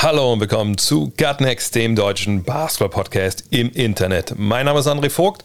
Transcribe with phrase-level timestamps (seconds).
[0.00, 4.34] Hallo und willkommen zu Gutnext, dem deutschen Basketball-Podcast im Internet.
[4.38, 5.42] Mein Name ist André Vogt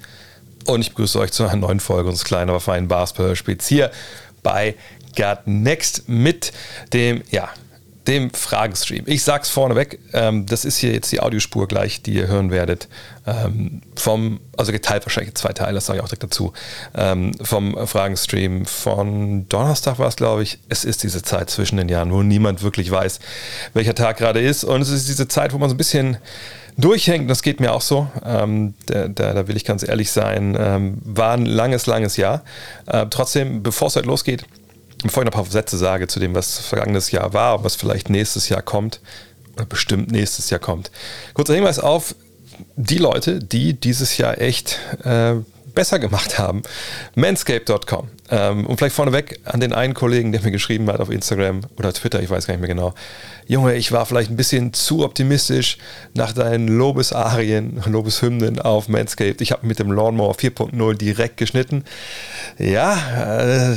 [0.67, 3.89] und ich begrüße euch zu einer neuen Folge unseres kleinen, aber feinen Basketball-Spiels hier
[4.43, 4.75] bei
[5.17, 6.53] Gutnext mit
[6.93, 7.49] dem, ja,
[8.07, 9.03] dem Fragenstream.
[9.07, 12.87] Ich sag's vorneweg, ähm, das ist hier jetzt die Audiospur gleich, die ihr hören werdet.
[13.25, 16.51] Ähm, vom, also geteilt wahrscheinlich zwei Teile, das sage ich auch direkt dazu.
[16.95, 20.59] Ähm, vom Fragenstream von Donnerstag war es, glaube ich.
[20.67, 23.19] Es ist diese Zeit zwischen den Jahren, wo niemand wirklich weiß,
[23.73, 24.65] welcher Tag gerade ist.
[24.65, 26.17] Und es ist diese Zeit, wo man so ein bisschen
[26.77, 27.29] durchhängt.
[27.29, 28.07] Das geht mir auch so.
[28.25, 30.57] Ähm, da, da, da will ich ganz ehrlich sein.
[30.59, 32.43] Ähm, war ein langes, langes Jahr.
[32.87, 34.45] Äh, trotzdem, bevor es heute losgeht,
[35.03, 38.09] bevor ich noch ein paar Sätze sage zu dem, was vergangenes Jahr war was vielleicht
[38.09, 38.99] nächstes Jahr kommt,
[39.55, 40.91] oder bestimmt nächstes Jahr kommt.
[41.33, 42.15] Kurzer Hinweis auf
[42.75, 45.35] die Leute, die dieses Jahr echt äh,
[45.73, 46.61] besser gemacht haben.
[47.15, 48.07] Manscape.com.
[48.29, 51.91] Ähm, und vielleicht vorneweg an den einen Kollegen, der mir geschrieben hat auf Instagram oder
[51.93, 52.93] Twitter, ich weiß gar nicht mehr genau.
[53.47, 55.77] Junge, ich war vielleicht ein bisschen zu optimistisch
[56.13, 59.41] nach deinen Lobesarien, Lobeshymnen auf Manscaped.
[59.41, 61.83] Ich habe mit dem Lawnmower 4.0 direkt geschnitten.
[62.57, 63.75] Ja, äh,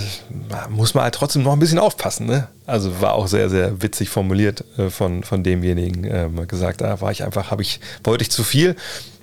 [0.71, 2.27] muss man halt trotzdem noch ein bisschen aufpassen.
[2.27, 2.49] Ne?
[2.67, 6.05] Also war auch sehr, sehr witzig formuliert äh, von, von demjenigen.
[6.05, 8.77] Äh, gesagt, da war ich einfach, habe ich, wollte ich zu viel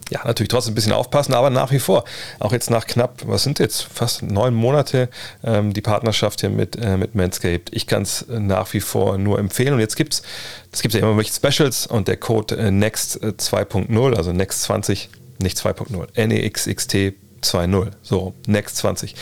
[0.10, 2.04] ja, natürlich trotzdem ein bisschen aufpassen, aber nach wie vor,
[2.40, 5.10] auch jetzt nach knapp, was sind jetzt, fast neun Monate
[5.44, 7.74] ähm, die Partnerschaft hier mit, äh, mit Manscaped.
[7.74, 10.24] Ich kann es nach wie vor nur empfehlen und jetzt gibt es,
[10.72, 15.10] es gibt ja immer welche Specials und der Code äh, NEXT 2.0, also NEXT 20,
[15.40, 16.94] nicht 2.0, NEXXT
[17.42, 19.16] 2.0, so NEXT 20,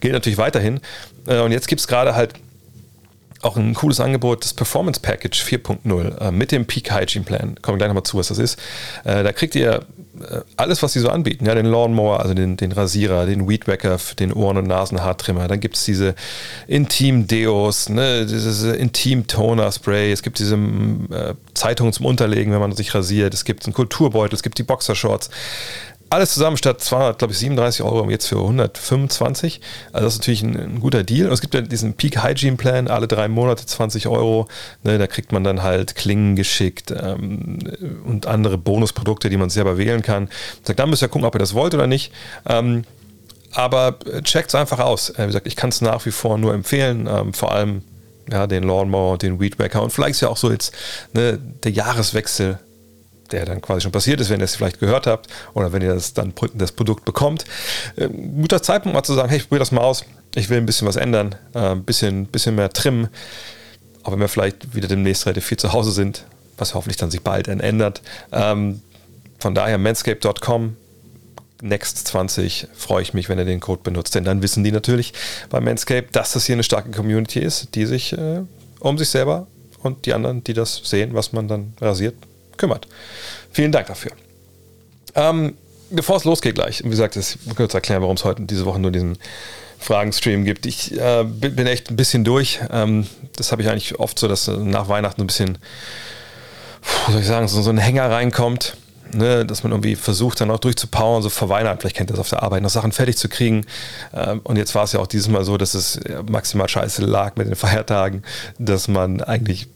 [0.00, 0.80] gilt natürlich weiterhin
[1.26, 2.34] äh, und jetzt gibt es gerade halt
[3.42, 7.54] auch ein cooles Angebot, das Performance Package 4.0 äh, mit dem Peak Hygiene Plan.
[7.62, 8.58] Kommen wir gleich nochmal zu, was das ist.
[9.04, 9.80] Äh, da kriegt ihr äh,
[10.56, 11.46] alles, was sie so anbieten.
[11.46, 15.48] Ja, den Lawnmower, also den, den Rasierer, den Weed Wacker, den Ohren- und Nasenhaartrimmer.
[15.48, 16.14] Dann gibt es diese
[16.66, 20.12] Intim-Deos, ne, dieses Intim-Toner-Spray.
[20.12, 23.34] Es gibt diese äh, Zeitung zum Unterlegen, wenn man sich rasiert.
[23.34, 25.30] Es gibt einen Kulturbeutel, es gibt die Boxershorts
[26.10, 29.60] alles zusammen statt 200, glaube ich, 37 Euro jetzt für 125.
[29.92, 31.26] Also das ist natürlich ein, ein, guter Deal.
[31.26, 34.48] Und es gibt ja diesen Peak Hygiene Plan, alle drei Monate 20 Euro.
[34.84, 37.58] Ne, da kriegt man dann halt Klingen geschickt ähm,
[38.04, 40.28] und andere Bonusprodukte, die man selber wählen kann.
[40.62, 42.12] Sagt, dann müsst ihr gucken, ob ihr das wollt oder nicht.
[42.46, 42.84] Ähm,
[43.52, 45.10] aber checkt es einfach aus.
[45.10, 47.08] Äh, wie gesagt, ich kann es nach wie vor nur empfehlen.
[47.10, 47.82] Ähm, vor allem
[48.30, 50.74] ja, den Lawnmower, den Weed Wacker und vielleicht ist ja auch so jetzt
[51.14, 52.58] ne, der Jahreswechsel
[53.30, 55.94] der dann quasi schon passiert ist, wenn ihr es vielleicht gehört habt oder wenn ihr
[55.94, 57.44] das dann das Produkt bekommt.
[57.96, 60.66] Äh, guter Zeitpunkt mal zu sagen, hey, ich probiere das mal aus, ich will ein
[60.66, 63.08] bisschen was ändern, äh, ein bisschen, bisschen mehr trimmen,
[64.02, 66.24] auch wenn wir vielleicht wieder demnächst relativ viel zu Hause sind,
[66.56, 68.02] was hoffentlich dann sich bald ändert.
[68.32, 68.82] Ähm,
[69.38, 70.76] von daher manscape.com
[71.60, 75.12] Next 20 freue ich mich, wenn ihr den Code benutzt, denn dann wissen die natürlich
[75.50, 78.42] bei Manscape, dass das hier eine starke Community ist, die sich äh,
[78.78, 79.48] um sich selber
[79.82, 82.14] und die anderen, die das sehen, was man dann rasiert,
[82.58, 82.86] kümmert.
[83.50, 84.12] Vielen Dank dafür.
[85.14, 85.54] Ähm,
[85.90, 88.78] bevor es losgeht gleich, wie gesagt, ich muss kurz erklären, warum es heute diese Woche
[88.78, 89.18] nur diesen
[89.78, 90.66] Fragenstream gibt.
[90.66, 92.60] Ich äh, bin echt ein bisschen durch.
[92.70, 95.58] Ähm, das habe ich eigentlich oft so, dass nach Weihnachten ein bisschen,
[97.06, 98.76] wie soll ich sagen, so, so ein Hänger reinkommt.
[99.14, 102.20] Ne, dass man irgendwie versucht, dann auch durchzupowern, so vor Weihnachten, vielleicht kennt ihr das
[102.20, 103.64] auf der Arbeit, noch Sachen fertig zu kriegen.
[104.12, 105.98] Ähm, und jetzt war es ja auch dieses Mal so, dass es
[106.28, 108.22] maximal scheiße lag mit den Feiertagen,
[108.58, 109.68] dass man eigentlich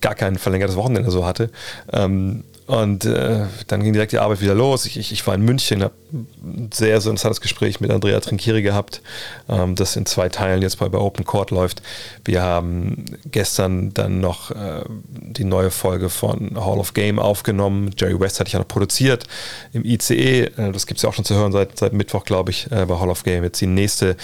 [0.00, 1.50] gar kein verlängertes Wochenende so hatte.
[1.92, 4.84] Ähm, und äh, dann ging direkt die Arbeit wieder los.
[4.84, 8.60] Ich, ich, ich war in München, habe ein sehr, sehr interessantes Gespräch mit Andrea Trinkieri
[8.60, 9.00] gehabt,
[9.48, 11.80] ähm, das in zwei Teilen jetzt bei, bei Open Court läuft.
[12.26, 17.90] Wir haben gestern dann noch äh, die neue Folge von Hall of Game aufgenommen.
[17.96, 19.24] Jerry West hatte ich ja noch produziert
[19.72, 20.42] im ICE.
[20.42, 22.84] Äh, das gibt es ja auch schon zu hören seit, seit Mittwoch, glaube ich, äh,
[22.84, 23.44] bei Hall of Game.
[23.44, 24.14] Jetzt die nächste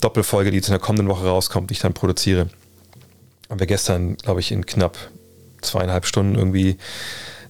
[0.00, 2.48] Doppelfolge, die jetzt in der kommenden Woche rauskommt, die ich dann produziere.
[3.48, 4.98] Haben wir gestern, glaube ich, in knapp
[5.62, 6.76] zweieinhalb Stunden irgendwie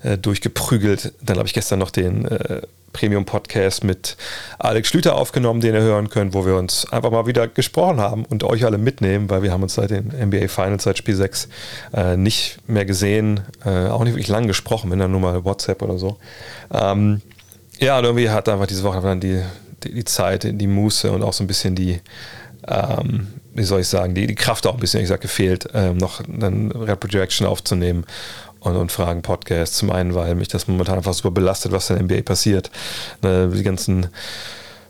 [0.02, 1.12] äh, durchgeprügelt.
[1.22, 2.62] Dann habe ich gestern noch den äh,
[2.92, 4.16] Premium-Podcast mit
[4.58, 8.24] Alex Schlüter aufgenommen, den ihr hören könnt, wo wir uns einfach mal wieder gesprochen haben
[8.24, 11.48] und euch alle mitnehmen, weil wir haben uns seit den NBA Finals, seit Spiel 6
[11.94, 15.82] äh, nicht mehr gesehen, äh, auch nicht wirklich lang gesprochen, wenn dann nur mal WhatsApp
[15.82, 16.18] oder so.
[16.72, 17.22] Ähm,
[17.78, 19.42] ja, und irgendwie hat einfach diese Woche dann die,
[19.82, 22.00] die, die Zeit, die Muße und auch so ein bisschen die,
[22.68, 25.96] ähm, wie soll ich sagen, die, die Kraft auch ein bisschen, ich sag, gefehlt, ähm,
[25.96, 28.04] noch einen Rap Rejection aufzunehmen.
[28.60, 29.74] und, und Fragen-Podcast.
[29.74, 32.70] Zum einen, weil mich das momentan einfach super belastet, was in der NBA passiert.
[33.22, 34.08] Ne, die ganzen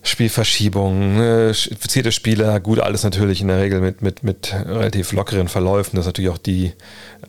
[0.05, 5.49] Spielverschiebungen, äh, infizierte Spieler, gut, alles natürlich in der Regel mit, mit, mit relativ lockeren
[5.49, 5.97] Verläufen.
[5.97, 6.73] Das ist natürlich auch die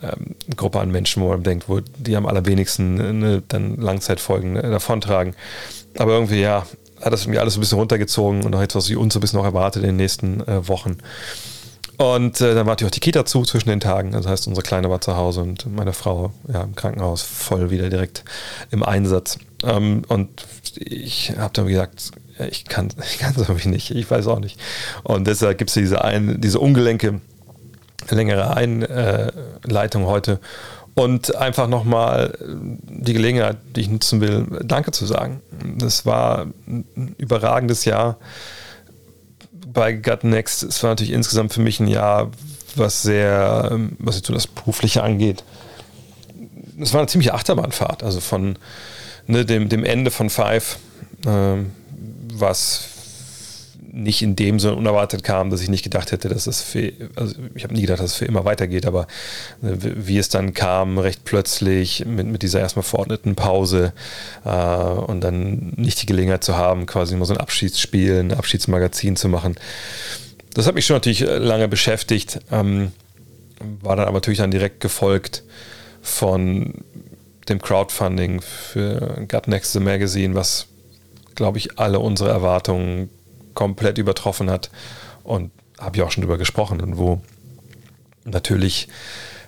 [0.02, 4.72] ähm, Gruppe an Menschen, wo man denkt, wo die am allerwenigsten ne, dann Langzeitfolgen äh,
[4.72, 5.36] davontragen.
[5.98, 6.66] Aber irgendwie, ja,
[7.04, 9.22] hat das mir alles ein bisschen runtergezogen und auch jetzt, was ich uns so ein
[9.22, 10.98] bisschen noch erwartet in den nächsten äh, Wochen.
[11.98, 14.12] Und äh, dann war natürlich auch die Kita zu zwischen den Tagen.
[14.12, 17.90] Das heißt, unsere Kleine war zu Hause und meine Frau ja, im Krankenhaus voll wieder
[17.90, 18.24] direkt
[18.72, 19.38] im Einsatz.
[19.64, 20.46] Ähm, und
[20.76, 22.12] ich habe dann gesagt,
[22.50, 24.60] ich kann ich es irgendwie nicht, ich weiß auch nicht.
[25.04, 26.00] Und deshalb gibt es diese,
[26.38, 27.22] diese ungelenke,
[28.10, 30.40] längere Einleitung heute.
[30.96, 35.42] Und einfach nochmal die Gelegenheit, die ich nutzen will, Danke zu sagen.
[35.78, 38.18] Das war ein überragendes Jahr
[39.68, 40.62] bei Gut Next.
[40.64, 42.30] Es war natürlich insgesamt für mich ein Jahr,
[42.76, 45.44] was sehr, was jetzt so das Berufliche angeht.
[46.80, 48.58] Es war eine ziemliche Achterbahnfahrt, also von
[49.26, 50.78] ne, dem, dem Ende von Five,
[51.26, 51.58] äh,
[52.34, 52.93] was
[53.94, 57.36] nicht in dem so unerwartet kam, dass ich nicht gedacht hätte, dass es für, also
[57.54, 59.04] ich habe nie gedacht, dass es für immer weitergeht, aber
[59.62, 63.94] äh, wie es dann kam, recht plötzlich mit, mit dieser erstmal verordneten Pause
[64.46, 69.16] äh, und dann nicht die Gelegenheit zu haben, quasi mal so ein Abschiedsspiel, ein Abschiedsmagazin
[69.16, 69.56] zu machen.
[70.56, 72.94] Das hat mich schon natürlich äh, lange beschäftigt, ähm,
[73.82, 75.44] war dann aber natürlich dann direkt gefolgt
[76.02, 76.74] von
[77.48, 80.66] dem Crowdfunding für Gut Next the Magazine, was,
[81.36, 83.12] glaube ich, alle unsere Erwartungen
[83.54, 84.70] komplett übertroffen hat.
[85.24, 87.22] Und habe ich auch schon drüber gesprochen und wo
[88.26, 88.88] natürlich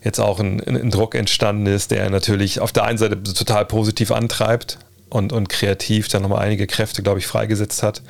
[0.03, 4.11] jetzt auch ein, ein, Druck entstanden ist, der natürlich auf der einen Seite total positiv
[4.11, 4.77] antreibt
[5.09, 8.01] und, und kreativ dann nochmal einige Kräfte, glaube ich, freigesetzt hat.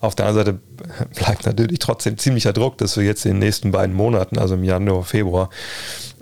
[0.00, 3.72] Auf der anderen Seite bleibt natürlich trotzdem ziemlicher Druck, dass wir jetzt in den nächsten
[3.72, 5.50] beiden Monaten, also im Januar, Februar,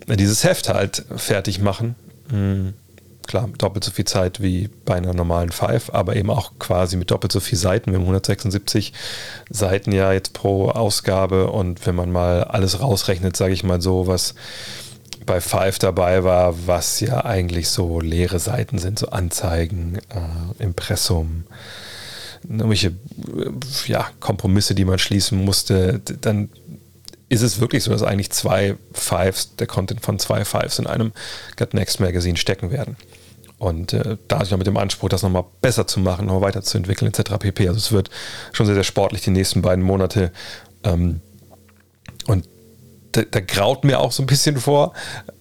[0.09, 1.97] dieses Heft halt fertig machen.
[2.31, 2.75] Mhm
[3.27, 7.11] klar, doppelt so viel Zeit wie bei einer normalen Five, aber eben auch quasi mit
[7.11, 7.91] doppelt so viel Seiten.
[7.91, 8.93] Wir haben 176
[9.51, 14.07] Seiten ja jetzt pro Ausgabe und wenn man mal alles rausrechnet, sage ich mal so,
[14.07, 14.35] was
[15.27, 21.45] bei Five dabei war, was ja eigentlich so leere Seiten sind, so Anzeigen, äh, Impressum,
[22.45, 23.51] irgendwelche äh,
[23.87, 26.49] ja, Kompromisse, die man schließen musste, dann
[27.29, 31.13] ist es wirklich so, dass eigentlich zwei Fives, der Content von zwei Fives in einem
[31.57, 32.97] Got Next Magazine stecken werden.
[33.59, 37.11] Und äh, da ich noch mit dem Anspruch, das nochmal besser zu machen, noch weiterzuentwickeln,
[37.11, 37.39] etc.
[37.39, 37.69] pp.
[37.69, 38.11] Also es wird
[38.53, 40.31] schon sehr, sehr sportlich die nächsten beiden Monate.
[40.85, 41.21] Ähm,
[42.27, 42.47] und
[43.13, 44.93] da, da, graut mir auch so ein bisschen vor,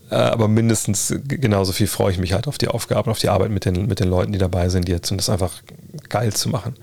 [0.10, 3.52] äh, aber mindestens genauso viel freue ich mich halt auf die Aufgaben, auf die Arbeit
[3.52, 5.62] mit den, mit den Leuten, die dabei sind jetzt und das einfach
[6.08, 6.76] geil zu machen.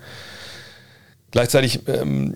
[1.33, 2.35] Gleichzeitig, ähm,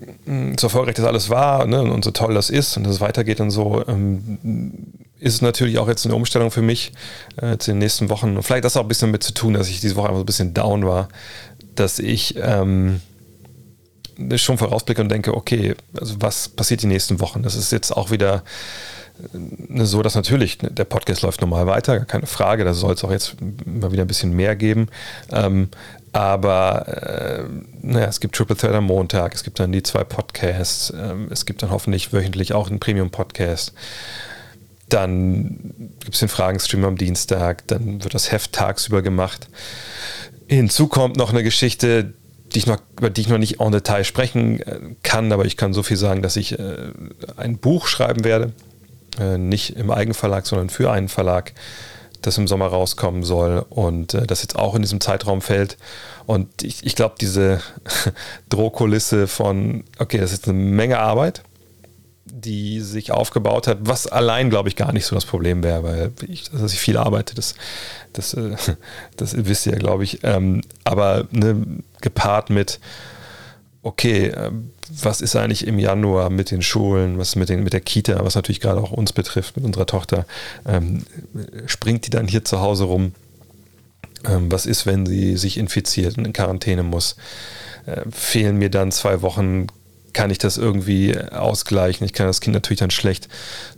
[0.58, 3.52] so erfolgreich das alles war ne, und so toll das ist und das weitergeht und
[3.52, 4.38] so, ähm,
[5.20, 6.90] ist es natürlich auch jetzt eine Umstellung für mich
[7.36, 8.36] äh, zu den nächsten Wochen.
[8.36, 10.24] Und vielleicht das auch ein bisschen mit zu tun, dass ich diese Woche einfach so
[10.24, 11.08] ein bisschen down war,
[11.76, 13.00] dass ich ähm,
[14.34, 17.44] schon vorausblicke und denke, okay, also was passiert die nächsten Wochen?
[17.44, 18.42] Das ist jetzt auch wieder
[19.78, 23.36] so, dass natürlich der Podcast läuft normal weiter, keine Frage, da soll es auch jetzt
[23.64, 24.88] mal wieder ein bisschen mehr geben.
[25.30, 25.68] Ähm,
[26.12, 27.44] aber äh,
[27.82, 31.46] naja, es gibt Triple Thread am Montag, es gibt dann die zwei Podcasts, ähm, es
[31.46, 33.72] gibt dann hoffentlich wöchentlich auch einen Premium-Podcast.
[34.88, 39.48] Dann gibt es den Fragenstream am Dienstag, dann wird das Heft tagsüber gemacht.
[40.46, 42.14] Hinzu kommt noch eine Geschichte,
[42.52, 45.56] die ich noch, über die ich noch nicht en Detail sprechen äh, kann, aber ich
[45.56, 46.92] kann so viel sagen, dass ich äh,
[47.36, 48.52] ein Buch schreiben werde.
[49.18, 51.52] Äh, nicht im Eigenverlag, sondern für einen Verlag
[52.22, 55.76] das im Sommer rauskommen soll und äh, das jetzt auch in diesem Zeitraum fällt.
[56.26, 57.60] Und ich, ich glaube, diese
[58.48, 61.42] Drohkulisse von, okay, das ist eine Menge Arbeit,
[62.24, 66.12] die sich aufgebaut hat, was allein, glaube ich, gar nicht so das Problem wäre, weil
[66.28, 67.54] ich, dass ich viel arbeite, das,
[68.12, 68.56] das, äh,
[69.16, 70.20] das wisst ihr ja, glaube ich.
[70.24, 72.80] Ähm, aber ne, gepaart mit,
[73.82, 74.50] okay, äh,
[75.02, 78.34] was ist eigentlich im Januar mit den Schulen, was mit, den, mit der Kita, was
[78.34, 80.26] natürlich gerade auch uns betrifft, mit unserer Tochter,
[80.66, 81.04] ähm,
[81.66, 83.12] springt die dann hier zu Hause rum?
[84.24, 87.16] Ähm, was ist, wenn sie sich infiziert und in Quarantäne muss?
[87.86, 89.66] Äh, fehlen mir dann zwei Wochen?
[90.12, 92.04] Kann ich das irgendwie ausgleichen?
[92.04, 93.28] Ich kann das Kind natürlich dann schlecht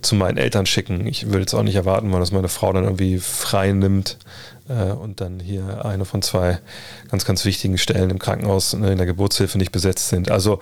[0.01, 1.05] zu meinen Eltern schicken.
[1.05, 4.17] Ich würde jetzt auch nicht erwarten, dass meine Frau dann irgendwie frei nimmt
[4.67, 6.59] und dann hier eine von zwei
[7.09, 10.31] ganz, ganz wichtigen Stellen im Krankenhaus ne, in der Geburtshilfe nicht besetzt sind.
[10.31, 10.59] Also,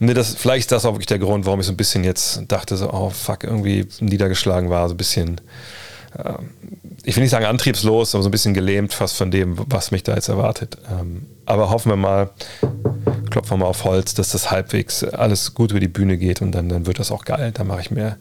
[0.00, 2.42] ne, das, vielleicht ist das auch wirklich der Grund, warum ich so ein bisschen jetzt
[2.48, 5.40] dachte, so, oh fuck, irgendwie niedergeschlagen war, so ein bisschen,
[6.16, 6.34] äh,
[7.04, 10.02] ich will nicht sagen antriebslos, aber so ein bisschen gelähmt fast von dem, was mich
[10.02, 10.76] da jetzt erwartet.
[10.90, 12.30] Ähm, aber hoffen wir mal,
[13.30, 16.52] klopfen wir mal auf Holz, dass das halbwegs alles gut über die Bühne geht und
[16.52, 17.52] dann, dann wird das auch geil.
[17.54, 18.18] Da mache ich mir,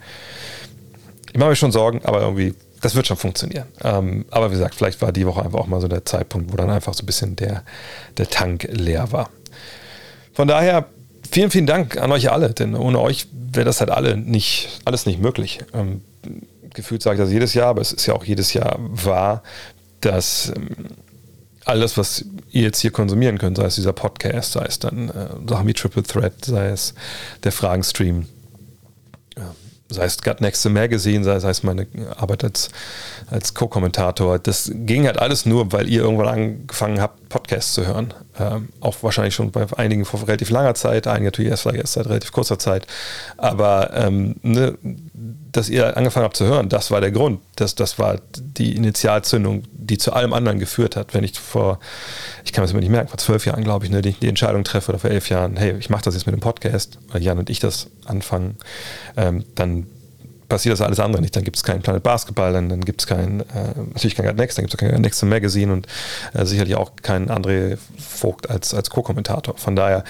[1.34, 3.68] ich mache mir schon Sorgen, aber irgendwie das wird schon funktionieren.
[3.84, 6.58] Ähm, aber wie gesagt, vielleicht war die Woche einfach auch mal so der Zeitpunkt, wo
[6.58, 7.64] dann einfach so ein bisschen der,
[8.18, 9.30] der Tank leer war.
[10.34, 10.86] Von daher
[11.32, 15.06] vielen, vielen Dank an euch alle, denn ohne euch wäre das halt alle nicht, alles
[15.06, 15.60] nicht möglich.
[15.74, 16.02] Ähm,
[16.74, 19.42] gefühlt sage ich das jedes Jahr, aber es ist ja auch jedes Jahr wahr,
[20.02, 20.70] dass ähm,
[21.66, 25.50] alles, was ihr jetzt hier konsumieren könnt, sei es dieser Podcast, sei es dann äh,
[25.50, 26.94] Sachen wie Triple Threat, sei es
[27.44, 28.28] der Fragenstream,
[29.90, 32.70] sei es Gut Next to Magazine, sei, sei es meine Arbeit als,
[33.30, 38.14] als Co-Kommentator, das ging halt alles nur, weil ihr irgendwann angefangen habt, Podcasts zu hören.
[38.40, 42.08] Ähm, auch wahrscheinlich schon bei einigen vor relativ langer Zeit, einige natürlich erst, erst seit
[42.08, 42.86] relativ kurzer Zeit.
[43.38, 44.78] Aber ähm, ne,
[45.52, 47.42] dass ihr angefangen habt zu hören, das war der Grund.
[47.56, 51.14] Das, das war die Initialzündung, die zu allem anderen geführt hat.
[51.14, 51.80] Wenn ich vor,
[52.46, 54.64] ich kann es mir nicht merken, vor zwölf Jahren, glaube ich, ne, die, die, Entscheidung
[54.64, 57.40] treffe oder vor elf Jahren, hey, ich mache das jetzt mit dem Podcast, weil Jan
[57.40, 58.58] und ich das anfangen,
[59.16, 59.88] ähm, dann
[60.48, 61.36] passiert das alles andere nicht.
[61.36, 64.58] Dann gibt es keinen Planet Basketball, dann, dann gibt es keinen, äh, natürlich kein Next,
[64.58, 65.88] dann gibt es kein Next Magazine und
[66.34, 69.58] äh, sicherlich auch keinen André Vogt als, als Co-Kommentator.
[69.58, 70.04] Von daher,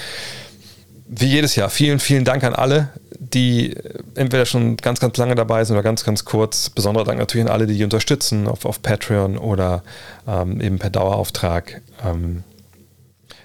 [1.07, 2.89] wie jedes Jahr, vielen, vielen Dank an alle,
[3.19, 3.75] die
[4.15, 6.69] entweder schon ganz, ganz lange dabei sind oder ganz, ganz kurz.
[6.69, 9.83] Besonderer Dank natürlich an alle, die, die unterstützen auf, auf Patreon oder
[10.27, 11.81] ähm, eben per Dauerauftrag.
[12.05, 12.43] Ähm,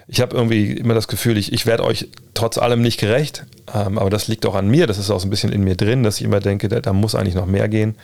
[0.08, 3.99] ich habe irgendwie immer das Gefühl, ich, ich werde euch trotz allem nicht gerecht, ähm,
[3.99, 6.02] aber das liegt auch an mir, das ist auch so ein bisschen in mir drin,
[6.02, 7.97] dass ich immer denke, da, da muss eigentlich noch mehr gehen.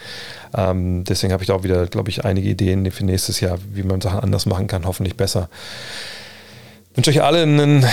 [0.57, 3.83] Ähm, deswegen habe ich da auch wieder, glaube ich, einige Ideen für nächstes Jahr, wie
[3.83, 5.49] man Sachen anders machen kann, hoffentlich besser.
[6.91, 7.85] Ich wünsche euch alle einen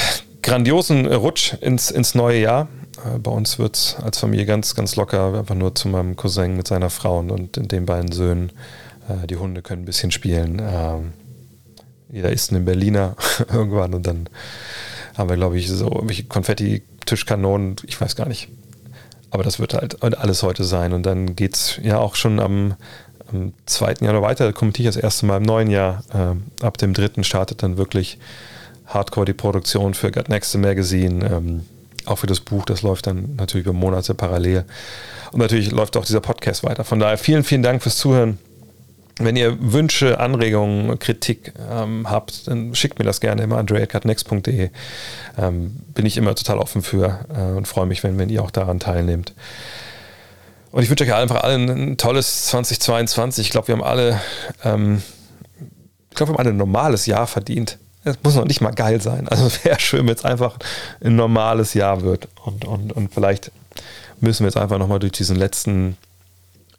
[0.41, 2.67] grandiosen Rutsch ins, ins neue Jahr.
[3.03, 6.55] Äh, bei uns wird es als Familie ganz, ganz locker, einfach nur zu meinem Cousin
[6.55, 8.51] mit seiner Frau und, den beiden Söhnen.
[9.09, 10.61] Äh, die Hunde können ein bisschen spielen.
[10.63, 11.13] Ähm,
[12.11, 13.15] jeder isst einen Berliner
[13.51, 14.29] irgendwann und dann
[15.17, 18.49] haben wir, glaube ich, so irgendwelche Konfetti-Tischkanonen, ich weiß gar nicht.
[19.31, 20.93] Aber das wird halt alles heute sein.
[20.93, 22.75] Und dann geht es ja auch schon am,
[23.31, 23.95] am 2.
[24.01, 24.45] Januar weiter.
[24.45, 26.03] Da kommentiere ich das erste Mal im neuen Jahr.
[26.13, 27.23] Ähm, ab dem 3.
[27.23, 28.17] startet dann wirklich
[28.85, 31.25] hardcore die Produktion für Got Next Magazine.
[31.25, 31.65] Ähm,
[32.05, 34.63] auch für das Buch, das läuft dann natürlich über Monate parallel.
[35.31, 36.83] Und natürlich läuft auch dieser Podcast weiter.
[36.83, 38.37] Von daher vielen, vielen Dank fürs Zuhören.
[39.17, 44.69] Wenn ihr Wünsche, Anregungen, Kritik ähm, habt, dann schickt mir das gerne immer an dreadcutnext.de.
[45.37, 48.51] Ähm, bin ich immer total offen für äh, und freue mich, wenn, wenn ihr auch
[48.51, 49.33] daran teilnehmt.
[50.71, 53.45] Und ich wünsche euch einfach allen ein tolles 2022.
[53.45, 54.19] Ich glaube, wir haben alle,
[54.65, 55.01] ähm,
[56.09, 57.77] ich glaube, wir haben alle ein normales Jahr verdient.
[58.03, 59.29] Es muss noch nicht mal geil sein.
[59.29, 60.57] Also wäre schön, wenn es einfach
[61.01, 62.27] ein normales Jahr wird.
[62.43, 63.53] Und, und, und vielleicht
[64.19, 65.95] müssen wir jetzt einfach nochmal durch diesen letzten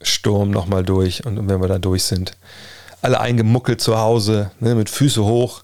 [0.02, 2.36] Sturm nochmal durch und wenn wir da durch sind,
[3.02, 5.62] alle eingemuckelt zu Hause, ne, mit Füße hoch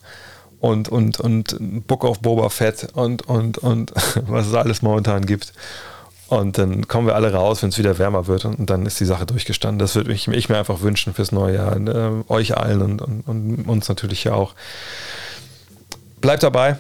[0.61, 3.93] und, und, und Book of Boba Fett und, und, und
[4.27, 5.53] was es alles momentan gibt.
[6.29, 9.05] Und dann kommen wir alle raus, wenn es wieder wärmer wird und, dann ist die
[9.05, 9.79] Sache durchgestanden.
[9.79, 11.79] Das würde ich, ich, mir einfach wünschen fürs neue Jahr.
[11.79, 14.55] Ne, euch allen und, und, und, uns natürlich ja auch.
[16.23, 16.77] Bleibt dabei,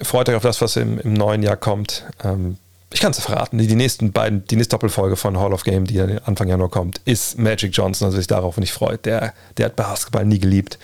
[0.00, 2.04] freut euch auf das, was im, im neuen Jahr kommt.
[2.24, 2.56] Ähm,
[2.92, 6.00] ich kann es verraten, die, nächsten beiden, die nächste Doppelfolge von Hall of Game, die
[6.00, 9.04] Anfang Januar kommt, ist Magic Johnson, also sich darauf nicht freut.
[9.06, 10.78] Der, der hat Basketball nie geliebt.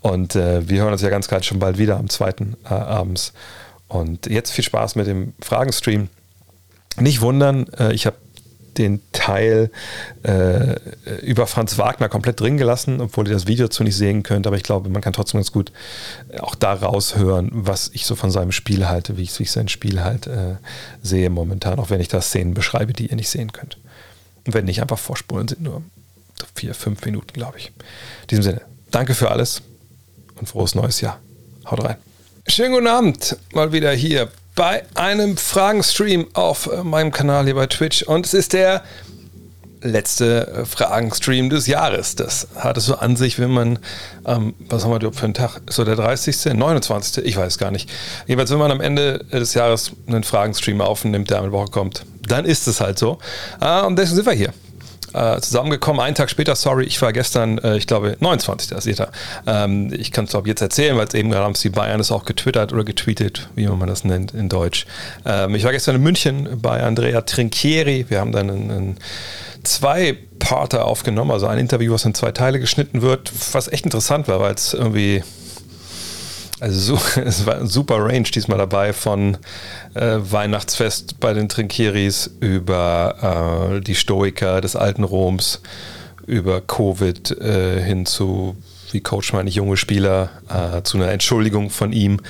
[0.00, 3.32] Und äh, wir hören uns ja ganz kalt schon bald wieder am zweiten äh, abends.
[3.88, 6.08] Und jetzt viel Spaß mit dem Fragenstream.
[6.98, 8.16] Nicht wundern, äh, ich habe
[8.80, 9.70] den Teil
[10.22, 10.74] äh,
[11.20, 14.46] über Franz Wagner komplett drin gelassen, obwohl ihr das Video dazu nicht sehen könnt.
[14.46, 15.70] Aber ich glaube, man kann trotzdem ganz gut
[16.40, 19.68] auch da raushören, was ich so von seinem Spiel halte, wie ich, wie ich sein
[19.68, 20.56] Spiel halt äh,
[21.02, 23.78] sehe momentan, auch wenn ich da Szenen beschreibe, die ihr nicht sehen könnt.
[24.46, 25.82] Und wenn nicht, einfach vorspulen, sind nur
[26.54, 27.66] vier, fünf Minuten, glaube ich.
[28.22, 29.62] In diesem Sinne, danke für alles
[30.36, 31.20] und frohes neues Jahr.
[31.70, 31.96] Haut rein.
[32.46, 37.66] Schönen guten Abend, mal wieder hier bei einem Fragenstream auf äh, meinem Kanal hier bei
[37.66, 38.02] Twitch.
[38.02, 38.82] Und es ist der
[39.82, 42.16] letzte äh, Fragenstream des Jahres.
[42.16, 43.78] Das hat es so an sich, wenn man,
[44.26, 45.60] ähm, was haben wir für einen Tag?
[45.68, 47.88] So der 30., 29., ich weiß gar nicht.
[48.26, 52.44] Jedenfalls, wenn man am Ende des Jahres einen Fragenstream aufnimmt, der eine Woche kommt, dann
[52.44, 53.18] ist es halt so.
[53.60, 54.52] Äh, und deswegen sind wir hier
[55.12, 56.00] äh, zusammengekommen.
[56.00, 58.70] Einen Tag später, sorry, ich war gestern, äh, ich glaube, 29.
[58.70, 59.10] Das seht ihr.
[59.46, 62.10] Ähm, ich kann es glaube jetzt erzählen, weil es eben gerade haben die Bayern es
[62.10, 64.86] auch getwittert oder getweetet, wie man das nennt in Deutsch.
[65.24, 68.06] Ähm, ich war gestern in München bei Andrea Trinchieri.
[68.08, 68.96] Wir haben dann einen, einen
[69.62, 74.28] zwei Parter aufgenommen, also ein Interview, was in zwei Teile geschnitten wird, was echt interessant
[74.28, 75.22] war, weil es irgendwie
[76.60, 79.38] also es war ein super Range diesmal dabei von
[79.94, 85.60] äh, Weihnachtsfest bei den Trinkieris über äh, die Stoiker des alten Roms,
[86.26, 88.56] über Covid äh, hin zu
[88.92, 92.20] wie coacht man nicht junge Spieler, äh, zu einer Entschuldigung von ihm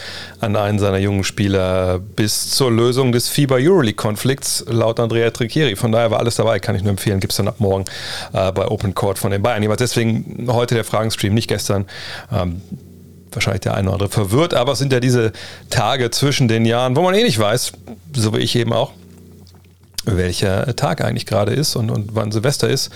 [0.40, 5.76] an einen seiner jungen Spieler bis zur Lösung des FIBA-Euroleague-Konflikts laut Andrea Tricchieri.
[5.76, 7.20] Von daher war alles dabei, kann ich nur empfehlen.
[7.20, 7.84] Gibt es dann ab morgen
[8.32, 9.62] äh, bei Open Court von den Bayern.
[9.62, 11.86] Jeweils deswegen heute der Fragenstream, nicht gestern.
[12.32, 12.60] Ähm,
[13.32, 15.32] wahrscheinlich der eine oder andere verwirrt, aber es sind ja diese
[15.68, 17.72] Tage zwischen den Jahren, wo man eh nicht weiß,
[18.14, 18.92] so wie ich eben auch,
[20.04, 22.90] welcher Tag eigentlich gerade ist und, und wann Silvester ist.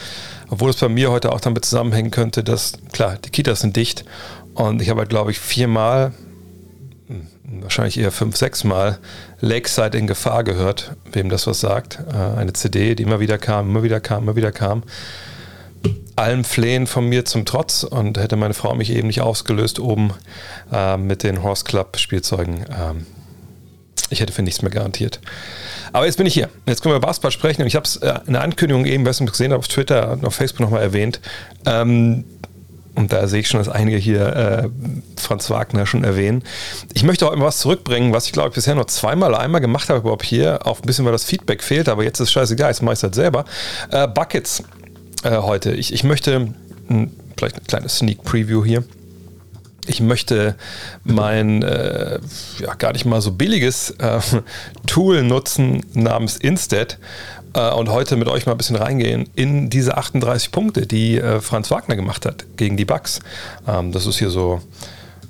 [0.51, 4.05] Obwohl es bei mir heute auch damit zusammenhängen könnte, dass, klar, die Kitas sind dicht
[4.55, 6.13] und ich habe halt, glaube ich, viermal,
[7.09, 7.27] hm,
[7.63, 8.99] wahrscheinlich eher fünf, sechs Mal
[9.41, 11.99] Lakeside in Gefahr gehört, wem das was sagt.
[12.13, 14.83] Äh, eine CD, die immer wieder kam, immer wieder kam, immer wieder kam
[16.17, 20.13] allem Flehen von mir zum Trotz und hätte meine Frau mich eben nicht ausgelöst oben
[20.73, 22.65] äh, mit den Horse Club Spielzeugen.
[22.71, 23.07] Ähm,
[24.11, 25.21] ich hätte für nichts mehr garantiert.
[25.93, 26.49] Aber jetzt bin ich hier.
[26.67, 29.05] Jetzt können wir über Basketball sprechen und ich habe es äh, in der Ankündigung eben,
[29.05, 31.21] was ich gesehen habe auf Twitter und auf Facebook nochmal erwähnt.
[31.67, 32.25] Ähm,
[32.95, 34.69] und da sehe ich schon, dass einige hier äh,
[35.21, 36.45] Franz Wagner schon erwähnen.
[36.93, 39.61] Ich möchte heute mal was zurückbringen, was ich glaube ich bisher nur zweimal oder einmal
[39.61, 40.65] gemacht habe, überhaupt hier.
[40.65, 42.99] Auch ein bisschen, weil das Feedback fehlt, aber jetzt ist es scheißegal, jetzt mache ich
[43.01, 43.47] es halt selber.
[43.91, 44.63] Äh, Buckets
[45.25, 45.73] äh, heute.
[45.73, 46.55] Ich, ich möchte,
[46.89, 48.85] mh, vielleicht eine kleine Sneak Preview hier.
[49.87, 50.55] Ich möchte
[51.03, 52.19] mein äh,
[52.59, 54.21] ja, gar nicht mal so billiges äh,
[54.87, 56.99] Tool nutzen namens Instead
[57.55, 61.41] äh, und heute mit euch mal ein bisschen reingehen in diese 38 Punkte, die äh,
[61.41, 63.21] Franz Wagner gemacht hat gegen die Bucks.
[63.69, 64.63] Ähm, das ist hier so,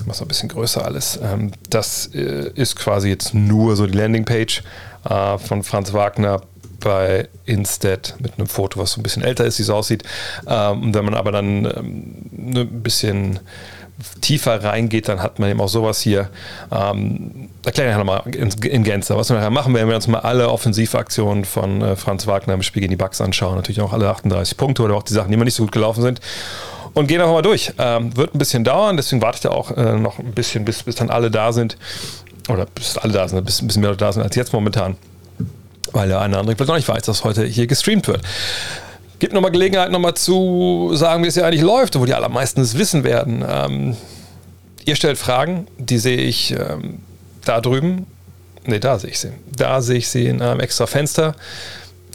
[0.06, 1.18] was ein bisschen größer alles.
[1.20, 4.62] Ähm, das äh, ist quasi jetzt nur so die Landingpage
[5.06, 6.40] von Franz Wagner
[6.84, 10.04] bei Instead mit einem Foto, was so ein bisschen älter ist, wie es aussieht.
[10.46, 13.40] Ähm, wenn man aber dann ähm, ne, ein bisschen
[14.20, 16.28] tiefer reingeht, dann hat man eben auch sowas hier.
[16.70, 19.16] Ähm, erkläre ich nochmal in, in Gänze.
[19.16, 22.62] Was wir nachher machen, werden wir uns mal alle Offensivaktionen von äh, Franz Wagner im
[22.62, 23.56] Spiel gegen die Bucks anschauen.
[23.56, 26.02] Natürlich auch alle 38 Punkte oder auch die Sachen, die immer nicht so gut gelaufen
[26.02, 26.20] sind.
[26.92, 27.72] Und gehen einfach mal durch.
[27.78, 30.82] Ähm, wird ein bisschen dauern, deswegen warte ich da auch äh, noch ein bisschen, bis,
[30.82, 31.78] bis dann alle da sind.
[32.48, 34.96] Oder bis alle da sind, bis ein bisschen mehr da sind als jetzt momentan
[35.92, 38.22] weil der eine oder andere vielleicht noch nicht weiß, dass heute hier gestreamt wird.
[39.18, 42.76] Gibt nochmal Gelegenheit, nochmal zu sagen, wie es ja eigentlich läuft, wo die allermeisten es
[42.76, 43.44] wissen werden.
[43.48, 43.96] Ähm,
[44.84, 47.00] ihr stellt Fragen, die sehe ich ähm,
[47.44, 48.06] da drüben.
[48.66, 49.32] Ne, da sehe ich sie.
[49.56, 51.36] Da sehe ich sie in einem extra Fenster.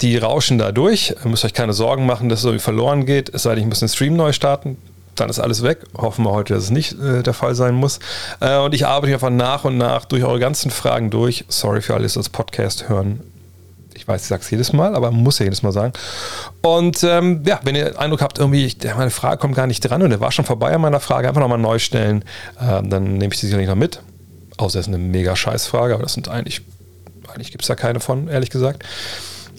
[0.02, 1.16] Die rauschen da durch.
[1.24, 3.34] Ihr müsst euch keine Sorgen machen, dass es irgendwie verloren geht.
[3.34, 4.78] Es sei denn, ich muss den Stream neu starten
[5.16, 5.80] dann ist alles weg.
[5.98, 8.00] Hoffen wir heute, dass es nicht äh, der Fall sein muss.
[8.40, 11.44] Äh, und ich arbeite einfach nach und nach durch eure ganzen Fragen durch.
[11.50, 13.20] Sorry für alles, das Podcast hören
[14.00, 15.92] ich weiß, ich sage es jedes Mal, aber muss ja jedes Mal sagen.
[16.62, 20.02] Und ähm, ja, wenn ihr den Eindruck habt, irgendwie, meine Frage kommt gar nicht dran
[20.02, 22.24] und der war schon vorbei an meiner Frage, einfach nochmal neu stellen,
[22.62, 24.02] ähm, dann nehme ich die sicherlich noch mit.
[24.56, 26.62] Außer es ist eine mega Scheißfrage, aber das sind eigentlich,
[27.28, 28.84] eigentlich gibt es da keine von, ehrlich gesagt.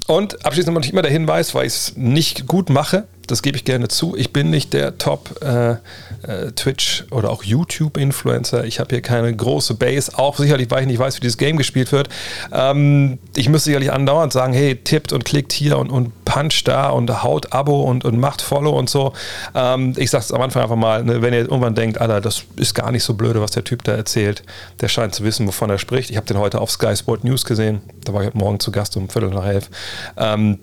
[0.07, 3.65] Und abschließend natürlich immer der Hinweis, weil ich es nicht gut mache, das gebe ich
[3.65, 4.17] gerne zu.
[4.17, 8.65] Ich bin nicht der Top äh, äh, Twitch oder auch YouTube-Influencer.
[8.65, 11.57] Ich habe hier keine große Base, auch sicherlich, weil ich nicht weiß, wie dieses Game
[11.57, 12.09] gespielt wird.
[12.53, 16.91] Ähm, ich müsste sicherlich andauernd sagen, hey, tippt und klickt hier und, und puncht da
[16.91, 19.13] und haut Abo und, und macht Follow und so.
[19.55, 22.45] Ähm, ich sage es am Anfang einfach mal, ne, wenn ihr irgendwann denkt, Alter, das
[22.57, 24.43] ist gar nicht so blöde, was der Typ da erzählt.
[24.81, 26.11] Der scheint zu wissen, wovon er spricht.
[26.11, 27.81] Ich habe den heute auf Sky Sport News gesehen.
[28.05, 29.71] Da war ich heute Morgen zu Gast um Viertel nach elf.
[30.17, 30.59] Ähm,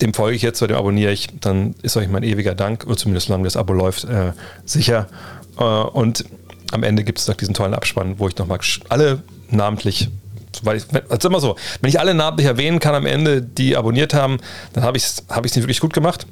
[0.00, 3.26] dem folge ich jetzt dem abonniere ich, dann ist euch mein ewiger Dank, oder zumindest
[3.26, 4.32] solange das Abo läuft, äh,
[4.64, 5.08] sicher.
[5.58, 6.24] Äh, und
[6.72, 10.08] am Ende gibt es noch diesen tollen Abspann, wo ich nochmal alle namentlich,
[10.62, 14.14] weil ich, also immer so, wenn ich alle namentlich erwähnen kann am Ende, die abonniert
[14.14, 14.38] haben,
[14.72, 16.26] dann habe ich es hab nicht wirklich gut gemacht.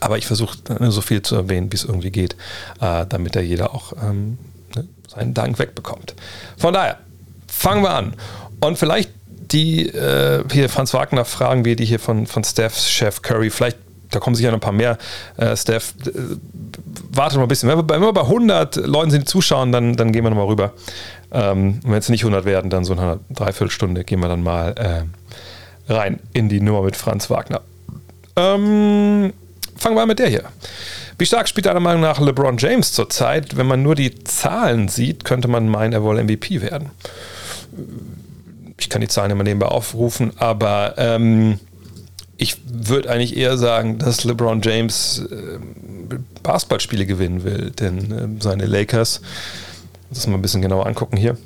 [0.00, 0.58] Aber ich versuche
[0.90, 2.34] so viel zu erwähnen, wie es irgendwie geht,
[2.80, 4.36] äh, damit da jeder auch ähm,
[4.74, 6.14] ne, seinen Dank wegbekommt.
[6.56, 6.98] Von daher,
[7.46, 8.14] fangen wir an.
[8.60, 9.10] Und vielleicht
[9.52, 13.50] die äh, hier Franz Wagner fragen wir die hier von, von Stephs Chef Curry.
[13.50, 13.78] Vielleicht,
[14.10, 14.98] da kommen sicher noch ein paar mehr.
[15.36, 16.10] Äh, Steph, äh,
[17.12, 17.68] wartet mal ein bisschen.
[17.68, 20.46] Wenn wir, wenn wir, bei 100 Leuten sind, die zuschauen, dann, dann gehen wir nochmal
[20.46, 20.72] rüber.
[21.32, 24.74] Ähm, wenn es nicht 100 werden, dann so eine Dreiviertelstunde gehen wir dann mal
[25.88, 27.60] äh, rein in die Nummer mit Franz Wagner.
[28.36, 29.32] Ähm,
[29.76, 30.44] fangen wir an mit der hier.
[31.18, 33.56] Wie stark spielt deiner Meinung nach LeBron James zurzeit?
[33.56, 36.90] Wenn man nur die Zahlen sieht, könnte man meinen, er wolle MVP werden
[38.82, 41.58] ich kann die Zahlen immer nebenbei aufrufen, aber ähm,
[42.36, 45.58] ich würde eigentlich eher sagen, dass LeBron James äh,
[46.42, 49.20] Basketballspiele gewinnen will, denn äh, seine Lakers,
[50.10, 51.36] das mal ein bisschen genauer angucken hier,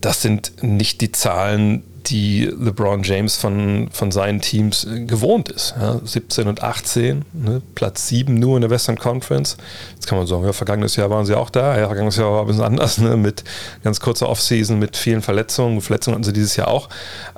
[0.00, 5.74] das sind nicht die Zahlen, die LeBron James von, von seinen Teams äh, gewohnt ist.
[5.80, 9.56] Ja, 17 und 18, ne, Platz 7 nur in der Western Conference.
[9.94, 11.78] Jetzt kann man sagen, ja, vergangenes Jahr waren sie auch da.
[11.78, 13.44] Ja, vergangenes Jahr war ein bisschen anders, ne, mit
[13.82, 15.80] ganz kurzer Offseason, mit vielen Verletzungen.
[15.80, 16.88] Verletzungen hatten sie dieses Jahr auch.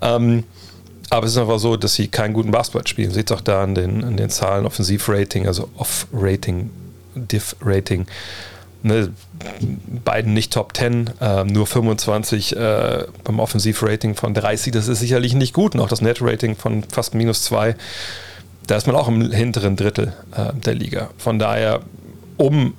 [0.02, 0.44] Ähm,
[1.10, 3.12] aber es ist einfach so, dass sie keinen guten Basketball spielen.
[3.12, 6.70] Seht es auch da an den, an den Zahlen Offensivrating, also Off-Rating
[7.16, 8.06] Diff-Rating.
[8.82, 9.12] Ne,
[10.04, 14.72] beiden nicht Top 10, äh, nur 25 äh, beim Offensivrating von 30.
[14.72, 15.78] Das ist sicherlich nicht gut.
[15.78, 17.74] Auch das Net-Rating von fast minus 2.
[18.66, 21.10] Da ist man auch im hinteren Drittel äh, der Liga.
[21.18, 21.80] Von daher,
[22.36, 22.74] um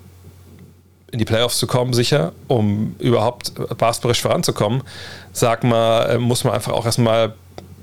[1.12, 4.84] in die Playoffs zu kommen, sicher, um überhaupt basketballisch voranzukommen,
[5.32, 7.34] sag mal, äh, muss man einfach auch erstmal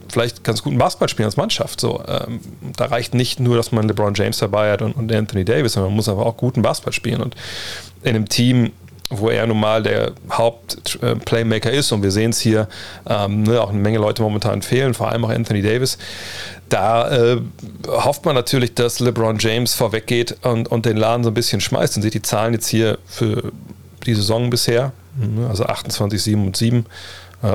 [0.09, 1.81] vielleicht ganz guten Basketball spielen als Mannschaft.
[1.81, 2.41] So, ähm,
[2.77, 5.91] da reicht nicht nur, dass man LeBron James dabei hat und, und Anthony Davis, sondern
[5.91, 7.21] man muss aber auch guten Basketball spielen.
[7.21, 7.35] Und
[8.03, 8.73] in einem Team,
[9.11, 12.69] wo er nun mal der Haupt-Playmaker ist und wir sehen es hier,
[13.07, 15.99] ähm, ne, auch eine Menge Leute momentan fehlen, vor allem auch Anthony Davis.
[16.69, 17.41] Da äh,
[17.87, 21.97] hofft man natürlich, dass LeBron James vorweggeht und, und den Laden so ein bisschen schmeißt.
[21.97, 23.53] Und sieht die Zahlen jetzt hier für
[24.07, 26.83] die Saison bisher, ne, also 28, 7 und 7 äh,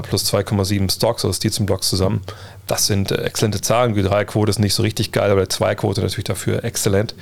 [0.02, 2.22] plus 2,7 Stocks, also die zum Blocks zusammen.
[2.68, 3.94] Das sind äh, exzellente Zahlen.
[3.96, 7.16] Die 3-Quote ist nicht so richtig geil, aber die 2-Quote natürlich dafür exzellent.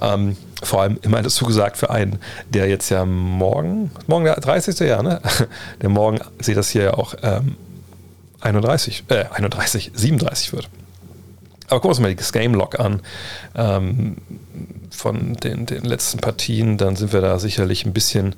[0.00, 4.78] Ähm, vor allem immer dazu gesagt für einen, der jetzt ja morgen, morgen der 30.
[4.80, 5.20] Jahr, ne?
[5.82, 7.56] Der morgen, seht das hier ja auch, ähm,
[8.40, 10.68] 31, äh, 31, 37 wird.
[11.68, 13.00] Aber gucken wir uns mal das Game Log an
[13.54, 14.16] ähm,
[14.90, 16.78] von den, den letzten Partien.
[16.78, 18.36] Dann sind wir da sicherlich ein bisschen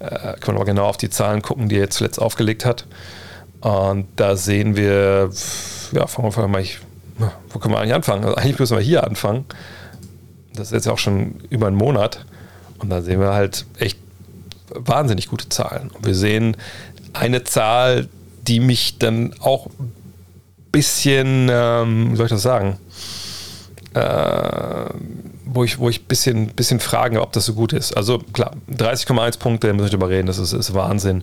[0.00, 2.86] äh, können wir genau auf die Zahlen gucken, die er zuletzt aufgelegt hat.
[3.60, 5.30] Und da sehen wir,
[5.92, 6.64] ja, fangen wir mal,
[7.50, 8.24] wo können wir eigentlich anfangen?
[8.24, 9.44] Also eigentlich müssen wir hier anfangen.
[10.54, 12.24] Das ist jetzt auch schon über einen Monat.
[12.78, 13.98] Und da sehen wir halt echt
[14.70, 15.90] wahnsinnig gute Zahlen.
[15.90, 16.56] Und wir sehen
[17.12, 18.08] eine Zahl,
[18.46, 19.92] die mich dann auch ein
[20.72, 22.78] bisschen, ähm, wie soll ich das sagen,
[23.94, 24.84] äh,
[25.52, 27.96] wo ich, wo ich ein bisschen, bisschen fragen, ob das so gut ist.
[27.96, 31.22] Also klar, 30,1 Punkte, da müssen wir drüber reden, das ist, ist Wahnsinn.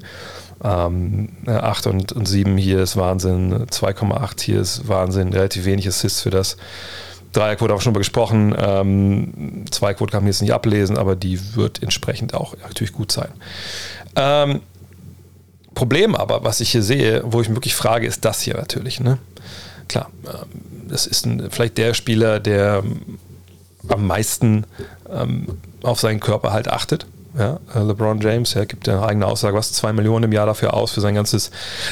[0.64, 6.22] Ähm, 8 und, und 7 hier ist Wahnsinn, 2,8 hier ist Wahnsinn, relativ wenig Assists
[6.22, 6.58] für das.
[7.34, 8.56] Dreierquote haben wir schon mal gesprochen.
[8.58, 13.30] Ähm, Zweiquote kann man jetzt nicht ablesen, aber die wird entsprechend auch natürlich gut sein.
[14.16, 14.62] Ähm,
[15.76, 19.00] Problem aber, was ich hier sehe, wo ich mich wirklich frage, ist das hier natürlich.
[19.00, 19.20] Ne?
[19.88, 22.84] Klar, ähm, das ist ein, vielleicht der Spieler, der
[23.88, 24.66] am meisten
[25.10, 25.48] ähm,
[25.84, 27.06] auf seinen Körper halt achtet.
[27.38, 30.48] Ja, äh, LeBron James, er gibt ja eine eigene Aussage, was zwei Millionen im Jahr
[30.48, 31.52] dafür aus für sein ganzes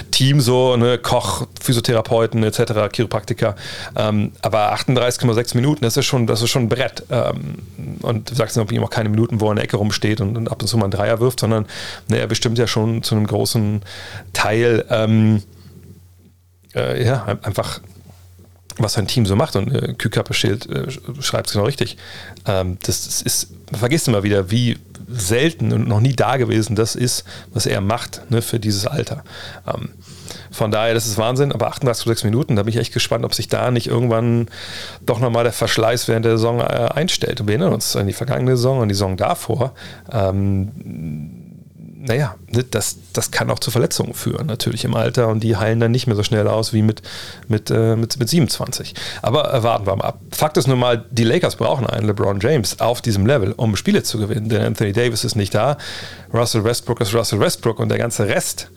[0.09, 3.55] Team, so ne, Koch, Physiotherapeuten etc., Chiropraktiker.
[3.95, 7.03] Ähm, aber 38,6 Minuten, das ist schon, das ist schon ein Brett.
[7.11, 7.59] Ähm,
[8.01, 10.51] und du sagst ihm auch keine Minuten, wo er in der Ecke rumsteht und, und
[10.51, 11.67] ab und zu mal einen Dreier wirft, sondern
[12.07, 13.83] ne, er bestimmt ja schon zu einem großen
[14.33, 15.43] Teil ähm,
[16.73, 17.81] äh, ja, einfach
[18.77, 19.55] was sein Team so macht.
[19.55, 20.87] Und äh, Kühlkörperschild äh,
[21.21, 21.97] schreibt es genau richtig.
[22.45, 26.75] Ähm, das, das, ist, man vergisst immer wieder, wie selten und noch nie da gewesen
[26.75, 29.23] das ist, was er macht ne, für dieses Alter.
[29.67, 29.89] Ähm,
[30.51, 33.47] von daher, das ist Wahnsinn, aber 38,6 Minuten, da bin ich echt gespannt, ob sich
[33.47, 34.47] da nicht irgendwann
[35.05, 37.45] doch nochmal der Verschleiß während der Saison äh, einstellt.
[37.45, 39.73] Wir erinnern uns an die vergangene Saison und die Saison davor.
[40.11, 40.71] Ähm,
[42.05, 45.79] naja, ne, das, das kann auch zu Verletzungen führen, natürlich im Alter und die heilen
[45.79, 47.01] dann nicht mehr so schnell aus wie mit,
[47.47, 48.93] mit, äh, mit, mit 27.
[49.21, 50.19] Aber äh, warten wir mal ab.
[50.31, 54.03] Fakt ist nun mal, die Lakers brauchen einen LeBron James auf diesem Level, um Spiele
[54.03, 55.77] zu gewinnen, denn Anthony Davis ist nicht da,
[56.33, 58.69] Russell Westbrook ist Russell Westbrook und der ganze Rest.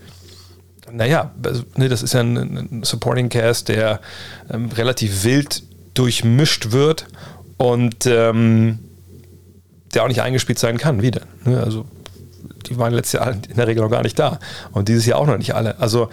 [0.91, 4.01] Naja, also, ne, das ist ja ein, Supporting Cast, der
[4.51, 5.63] ähm, relativ wild
[5.93, 7.07] durchmischt wird
[7.59, 8.79] und ähm,
[9.93, 11.23] der auch nicht eingespielt sein kann, wieder.
[11.45, 11.85] Ne, also
[12.67, 14.39] die waren letztes Jahr in der Regel noch gar nicht da.
[14.73, 15.79] Und dieses Jahr auch noch nicht alle.
[15.79, 16.09] Also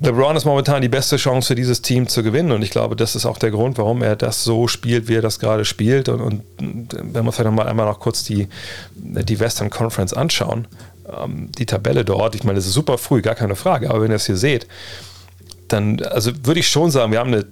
[0.00, 3.16] LeBron ist momentan die beste Chance für dieses Team zu gewinnen und ich glaube, das
[3.16, 6.08] ist auch der Grund, warum er das so spielt, wie er das gerade spielt.
[6.08, 8.48] Und, und wenn wir vielleicht mal einmal noch kurz die,
[8.94, 10.68] die Western Conference anschauen,
[11.12, 14.12] ähm, die Tabelle dort, ich meine, das ist super früh, gar keine Frage, aber wenn
[14.12, 14.68] ihr es hier seht,
[15.66, 17.46] dann, also würde ich schon sagen, wir haben eine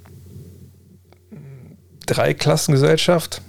[2.07, 3.43] Dreiklassengesellschaft.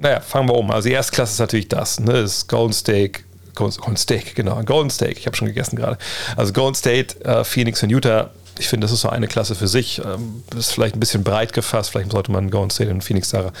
[0.00, 0.70] Naja, fangen wir um.
[0.70, 2.12] Also die erste Klasse ist natürlich das, ne?
[2.12, 3.20] Das ist Golden State,
[3.54, 5.98] Golden State, genau, Golden State, ich habe schon gegessen gerade.
[6.36, 9.68] Also Golden State, äh, Phoenix und Utah, ich finde, das ist so eine Klasse für
[9.68, 10.00] sich.
[10.04, 13.52] Ähm, ist vielleicht ein bisschen breit gefasst, vielleicht sollte man Golden State und Phoenix da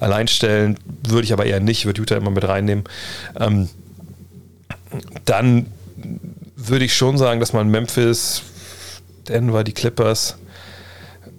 [0.00, 2.84] allein stellen, würde ich aber eher nicht, würde Utah immer mit reinnehmen.
[3.38, 3.68] Ähm,
[5.24, 5.66] dann
[6.56, 8.42] würde ich schon sagen, dass man Memphis,
[9.28, 10.36] Denver, die Clippers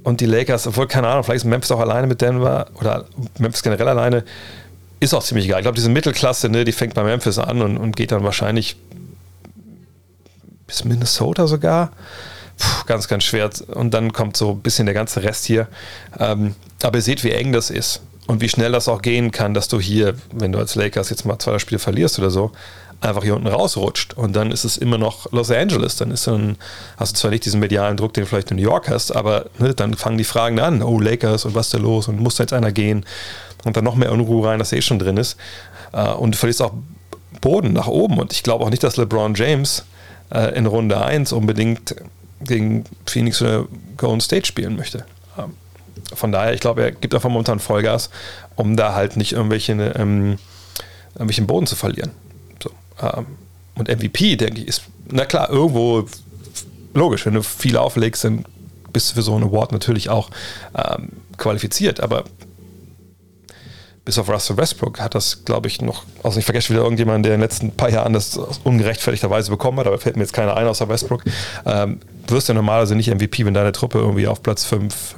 [0.04, 3.06] und die Lakers, obwohl, keine Ahnung, vielleicht ist Memphis auch alleine mit Denver oder
[3.40, 4.24] Memphis generell alleine,
[5.00, 5.60] ist auch ziemlich geil.
[5.60, 8.76] Ich glaube, diese Mittelklasse, ne, die fängt bei Memphis an und, und geht dann wahrscheinlich
[10.66, 11.92] bis Minnesota sogar.
[12.58, 13.50] Puh, ganz, ganz schwer.
[13.68, 15.68] Und dann kommt so ein bisschen der ganze Rest hier.
[16.20, 19.54] Ähm, aber ihr seht, wie eng das ist und wie schnell das auch gehen kann,
[19.54, 22.52] dass du hier, wenn du als Lakers jetzt mal zwei Spiele verlierst oder so,
[23.00, 24.16] einfach hier unten rausrutscht.
[24.16, 25.98] Und dann ist es immer noch Los Angeles.
[25.98, 26.58] Dann ist dann,
[26.98, 29.46] hast du zwar nicht diesen medialen Druck, den du vielleicht in New York hast, aber
[29.60, 32.36] ne, dann fangen die Fragen an, oh Lakers und was ist da los und muss
[32.36, 33.06] da jetzt einer gehen?
[33.66, 35.38] Und dann noch mehr Unruhe rein, dass er eh schon drin ist.
[35.94, 36.74] Äh, und du verlierst auch
[37.42, 38.20] Boden nach oben.
[38.20, 39.86] Und ich glaube auch nicht, dass LeBron James
[40.32, 41.96] äh, in Runde 1 unbedingt
[42.42, 43.66] gegen Phoenix oder
[43.98, 45.06] Golden State spielen möchte.
[45.38, 45.54] Ähm,
[46.14, 48.10] von daher, ich glaube, er gibt einfach momentan Vollgas,
[48.56, 50.38] um da halt nicht irgendwelche, ähm,
[51.14, 52.12] irgendwelchen Boden zu verlieren.
[52.62, 53.26] So, ähm,
[53.76, 56.06] und MVP, denke ich, ist, na klar, irgendwo
[56.94, 58.46] logisch, wenn du viel auflegst, dann
[58.92, 60.30] bist du für so einen Award natürlich auch
[60.76, 62.24] ähm, qualifiziert, aber
[64.08, 67.34] bis auf Russell Westbrook hat das, glaube ich, noch, also ich vergesse wieder irgendjemanden, der
[67.34, 70.66] in den letzten paar Jahren das ungerechtfertigterweise bekommen hat, aber fällt mir jetzt keiner ein
[70.66, 71.26] außer Westbrook.
[71.66, 75.18] Ähm, wirst ja normalerweise nicht MVP, wenn deine Truppe irgendwie auf Platz 5,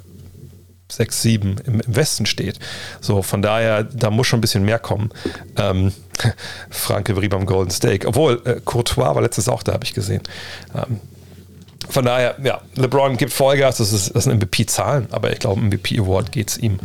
[0.92, 2.58] 6, 7 im, im Westen steht.
[3.00, 5.12] So, von daher, da muss schon ein bisschen mehr kommen.
[5.56, 5.94] Ähm,
[6.72, 8.08] Franke Brie beim Golden Steak.
[8.08, 10.24] Obwohl, äh, Courtois war letztes auch da, habe ich gesehen.
[10.74, 11.00] Ähm,
[11.90, 16.32] von daher, ja, LeBron gibt Vollgas, das, ist, das sind MVP-Zahlen, aber ich glaube, MVP-Award
[16.32, 16.80] geht es ihm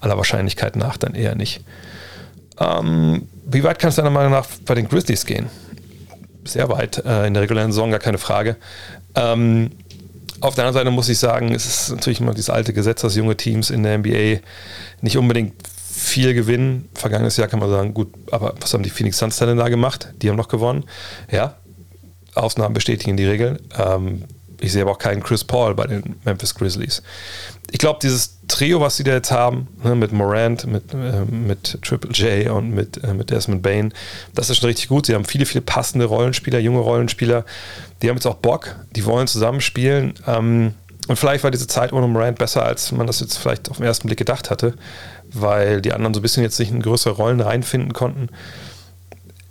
[0.00, 1.62] aller Wahrscheinlichkeit nach dann eher nicht.
[2.58, 5.48] Ähm, wie weit kann es deiner Meinung nach bei den Grizzlies gehen?
[6.44, 8.56] Sehr weit, äh, in der regulären Saison gar keine Frage.
[9.14, 9.70] Ähm,
[10.40, 13.16] auf der anderen Seite muss ich sagen, es ist natürlich immer dieses alte Gesetz, dass
[13.16, 14.40] junge Teams in der NBA
[15.00, 15.54] nicht unbedingt
[15.90, 16.88] viel gewinnen.
[16.94, 20.12] Vergangenes Jahr kann man sagen, gut, aber was haben die Phoenix Suns denn da gemacht?
[20.20, 20.84] Die haben noch gewonnen.
[21.30, 21.56] Ja,
[22.34, 23.60] Ausnahmen bestätigen die Regel.
[23.76, 24.24] Ähm,
[24.60, 27.02] ich sehe aber auch keinen Chris Paul bei den Memphis Grizzlies.
[27.70, 31.78] Ich glaube, dieses Trio, was sie da jetzt haben, ne, mit Morant, mit, äh, mit
[31.82, 33.92] Triple J und mit, äh, mit Desmond Bain,
[34.34, 35.06] das ist schon richtig gut.
[35.06, 37.44] Sie haben viele, viele passende Rollenspieler, junge Rollenspieler.
[38.02, 40.14] Die haben jetzt auch Bock, die wollen zusammenspielen.
[40.26, 40.74] Ähm,
[41.08, 43.86] und vielleicht war diese Zeit ohne Morant besser, als man das jetzt vielleicht auf den
[43.86, 44.74] ersten Blick gedacht hatte,
[45.32, 48.28] weil die anderen so ein bisschen jetzt sich in größere Rollen reinfinden konnten.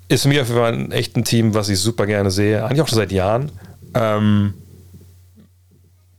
[0.08, 2.88] Ist mir auf jeden Fall ein echtes Team, was ich super gerne sehe, eigentlich auch
[2.88, 3.52] schon seit Jahren.
[3.94, 4.54] Ähm,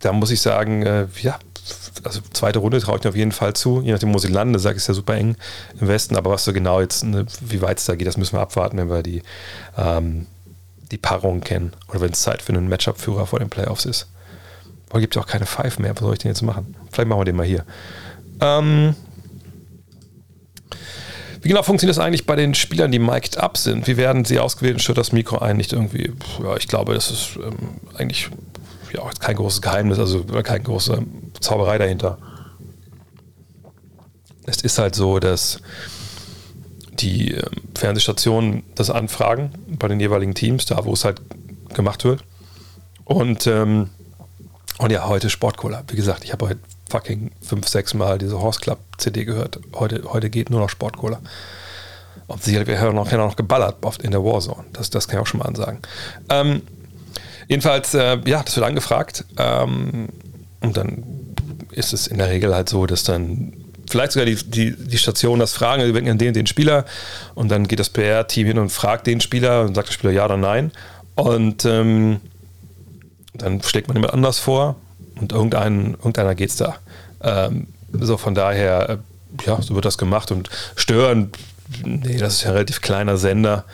[0.05, 1.39] da muss ich sagen, äh, ja,
[2.03, 3.81] also zweite Runde traue ich mir auf jeden Fall zu.
[3.81, 5.37] Je nachdem, wo sie landen, sage ich es ja super eng
[5.81, 6.17] im Westen.
[6.17, 8.77] Aber was so genau jetzt, ne, wie weit es da geht, das müssen wir abwarten,
[8.77, 9.23] wenn wir die,
[9.79, 10.27] ähm,
[10.91, 11.73] die Paarung kennen.
[11.89, 14.09] Oder wenn es Zeit für einen Matchup-Führer vor den Playoffs ist.
[14.91, 15.95] Aber gibt ja auch keine Five mehr.
[15.95, 16.77] Was soll ich denn jetzt machen?
[16.93, 17.65] Vielleicht machen wir den mal hier.
[18.41, 18.95] Ähm,
[21.41, 23.87] wie genau funktioniert das eigentlich bei den Spielern, die mic'd up sind?
[23.87, 25.57] Wie werden sie ausgewählt und stört das Mikro ein?
[25.57, 26.13] Nicht irgendwie,
[26.43, 28.31] ja, ich glaube, das ist ähm, eigentlich
[28.95, 31.03] ja, kein großes Geheimnis, also keine große
[31.41, 32.19] Zauberei dahinter.
[34.47, 35.61] Es ist halt so, dass
[36.93, 37.43] die ähm,
[37.75, 41.21] Fernsehstationen das anfragen bei den jeweiligen Teams, da wo es halt
[41.75, 42.25] gemacht wird.
[43.05, 43.91] Und, ähm,
[44.79, 45.83] und ja, heute Sportcola.
[45.89, 49.59] Wie gesagt, ich habe heute fucking fünf, sechs Mal diese Horse Club CD gehört.
[49.75, 51.21] Heute, heute geht nur noch Sportcola.
[52.27, 54.65] Und sicherlich wir noch, noch geballert oft in der Warzone.
[54.73, 55.81] Das, das kann ich auch schon mal ansagen.
[56.31, 56.63] Ähm,
[57.49, 59.25] Jedenfalls, äh, ja, das wird angefragt.
[59.39, 60.09] Ähm,
[60.61, 61.05] und dann
[61.73, 63.53] ist es in der Regel halt so, dass dann
[63.89, 66.85] vielleicht sogar die, die, die Station das fragen, die wecken den, den Spieler
[67.35, 70.25] und dann geht das PR-Team hin und fragt den Spieler und sagt der Spieler ja
[70.25, 70.73] oder nein.
[71.15, 72.21] Und ähm,
[73.35, 74.77] dann schlägt man jemand anders vor
[75.21, 76.77] und irgendein, irgendeiner es da.
[77.23, 78.97] Ähm, so von daher, äh,
[79.47, 81.33] ja, so wird das gemacht und stören,
[81.85, 83.65] nee, das ist ja ein relativ kleiner Sender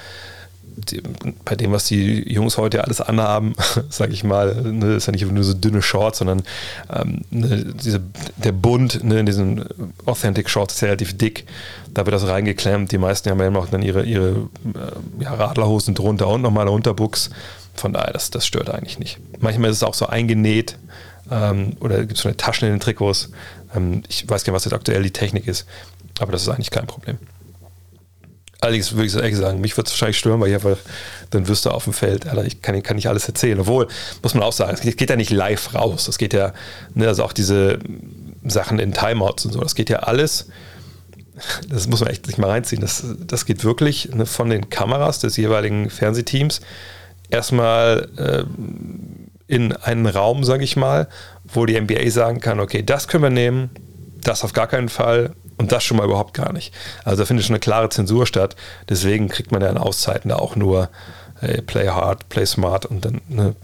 [1.45, 3.55] bei dem, was die Jungs heute alles anhaben,
[3.91, 6.43] sage ich mal, ne, ist ja nicht nur so dünne Shorts, sondern
[6.93, 8.01] ähm, ne, diese,
[8.37, 9.65] der Bund ne, in diesen
[10.07, 11.47] Authentic Shorts ist relativ dick.
[11.93, 12.93] Da wird das reingeklemmt.
[12.93, 16.63] Die meisten haben ja immer noch dann ihre, ihre äh, ja, Radlerhosen drunter und nochmal
[16.63, 17.31] eine Unterbuchs.
[17.75, 19.19] Von daher, das, das stört eigentlich nicht.
[19.39, 20.79] Manchmal ist es auch so eingenäht
[21.31, 23.31] ähm, oder gibt es so eine Taschen in den Trikots.
[23.75, 25.67] Ähm, ich weiß gar nicht, was jetzt aktuell die Technik ist,
[26.19, 27.19] aber das ist eigentlich kein Problem.
[28.61, 30.77] Allerdings würde ich ehrlich sagen, mich würde es wahrscheinlich stören, weil ich einfach,
[31.31, 33.59] dann wirst du auf dem Feld, Alter, ich kann, kann nicht alles erzählen.
[33.59, 33.89] Obwohl,
[34.23, 36.05] muss man auch sagen, es geht ja nicht live raus.
[36.05, 36.53] Das geht ja,
[36.95, 37.79] ne, also auch diese
[38.45, 40.47] Sachen in Timeouts und so, das geht ja alles,
[41.69, 42.83] das muss man echt sich mal reinziehen.
[42.83, 46.61] Das, das geht wirklich ne, von den Kameras des jeweiligen Fernsehteams
[47.31, 48.45] erstmal äh,
[49.47, 51.09] in einen Raum, sage ich mal,
[51.45, 53.71] wo die NBA sagen kann, okay, das können wir nehmen,
[54.23, 56.73] das auf gar keinen Fall und das schon mal überhaupt gar nicht.
[57.05, 58.57] Also da findet schon eine klare Zensur statt.
[58.89, 60.89] Deswegen kriegt man ja in Auszeiten da auch nur
[61.39, 63.55] hey, Play hard, play smart und dann ne,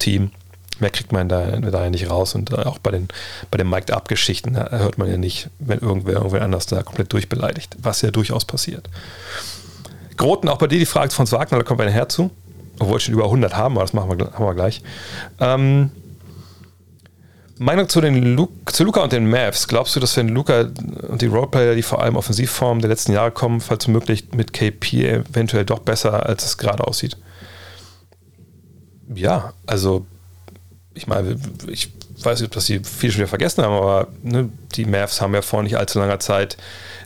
[0.00, 0.32] Team.
[0.80, 2.34] Mehr kriegt man da, da ja nicht raus.
[2.34, 3.06] Und auch bei den,
[3.52, 8.02] bei den Mic'd-Up-Geschichten hört man ja nicht, wenn irgendwer irgendwer anders da komplett durchbeleidigt, was
[8.02, 8.88] ja durchaus passiert.
[10.16, 12.32] Groten, auch bei dir die Frage von Wagner, da kommt ein Herz zu.
[12.80, 14.82] Obwohl wir schon über 100 haben, aber das machen wir, haben wir gleich.
[15.38, 15.92] Ähm,
[17.58, 19.68] Meinung zu, den Lu zu Luca und den Mavs.
[19.68, 20.70] Glaubst du, dass wenn Luca
[21.08, 25.06] und die Roleplayer, die vor allem Offensivformen der letzten Jahre kommen, falls möglich mit KP
[25.06, 27.16] eventuell doch besser, als es gerade aussieht?
[29.14, 30.06] Ja, also
[30.94, 31.36] ich meine,
[31.68, 35.20] ich weiß nicht, ob das die viele schon wieder vergessen haben, aber ne, die Mavs
[35.20, 36.56] haben ja vor nicht allzu langer Zeit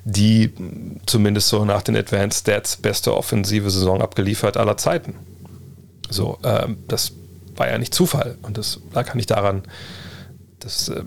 [0.09, 0.52] die
[1.04, 5.14] zumindest so nach den Advanced Stats beste offensive Saison abgeliefert aller Zeiten.
[6.09, 7.12] So, ähm, das
[7.56, 9.64] war ja nicht Zufall und das lag ja nicht daran,
[10.66, 11.02] dass äh,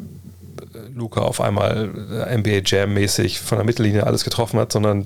[0.96, 1.90] Luca auf einmal
[2.28, 5.06] äh, NBA Jam mäßig von der Mittellinie alles getroffen hat, sondern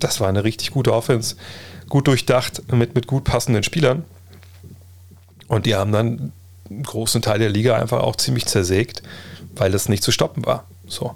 [0.00, 1.36] das war eine richtig gute Offense,
[1.88, 4.04] gut durchdacht mit, mit gut passenden Spielern.
[5.46, 6.32] Und die haben dann
[6.68, 9.02] einen großen Teil der Liga einfach auch ziemlich zersägt,
[9.54, 10.64] weil das nicht zu stoppen war.
[10.88, 11.14] So.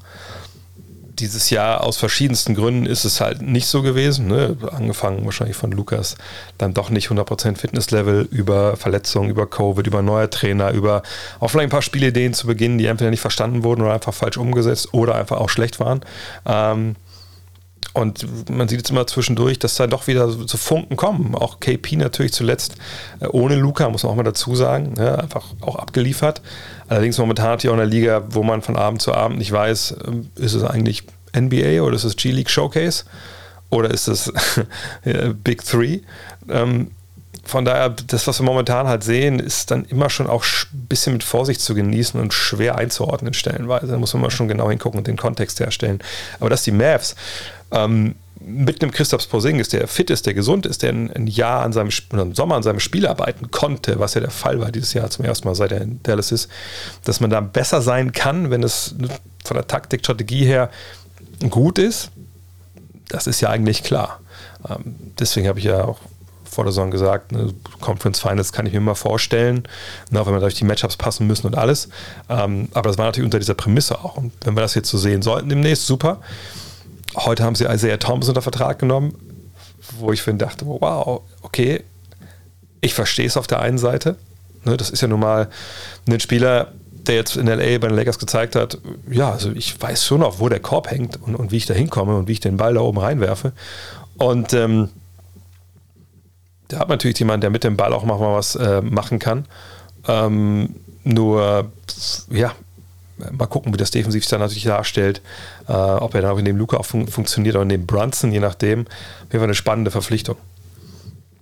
[1.20, 4.26] Dieses Jahr aus verschiedensten Gründen ist es halt nicht so gewesen.
[4.26, 4.56] Ne?
[4.72, 6.16] Angefangen wahrscheinlich von Lukas,
[6.58, 11.02] dann doch nicht 100% Fitnesslevel, über Verletzungen, über Covid, über neuer Trainer, über
[11.38, 14.38] auch vielleicht ein paar Spielideen zu Beginn, die entweder nicht verstanden wurden oder einfach falsch
[14.38, 16.00] umgesetzt oder einfach auch schlecht waren.
[16.46, 16.96] Ähm,
[17.92, 21.34] und man sieht jetzt immer zwischendurch, dass da doch wieder so, Funken kommen.
[21.34, 22.76] Auch KP natürlich zuletzt
[23.20, 26.40] äh, ohne Luca, muss man auch mal dazu sagen, ja, einfach auch abgeliefert.
[26.90, 29.94] Allerdings momentan natürlich auch in der Liga, wo man von Abend zu Abend nicht weiß,
[30.08, 31.04] ähm, ist es eigentlich
[31.38, 33.04] NBA oder ist es G-League Showcase
[33.70, 34.32] oder ist es
[35.44, 36.00] Big Three?
[36.48, 36.90] Ähm,
[37.44, 41.12] von daher, das, was wir momentan halt sehen, ist dann immer schon auch ein bisschen
[41.12, 43.86] mit Vorsicht zu genießen und schwer einzuordnen stellenweise.
[43.86, 46.00] Da muss man mal schon genau hingucken und den Kontext herstellen.
[46.40, 47.14] Aber dass die Mavs
[47.70, 48.16] ähm,
[48.50, 51.90] mit einem Christoph Porzingis, der fit ist, der gesund ist, der ein, Jahr an seinem
[52.12, 55.24] im Sommer an seinem Spiel arbeiten konnte, was ja der Fall war dieses Jahr zum
[55.24, 56.48] ersten Mal seit er in Dallas ist,
[57.04, 58.94] dass man da besser sein kann, wenn es
[59.44, 60.70] von der Taktik, Strategie her
[61.48, 62.10] gut ist,
[63.08, 64.20] das ist ja eigentlich klar.
[64.68, 65.98] Ähm, deswegen habe ich ja auch
[66.50, 69.68] vor der Saison gesagt, ne, Conference Finals kann ich mir mal vorstellen,
[70.10, 71.88] ne, wenn wir durch die Matchups passen müssen und alles.
[72.28, 74.16] Ähm, aber das war natürlich unter dieser Prämisse auch.
[74.16, 76.20] Und wenn wir das jetzt so sehen sollten demnächst, super.
[77.16, 79.14] Heute haben sie Isaiah Thomas unter Vertrag genommen,
[79.98, 81.82] wo ich finde, dachte, wow, okay,
[82.80, 84.16] ich verstehe es auf der einen Seite.
[84.64, 85.48] Ne, das ist ja nun mal
[86.06, 88.78] ein Spieler, der jetzt in LA bei den Lakers gezeigt hat,
[89.10, 91.74] ja, also ich weiß schon noch, wo der Korb hängt und, und wie ich da
[91.74, 93.52] hinkomme und wie ich den Ball da oben reinwerfe.
[94.18, 94.90] Und ähm,
[96.70, 99.46] der hat natürlich jemanden, der mit dem Ball auch mal was äh, machen kann.
[100.06, 101.70] Ähm, nur,
[102.30, 102.52] ja,
[103.32, 105.22] mal gucken, wie das defensiv dann natürlich darstellt.
[105.68, 108.32] Äh, ob er dann auch in dem Luca auch fun funktioniert oder in dem Brunson,
[108.32, 108.80] je nachdem.
[108.80, 108.86] Auf
[109.24, 110.36] jeden Fall eine spannende Verpflichtung.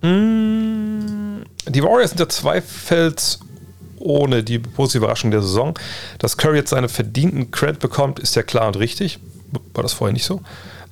[0.01, 5.77] Mm, die Warriors sind ja zweifelsohne die positive Überraschung der Saison.
[6.19, 9.19] Dass Curry jetzt seine verdienten Credit bekommt, ist ja klar und richtig.
[9.73, 10.41] War das vorher nicht so?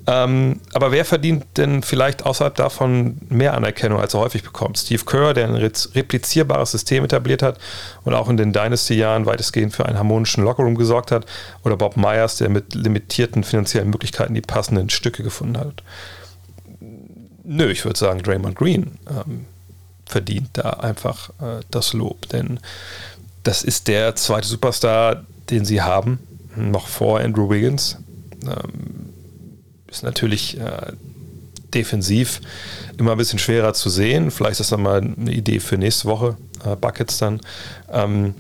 [0.10, 4.78] Ähm, aber wer verdient denn vielleicht außerhalb davon mehr Anerkennung, als er häufig bekommt?
[4.78, 7.60] Steve Kerr, der ein replizierbares System etabliert hat
[8.06, 11.26] und auch in den Dynasty-Jahren weitestgehend für einen harmonischen Lockerroom gesorgt hat?
[11.64, 15.84] Oder Bob Myers, der mit limitierten finanziellen Möglichkeiten die passenden Stücke gefunden hat?
[17.44, 19.46] Nö, ich würde sagen, Draymond Green ähm,
[20.06, 22.62] verdient da einfach äh, das Lob, denn
[23.44, 26.20] das ist der zweite Superstar, den sie haben,
[26.56, 27.98] noch vor Andrew Wiggins.
[28.44, 28.97] Ähm,
[29.90, 30.94] ist natürlich äh,
[31.74, 32.42] defensiv
[32.98, 34.32] immer ein bisschen schwerer zu sehen.
[34.32, 37.42] Vielleicht ist das mal eine Idee für nächste Woche, äh, Buckets dann.
[37.92, 38.36] Ähm,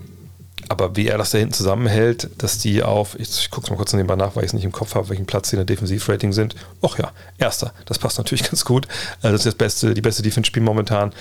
[0.69, 3.93] aber wie er das da hinten zusammenhält, dass die auf, ich, ich gucke mal kurz
[3.93, 6.33] nebenbei nach, weil ich es nicht im Kopf habe, welchen Platz die in der Defensivrating
[6.33, 6.55] sind.
[6.83, 7.73] Och ja, erster.
[7.85, 8.85] Das passt natürlich ganz gut.
[9.21, 11.13] Äh, das ist das beste, die beste Defense-Spiel momentan.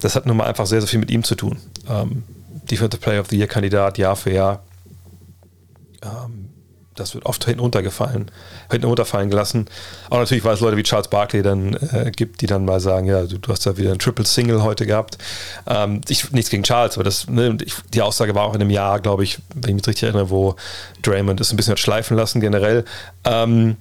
[0.00, 1.58] Das hat nun mal einfach sehr, sehr viel mit ihm zu tun.
[1.88, 2.22] Ähm,
[2.70, 4.62] Defensive Player of the Year-Kandidat, Jahr für Jahr.
[6.02, 6.50] Ähm,
[6.94, 8.30] das wird oft hinten runtergefallen,
[8.70, 9.66] hinten runterfallen gelassen.
[10.10, 13.06] Auch natürlich, weil es Leute wie Charles Barkley dann äh, gibt, die dann mal sagen,
[13.06, 15.18] ja, du, du hast da wieder ein Triple Single heute gehabt.
[15.66, 18.70] Ähm, ich, nichts gegen Charles, aber das, ne, ich, die Aussage war auch in einem
[18.70, 20.56] Jahr, glaube ich, wenn ich mich richtig erinnere, wo
[21.02, 22.84] Draymond es ein bisschen hat schleifen lassen generell.
[23.24, 23.76] Ähm,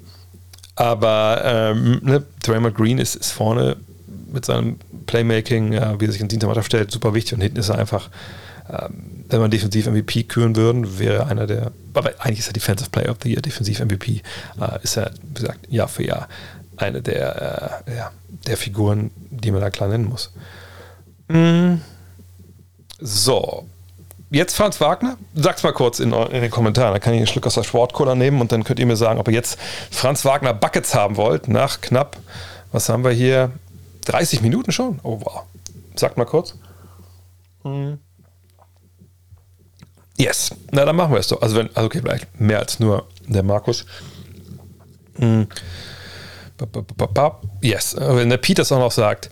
[0.76, 3.78] aber ähm, ne, Draymond Green ist, ist vorne
[4.32, 7.60] mit seinem Playmaking, äh, wie er sich in die Mannschaft stellt, super wichtig und hinten
[7.60, 8.10] ist er einfach
[8.68, 13.12] wenn man defensiv MVP küren würden, wäre einer der, aber eigentlich ist er Defensive Player
[13.12, 14.22] of the Year, defensiv MVP,
[14.60, 16.28] äh, ist er, wie gesagt, Jahr für Jahr
[16.78, 18.12] eine der, äh, ja,
[18.48, 20.32] der Figuren, die man da klar nennen muss.
[21.28, 21.76] Mm.
[23.00, 23.68] So,
[24.32, 25.18] jetzt Franz Wagner.
[25.36, 26.94] Sag's mal kurz in, in, den Kommentaren.
[26.94, 29.20] Da kann ich einen Schluck aus der Sportcola nehmen und dann könnt ihr mir sagen,
[29.20, 29.60] ob ihr jetzt
[29.92, 31.48] Franz Wagner Buckets haben wollt.
[31.48, 32.18] Nach knapp,
[32.72, 33.52] was haben wir hier?
[34.06, 35.00] 30 Minuten schon?
[35.04, 35.44] Oh wow.
[35.96, 36.56] Sagt mal kurz.
[37.64, 38.00] Hm.
[40.18, 40.52] Yes.
[40.72, 41.42] Na, dann machen wir es doch.
[41.42, 43.86] Also, wenn, also okay, vielleicht mehr als nur der Markus.
[45.18, 45.48] Hm.
[47.62, 47.96] Yes.
[47.98, 49.30] Wenn der Peters auch noch sagt,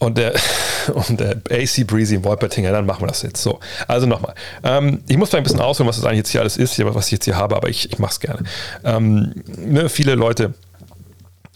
[0.00, 0.34] und der,
[0.94, 3.60] und der AC Breezy Wolpertinger, dann machen wir das jetzt so.
[3.86, 4.34] Also nochmal.
[4.62, 7.06] Ähm, ich muss vielleicht ein bisschen ausholen, was das eigentlich jetzt hier alles ist, was
[7.06, 8.42] ich jetzt hier habe, aber ich, ich mache es gerne.
[8.84, 10.54] Ähm, ne, viele Leute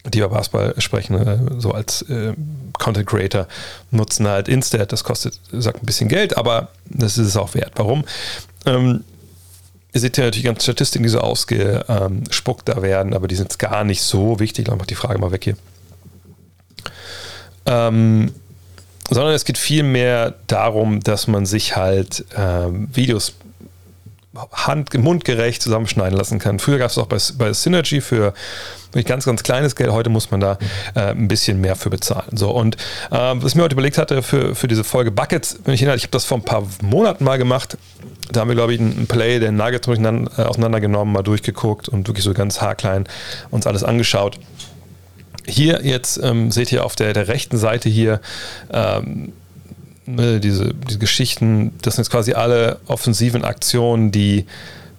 [0.05, 2.33] die über Basketball sprechen, äh, so als äh,
[2.73, 3.47] Content Creator,
[3.91, 4.91] nutzen halt Instat.
[4.91, 7.73] Das kostet, sagt ein bisschen Geld, aber das ist es auch wert.
[7.75, 8.03] Warum?
[8.65, 9.03] Ähm,
[9.93, 13.83] ihr seht ja natürlich ganz Statistiken, die so ausgespuckt da werden, aber die sind gar
[13.83, 14.65] nicht so wichtig.
[14.65, 15.57] Dann macht die Frage mal weg hier.
[17.65, 18.33] Ähm,
[19.09, 23.33] sondern es geht vielmehr darum, dass man sich halt ähm, Videos
[24.51, 26.59] hand, mundgerecht zusammenschneiden lassen kann.
[26.59, 28.33] Früher gab es auch bei, bei Synergy für
[29.03, 29.91] ganz, ganz kleines Geld.
[29.91, 30.57] Heute muss man da
[30.95, 32.35] äh, ein bisschen mehr für bezahlen.
[32.37, 32.75] So, und
[33.11, 35.97] äh, was ich mir heute überlegt hatte für, für diese Folge Buckets, wenn ich erinnere,
[35.97, 37.77] ich habe das vor ein paar Monaten mal gemacht.
[38.31, 42.23] Da haben wir, glaube ich, einen Play, den Nuggets äh, auseinandergenommen, mal durchgeguckt und wirklich
[42.23, 43.05] so ganz haarklein
[43.51, 44.39] uns alles angeschaut.
[45.45, 48.21] Hier jetzt ähm, seht ihr auf der, der rechten Seite hier
[48.71, 49.33] ähm,
[50.05, 54.45] ne, diese, diese Geschichten, das sind jetzt quasi alle offensiven Aktionen, die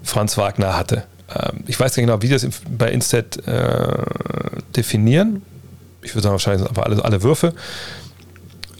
[0.02, 1.04] Franz Wagner hatte.
[1.34, 3.96] Ähm, ich weiß nicht genau, wie das bei Instat äh,
[4.76, 5.42] definieren.
[6.02, 7.54] Ich würde sagen, wahrscheinlich sind einfach alle, alle Würfe.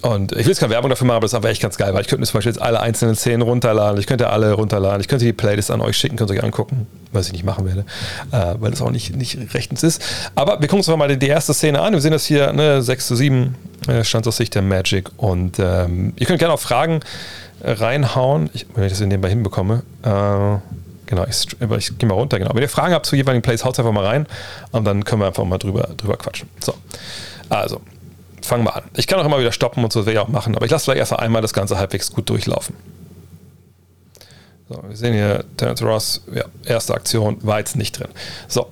[0.05, 1.95] Und ich will jetzt keine Werbung dafür machen, aber das ist einfach echt ganz geil,
[1.95, 5.01] weil ich könnte mir zum Beispiel jetzt alle einzelnen Szenen runterladen, ich könnte alle runterladen,
[5.01, 7.65] ich könnte die Playlist an euch schicken, könnt ihr euch angucken, was ich nicht machen
[7.65, 7.87] werde,
[8.31, 10.05] äh, weil das auch nicht, nicht rechtens ist.
[10.35, 11.95] Aber wir gucken uns mal die, die erste Szene an.
[11.95, 13.55] Wir sehen das hier, ne, 6 zu 7
[13.89, 15.11] äh, stand aus Sicht der Magic.
[15.17, 17.01] Und ähm, ihr könnt gerne auch Fragen
[17.63, 19.85] äh, reinhauen, ich, wenn ich das in nebenbei hinbekomme.
[20.03, 20.59] Äh,
[21.07, 22.55] Genau, ich, ich gehe mal runter, genau.
[22.55, 24.27] Wenn ihr Fragen habt zu jeweiligen Plays, haut einfach mal rein
[24.73, 26.49] und dann können wir einfach mal drüber, drüber quatschen.
[26.61, 26.73] So,
[27.51, 27.83] also,
[28.45, 28.85] fangen wir an.
[28.97, 30.71] Ich kann auch immer wieder stoppen und so, das werde ich auch machen, aber ich
[30.71, 32.75] lasse vielleicht erst einmal das Ganze halbwegs gut durchlaufen.
[34.69, 38.09] So, wir sehen hier Terence Ross, ja, erste Aktion, war jetzt nicht drin.
[38.49, 38.67] So.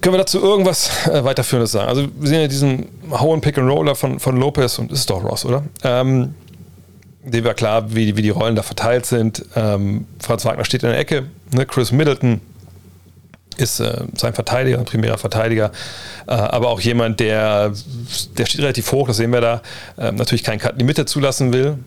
[0.00, 1.88] Können wir dazu irgendwas äh, weiterführendes sagen?
[1.88, 5.64] Also, wir sehen ja diesen hohen Pick-and-Roller von, von Lopez und ist doch Ross, oder?
[5.82, 6.34] Ähm,
[7.24, 9.44] dem war klar, wie, wie die Rollen da verteilt sind.
[9.56, 11.66] Ähm, Franz Wagner steht in der Ecke, ne?
[11.66, 12.40] Chris Middleton
[13.56, 15.70] ist äh, sein Verteidiger, primärer Verteidiger,
[16.26, 17.72] äh, aber auch jemand, der,
[18.36, 19.62] der steht relativ hoch, das sehen wir da,
[19.96, 21.78] äh, natürlich keinen Cut in die Mitte zulassen will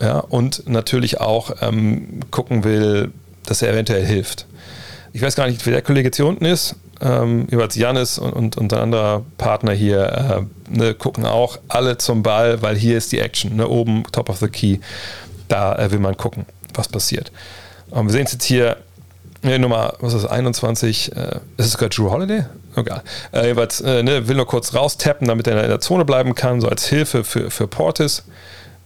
[0.00, 3.12] ja, und natürlich auch ähm, gucken will,
[3.46, 4.46] dass er eventuell hilft.
[5.12, 8.32] Ich weiß gar nicht, wer der Kollege jetzt hier unten ist, ähm, jeweils Janis und,
[8.32, 12.98] und, und ein anderer Partner hier äh, ne, gucken auch alle zum Ball, weil hier
[12.98, 14.78] ist die Action, ne, oben, top of the key,
[15.48, 17.30] da äh, will man gucken, was passiert.
[17.90, 18.76] Und wir sehen es jetzt hier
[19.44, 22.46] Nee, Nummer, was ist das, 21, äh, ist es sogar Drew Holiday?
[22.76, 23.02] Egal.
[23.30, 26.62] Äh, jeweils, äh, ne, will nur kurz raustappen, damit er in der Zone bleiben kann,
[26.62, 28.24] so als Hilfe für, für Portis.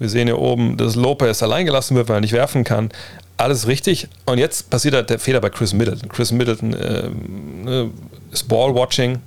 [0.01, 2.91] Wir sehen hier oben, dass Lopez allein gelassen wird, weil er nicht werfen kann.
[3.37, 4.09] Alles richtig.
[4.27, 6.09] Und jetzt passiert halt der Fehler bei Chris Middleton.
[6.09, 7.87] Chris Middleton äh,
[8.33, 9.21] ist Ball-Watching.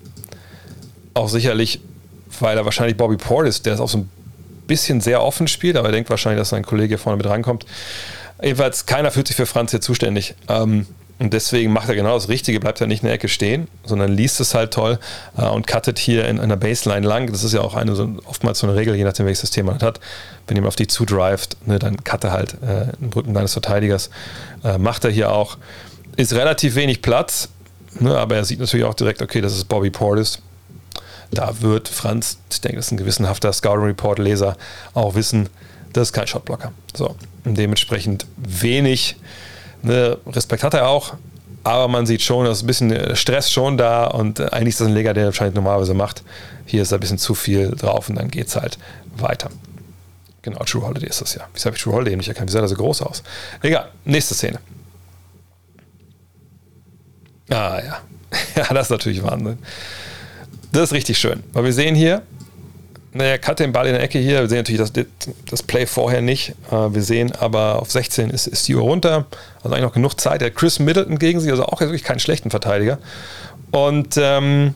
[1.13, 1.79] Auch sicherlich,
[2.41, 4.09] weil er wahrscheinlich Bobby Portis, der ist auch so ein
[4.67, 7.65] bisschen sehr offen spielt, aber er denkt wahrscheinlich, dass sein Kollege vorne mit rankommt.
[8.43, 10.35] Jedenfalls, keiner fühlt sich für Franz hier zuständig.
[10.49, 10.87] Ähm,
[11.21, 14.11] und deswegen macht er genau das Richtige, bleibt er nicht in der Ecke stehen, sondern
[14.11, 14.97] liest es halt toll
[15.37, 17.31] äh, und cuttet hier in einer Baseline lang.
[17.31, 19.79] Das ist ja auch eine, so, oftmals so eine Regel, je nachdem, welches System man
[19.81, 19.99] hat.
[20.47, 24.09] Wenn jemand auf die zudrivet, ne, dann cutte halt äh, im Rücken deines Verteidigers.
[24.63, 25.59] Äh, macht er hier auch.
[26.15, 27.49] Ist relativ wenig Platz,
[27.99, 30.39] ne, aber er sieht natürlich auch direkt, okay, das ist Bobby Portis.
[31.29, 34.57] Da wird Franz, ich denke, das ist ein gewissenhafter Scouting Report-Leser,
[34.95, 35.49] auch wissen,
[35.93, 36.71] das ist kein Shotblocker.
[36.95, 37.15] So,
[37.45, 39.17] dementsprechend wenig
[39.83, 41.15] Ne, Respekt hat er auch,
[41.63, 44.93] aber man sieht schon, dass ein bisschen Stress schon da und eigentlich ist das ein
[44.93, 46.23] Leger, der wahrscheinlich normalerweise macht.
[46.65, 48.77] Hier ist ein bisschen zu viel drauf und dann geht es halt
[49.17, 49.49] weiter.
[50.43, 51.47] Genau, True Holiday ist das ja.
[51.53, 52.49] Wieso habe ich True Holiday nicht erkannt?
[52.49, 53.21] Wie sah er so groß aus?
[53.61, 54.59] Egal, nächste Szene.
[57.49, 58.01] Ah ja.
[58.55, 59.57] Ja, das ist natürlich Wahnsinn.
[60.71, 61.43] Das ist richtig schön.
[61.51, 62.21] Weil wir sehen hier,
[63.13, 64.39] naja, cut den Ball in der Ecke hier.
[64.39, 64.93] Wir sehen natürlich das,
[65.49, 66.53] das Play vorher nicht.
[66.71, 69.25] Äh, wir sehen aber auf 16 ist, ist die Uhr runter.
[69.57, 70.41] Also eigentlich noch genug Zeit.
[70.41, 72.99] Der hat Chris Middleton gegen sich, also auch wirklich keinen schlechten Verteidiger.
[73.71, 74.75] Und ähm,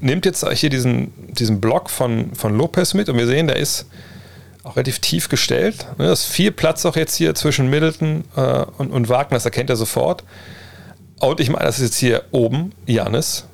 [0.00, 3.86] nimmt jetzt hier diesen, diesen Block von, von Lopez mit und wir sehen, der ist
[4.64, 5.86] auch relativ tief gestellt.
[5.98, 9.70] Da ist viel Platz auch jetzt hier zwischen Middleton äh, und, und Wagner, das erkennt
[9.70, 10.24] er sofort.
[11.20, 13.46] Und ich meine, das ist jetzt hier oben Janis,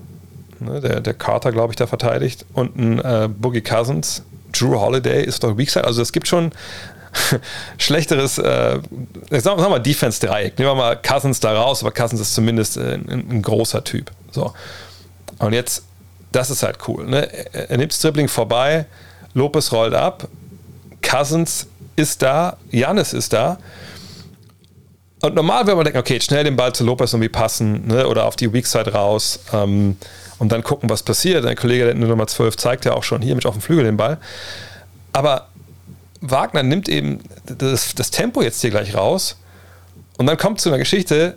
[0.64, 4.22] ne, der, der Carter, glaube ich, da verteidigt, und ein äh, Boogie Cousins.
[4.52, 5.84] Drew Holiday ist doch Weakside.
[5.84, 6.52] Also es gibt schon
[7.78, 8.80] schlechteres, äh,
[9.30, 10.58] sagen wir mal Defense-Dreieck.
[10.58, 14.10] Nehmen wir mal Cousins da raus, aber Cousins ist zumindest äh, ein, ein, großer Typ.
[14.30, 14.52] So.
[15.38, 15.84] Und jetzt,
[16.32, 17.06] das ist halt cool.
[17.06, 17.28] Ne?
[17.52, 18.86] Er, nimmt Dribbling vorbei,
[19.34, 20.28] Lopez rollt ab,
[21.02, 23.58] Cousins ist da, Janis ist da.
[25.22, 28.08] Und normal würde man denken, okay, schnell den Ball zu Lopez irgendwie passen ne?
[28.08, 29.40] oder auf die Weakside raus.
[29.52, 29.96] Ähm,
[30.38, 31.44] und dann gucken, was passiert.
[31.44, 33.96] Dein Kollege der Nummer 12 zeigt ja auch schon hier mit auf dem Flügel den
[33.96, 34.18] Ball.
[35.12, 35.46] Aber
[36.20, 39.36] Wagner nimmt eben das, das Tempo jetzt hier gleich raus
[40.18, 41.36] und dann kommt zu einer Geschichte,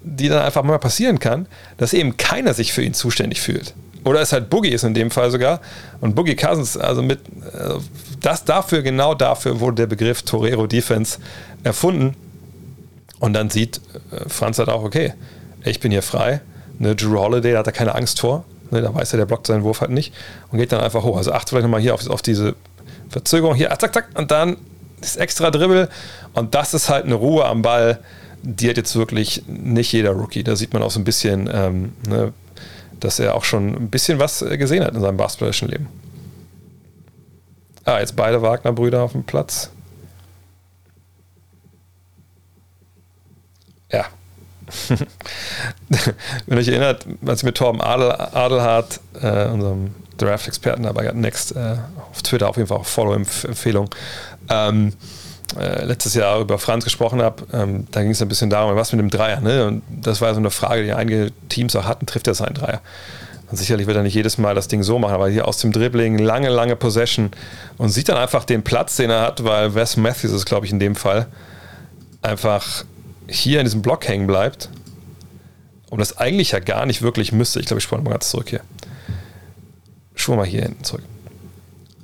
[0.00, 3.74] die dann einfach mal passieren kann, dass eben keiner sich für ihn zuständig fühlt.
[4.04, 5.60] Oder es halt Boogie ist in dem Fall sogar.
[6.00, 7.74] Und Boogie Cousins, also mit äh,
[8.20, 11.18] das dafür, genau dafür wurde der Begriff Torero Defense
[11.64, 12.14] erfunden.
[13.20, 15.14] Und dann sieht äh, Franz halt auch, okay,
[15.64, 16.40] ich bin hier frei.
[16.78, 18.44] Ne, Drew Holiday, da hat er keine Angst vor.
[18.70, 20.14] Ne, da weiß er, der blockt seinen Wurf halt nicht.
[20.50, 21.16] Und geht dann einfach hoch.
[21.16, 22.54] Also achte vielleicht nochmal hier auf, auf diese
[23.08, 23.54] Verzögerung.
[23.54, 24.08] Hier, zack, zack.
[24.14, 24.56] Und dann
[25.00, 25.88] das extra Dribbel.
[26.34, 27.98] Und das ist halt eine Ruhe am Ball.
[28.42, 30.44] Die hat jetzt wirklich nicht jeder Rookie.
[30.44, 32.32] Da sieht man auch so ein bisschen, ähm, ne,
[33.00, 35.88] dass er auch schon ein bisschen was äh, gesehen hat in seinem basketballischen Leben.
[37.84, 39.70] Ah, jetzt beide Wagner-Brüder auf dem Platz.
[43.90, 44.06] Ja.
[46.46, 51.76] Wenn euch erinnert, als ich mit Torben Adel, Adelhardt, äh, unserem Draft-Experten dabei Next äh,
[52.10, 53.88] auf Twitter auf jeden Fall auch Follow-Empfehlung,
[54.50, 54.92] ähm,
[55.58, 58.92] äh, letztes Jahr über Franz gesprochen habe, ähm, da ging es ein bisschen darum, was
[58.92, 59.66] mit dem Dreier, ne?
[59.66, 62.82] Und das war so eine Frage, die einige Teams auch hatten, trifft er seinen Dreier?
[63.50, 65.72] Und sicherlich wird er nicht jedes Mal das Ding so machen, aber hier aus dem
[65.72, 67.30] Dribbling, lange, lange Possession
[67.78, 70.72] und sieht dann einfach den Platz, den er hat, weil Wes Matthews ist, glaube ich,
[70.72, 71.26] in dem Fall,
[72.20, 72.84] einfach
[73.28, 74.70] hier in diesem Block hängen bleibt
[75.90, 77.60] und das eigentlich ja gar nicht wirklich müsste.
[77.60, 78.60] Ich glaube, ich spule mal ganz zurück hier.
[80.14, 81.04] Spule mal hier hinten zurück.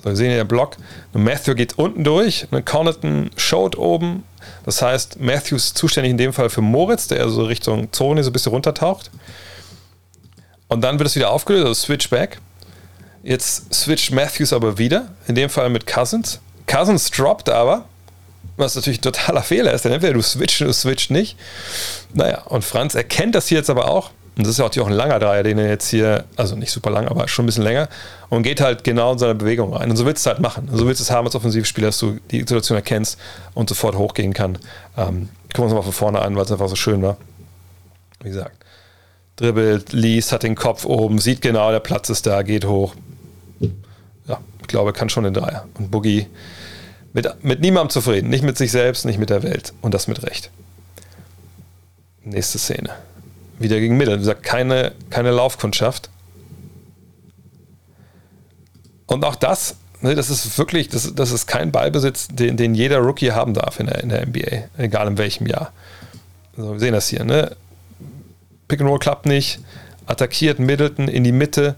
[0.02, 0.76] So, wir sehen hier den Block.
[1.12, 4.24] Matthew geht unten durch, eine Connaughton schaut oben.
[4.64, 8.30] Das heißt, Matthews ist zuständig in dem Fall für Moritz, der so Richtung Zone so
[8.30, 9.10] ein bisschen runtertaucht.
[10.68, 12.38] Und dann wird es wieder aufgelöst, also Switchback.
[13.22, 16.40] Jetzt switcht Matthews aber wieder, in dem Fall mit Cousins.
[16.66, 17.86] Cousins droppt aber,
[18.56, 21.36] was natürlich ein totaler Fehler ist, denn entweder du switcht oder du switcht nicht.
[22.12, 24.10] Naja, und Franz erkennt das hier jetzt aber auch.
[24.36, 26.90] Und das ist ja auch ein langer Dreier, den er jetzt hier, also nicht super
[26.90, 27.88] lang, aber schon ein bisschen länger,
[28.30, 29.90] und geht halt genau in seine Bewegung rein.
[29.90, 30.68] Und so willst du es halt machen.
[30.68, 33.16] Und so willst du es haben als Offensivspieler, dass du die Situation erkennst
[33.54, 34.58] und sofort hochgehen kann.
[34.96, 37.16] Ähm, gucken wir uns mal von vorne an, weil es einfach so schön war.
[38.22, 38.56] Wie gesagt,
[39.36, 42.94] dribbelt, liest, hat den Kopf oben, sieht genau, der Platz ist da, geht hoch.
[44.26, 45.66] Ja, ich glaube, kann schon den Dreier.
[45.78, 46.26] Und Boogie
[47.14, 48.28] mit, mit niemandem zufrieden.
[48.28, 49.72] Nicht mit sich selbst, nicht mit der Welt.
[49.80, 50.50] Und das mit Recht.
[52.22, 52.90] Nächste Szene.
[53.58, 54.16] Wieder gegen Mittel.
[54.16, 56.10] Wie gesagt, keine, keine Laufkundschaft.
[59.06, 62.98] Und auch das, ne, das ist wirklich, das, das ist kein Ballbesitz, den, den jeder
[62.98, 65.72] Rookie haben darf in der, in der NBA, egal in welchem Jahr.
[66.56, 67.54] Also wir sehen das hier, ne?
[68.66, 69.60] Pick and Roll klappt nicht,
[70.06, 71.76] attackiert Middleton in die Mitte,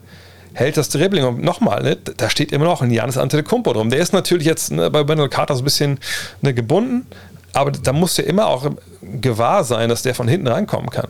[0.56, 3.90] hält das Dribbling und nochmal, ne, da steht immer noch ein Janis Antetokounmpo drum.
[3.90, 5.98] Der ist natürlich jetzt ne, bei Wendell Carter so ein bisschen
[6.40, 7.06] ne, gebunden,
[7.52, 8.70] aber da muss ja immer auch
[9.02, 11.08] gewahr sein, dass der von hinten reinkommen kann.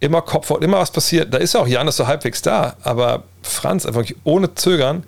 [0.00, 1.32] Immer Kopfwort, immer was passiert.
[1.32, 5.04] Da ist ja auch Janis so halbwegs da, aber Franz einfach ohne Zögern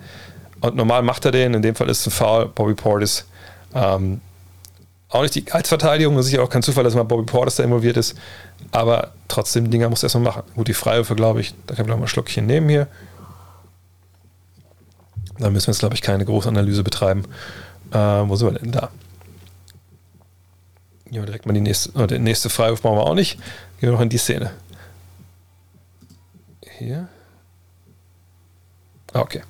[0.61, 1.53] und normal macht er den.
[1.53, 2.47] In dem Fall ist es ein Foul.
[2.47, 3.25] Bobby Portis
[3.73, 4.21] ähm,
[5.09, 8.15] auch nicht die ist ja auch kein Zufall, dass mal Bobby Portis da involviert ist.
[8.71, 10.43] Aber trotzdem, Dinger muss er erstmal machen.
[10.55, 12.87] Gut, die Freiwürfe, glaube ich, da kann ich noch mal ein Schluckchen nehmen hier.
[15.37, 17.23] Da müssen wir jetzt, glaube ich, keine große Analyse betreiben.
[17.91, 18.89] Äh, wo sind wir denn da?
[21.05, 23.37] Wir direkt mal die nächste, oh, den nächste Freiwurf machen wir auch nicht.
[23.79, 24.51] Gehen wir noch in die Szene.
[26.77, 27.07] Hier.
[29.13, 29.43] Ah, okay.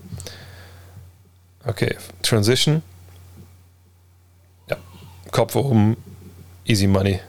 [1.66, 2.84] Okay, Transition.
[4.70, 4.78] Ja,
[5.32, 5.98] Kopf oben,
[6.66, 7.20] easy money.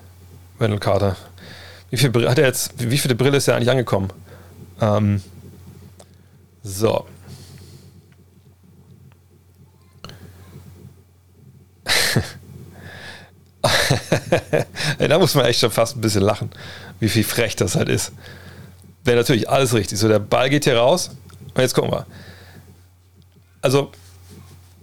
[0.59, 1.17] Wendell Carter.
[1.91, 4.11] Wie viel hat er jetzt, wie viele Brille ist er eigentlich angekommen?
[4.81, 5.23] Ähm,
[6.63, 7.07] so.
[14.99, 16.51] da muss man echt schon fast ein bisschen lachen,
[17.01, 18.13] wie viel frech das halt ist.
[19.05, 19.99] Wäre natürlich alles richtig.
[19.99, 21.11] So, der Ball geht hier raus.
[21.55, 22.07] Und jetzt gucken wir.
[23.63, 23.91] Also,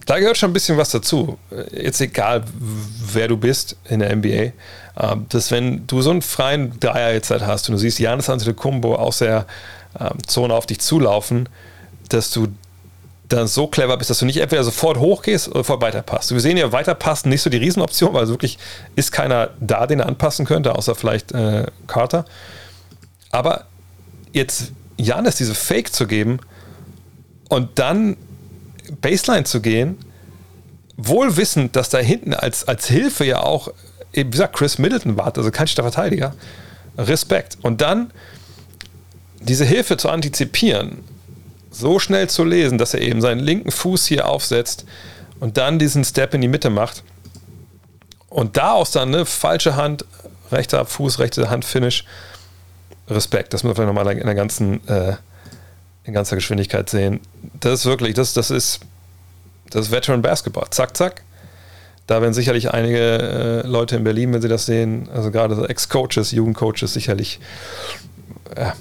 [0.05, 1.37] da gehört schon ein bisschen was dazu.
[1.71, 4.51] Jetzt egal, wer du bist in der NBA,
[4.97, 8.29] ähm, dass wenn du so einen freien Dreier jetzt halt hast und du siehst Janis
[8.29, 9.45] Antetokounmpo aus der
[9.99, 11.47] ähm, Zone auf dich zulaufen,
[12.09, 12.47] dass du
[13.29, 16.31] dann so clever bist, dass du nicht entweder sofort hochgehst oder sofort weiterpasst.
[16.31, 18.57] Wir sehen ja weiterpassen nicht so die Riesenoption, weil wirklich
[18.95, 22.25] ist keiner da, den er anpassen könnte, außer vielleicht äh, Carter.
[23.31, 23.65] Aber
[24.33, 26.39] jetzt Janis diese Fake zu geben
[27.49, 28.17] und dann
[29.01, 29.97] Baseline zu gehen,
[30.97, 33.69] wohl wissend, dass da hinten als, als Hilfe ja auch,
[34.11, 36.35] wie gesagt, Chris Middleton war, also kein Verteidiger.
[36.97, 37.57] Respekt.
[37.63, 38.11] Und dann
[39.39, 40.99] diese Hilfe zu antizipieren
[41.73, 44.85] so schnell zu lesen, dass er eben seinen linken Fuß hier aufsetzt
[45.39, 47.03] und dann diesen Step in die Mitte macht.
[48.29, 50.05] Und daraus dann eine falsche Hand,
[50.51, 52.05] rechter Fuß, rechte Hand Finish.
[53.09, 55.15] Respekt, das müssen wir nochmal in der ganzen, äh,
[56.05, 57.19] in ganzer Geschwindigkeit sehen.
[57.59, 58.79] Das ist wirklich, das, das ist,
[59.69, 60.67] das ist Veteran Basketball.
[60.69, 61.23] Zack, zack.
[62.07, 66.31] Da werden sicherlich einige äh, Leute in Berlin, wenn sie das sehen, also gerade Ex-Coaches,
[66.31, 67.39] Jugendcoaches, sicherlich
[68.55, 68.71] äh,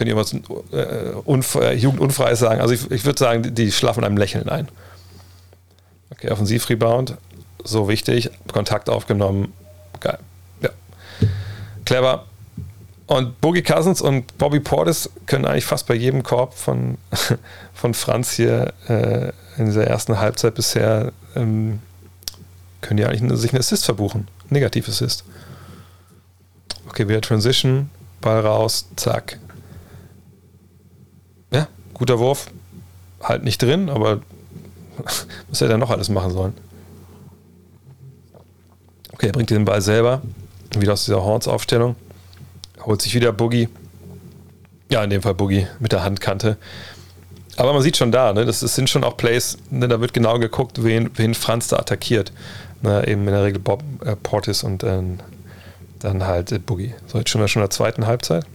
[0.00, 0.32] Könnt ihr was
[0.72, 2.62] äh, äh, Jugendunfreies sagen.
[2.62, 4.66] Also ich, ich würde sagen, die, die schlafen einem Lächeln ein.
[6.10, 7.18] Okay, Offensiv-Rebound,
[7.64, 8.30] so wichtig.
[8.50, 9.52] Kontakt aufgenommen,
[10.00, 10.18] geil.
[10.62, 10.70] Ja.
[11.84, 12.24] Clever.
[13.08, 16.96] Und Boogie Cousins und Bobby Portis können eigentlich fast bei jedem Korb von,
[17.74, 21.80] von Franz hier äh, in dieser ersten Halbzeit bisher ähm,
[22.80, 24.28] können die eigentlich sich einen Assist verbuchen.
[24.48, 25.24] Negativ Assist.
[26.88, 27.90] Okay, wieder Transition,
[28.22, 29.38] Ball raus, zack.
[32.00, 32.50] Guter Wurf.
[33.22, 34.20] Halt nicht drin, aber
[35.48, 36.54] was hätte er noch alles machen sollen?
[39.12, 40.22] Okay, er bringt den Ball selber.
[40.76, 41.94] Wieder aus dieser Horns-Aufstellung.
[42.86, 43.68] Holt sich wieder Boogie.
[44.90, 46.56] Ja, in dem Fall Boogie mit der Handkante.
[47.56, 50.14] Aber man sieht schon da, ne, das, das sind schon auch Plays, ne, da wird
[50.14, 52.32] genau geguckt, wen, wen Franz da attackiert.
[52.80, 55.02] Ne, eben in der Regel Bob äh, Portis und äh,
[55.98, 56.94] dann halt äh, Boogie.
[57.08, 58.46] So, jetzt schon mal schon in der zweiten Halbzeit.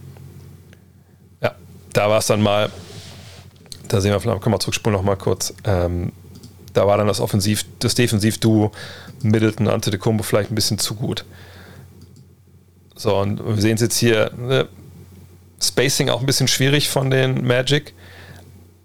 [1.40, 1.54] Ja,
[1.92, 2.70] da war es dann mal,
[3.88, 5.54] da sehen wir, vielleicht können wir zurückspulen noch mal kurz.
[5.64, 6.12] Ähm,
[6.72, 8.70] da war dann das Offensiv, das Defensiv-Duo
[9.22, 11.24] Middleton, Antetokounmpo vielleicht ein bisschen zu gut.
[12.94, 14.68] So, und wir sehen es jetzt hier, ne,
[15.62, 17.94] Spacing auch ein bisschen schwierig von den Magic.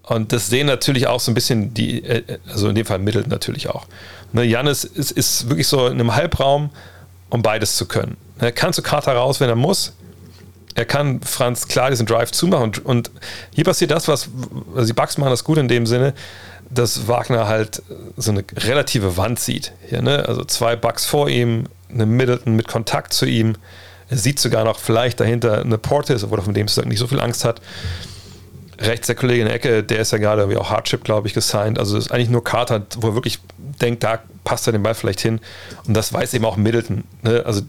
[0.02, 3.30] Und das sehen natürlich auch so ein bisschen die, äh, also in dem Fall Middleton
[3.30, 3.86] natürlich auch.
[4.32, 6.70] Ne, Janis ist, ist wirklich so in einem Halbraum,
[7.30, 8.16] um beides zu können.
[8.38, 9.94] Er kann zu Carter raus, wenn er muss.
[10.74, 12.64] Er kann Franz klar diesen Drive zumachen.
[12.64, 13.10] Und, und
[13.52, 14.28] hier passiert das, was
[14.74, 16.14] also die Bugs machen das gut in dem Sinne,
[16.70, 17.82] dass Wagner halt
[18.16, 19.72] so eine relative Wand sieht.
[19.88, 20.26] Hier, ne?
[20.26, 23.56] Also zwei Bugs vor ihm, eine Middleton mit Kontakt zu ihm.
[24.08, 27.20] Er sieht sogar noch vielleicht dahinter eine Portis, obwohl er von dem nicht so viel
[27.20, 27.60] Angst hat.
[28.78, 31.34] Rechts der Kollege in der Ecke, der ist ja gerade irgendwie auch Hardship, glaube ich,
[31.34, 31.78] gesigned.
[31.78, 35.20] Also ist eigentlich nur Carter, wo er wirklich denkt, da passt er den Ball vielleicht
[35.20, 35.40] hin.
[35.86, 37.04] Und das weiß eben auch Middleton.
[37.22, 37.42] Ne?
[37.44, 37.62] Also,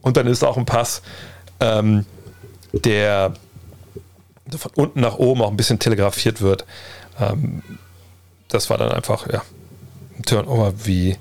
[0.00, 1.02] und dann ist auch ein Pass,
[1.60, 2.04] ähm,
[2.72, 3.34] der
[4.56, 6.64] von unten nach oben auch ein bisschen telegrafiert wird.
[7.20, 7.62] Ähm,
[8.48, 9.42] das war dann einfach, ja,
[10.16, 11.16] ein Turnover, wie,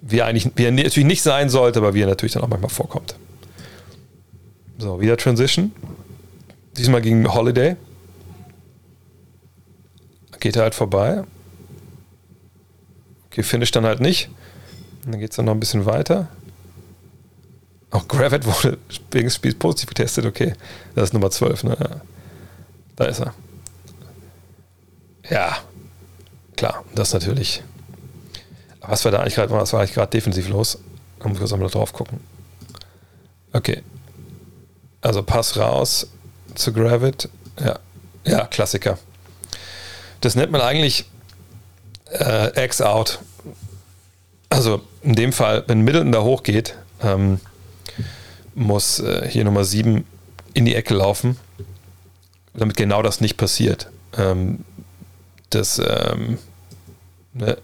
[0.00, 2.70] wie, eigentlich, wie er natürlich nicht sein sollte, aber wie er natürlich dann auch manchmal
[2.70, 3.16] vorkommt.
[4.78, 5.72] So, wieder Transition.
[6.76, 7.76] Diesmal gegen Holiday.
[10.40, 11.22] Geht er halt vorbei.
[13.26, 14.28] Okay, Finish dann halt nicht.
[15.04, 16.28] Und dann geht es dann noch ein bisschen weiter.
[17.92, 18.78] Auch Gravett wurde
[19.10, 20.24] wegen des Spiels positiv getestet.
[20.24, 20.54] Okay,
[20.94, 21.64] das ist Nummer 12.
[21.64, 22.00] Ne?
[22.96, 23.34] Da ist er.
[25.30, 25.58] Ja,
[26.56, 27.62] klar, das natürlich.
[28.80, 30.78] Was war da eigentlich gerade, was war eigentlich gerade defensiv los?
[31.20, 32.20] Da muss ich jetzt mal drauf gucken.
[33.52, 33.82] Okay.
[35.02, 36.08] Also Pass raus
[36.54, 37.28] zu Gravit.
[37.60, 37.78] Ja,
[38.24, 38.98] ja, Klassiker.
[40.22, 41.04] Das nennt man eigentlich
[42.10, 43.18] äh, X-Out.
[44.48, 47.40] Also in dem Fall, wenn Middleton da hochgeht, ähm,
[48.54, 50.04] muss äh, hier Nummer 7
[50.54, 51.36] in die Ecke laufen,
[52.54, 53.90] damit genau das nicht passiert.
[54.16, 54.64] Ähm,
[55.54, 56.38] dass ähm,
[57.34, 57.58] ne,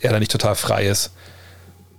[0.00, 1.12] er da nicht total frei ist.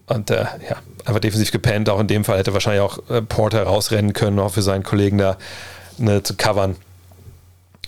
[0.08, 1.90] Und äh, ja, einfach defensiv gepennt.
[1.90, 5.18] Auch in dem Fall hätte wahrscheinlich auch äh, Porter rausrennen können, auch für seinen Kollegen
[5.18, 5.38] da
[5.98, 6.76] ne, zu covern.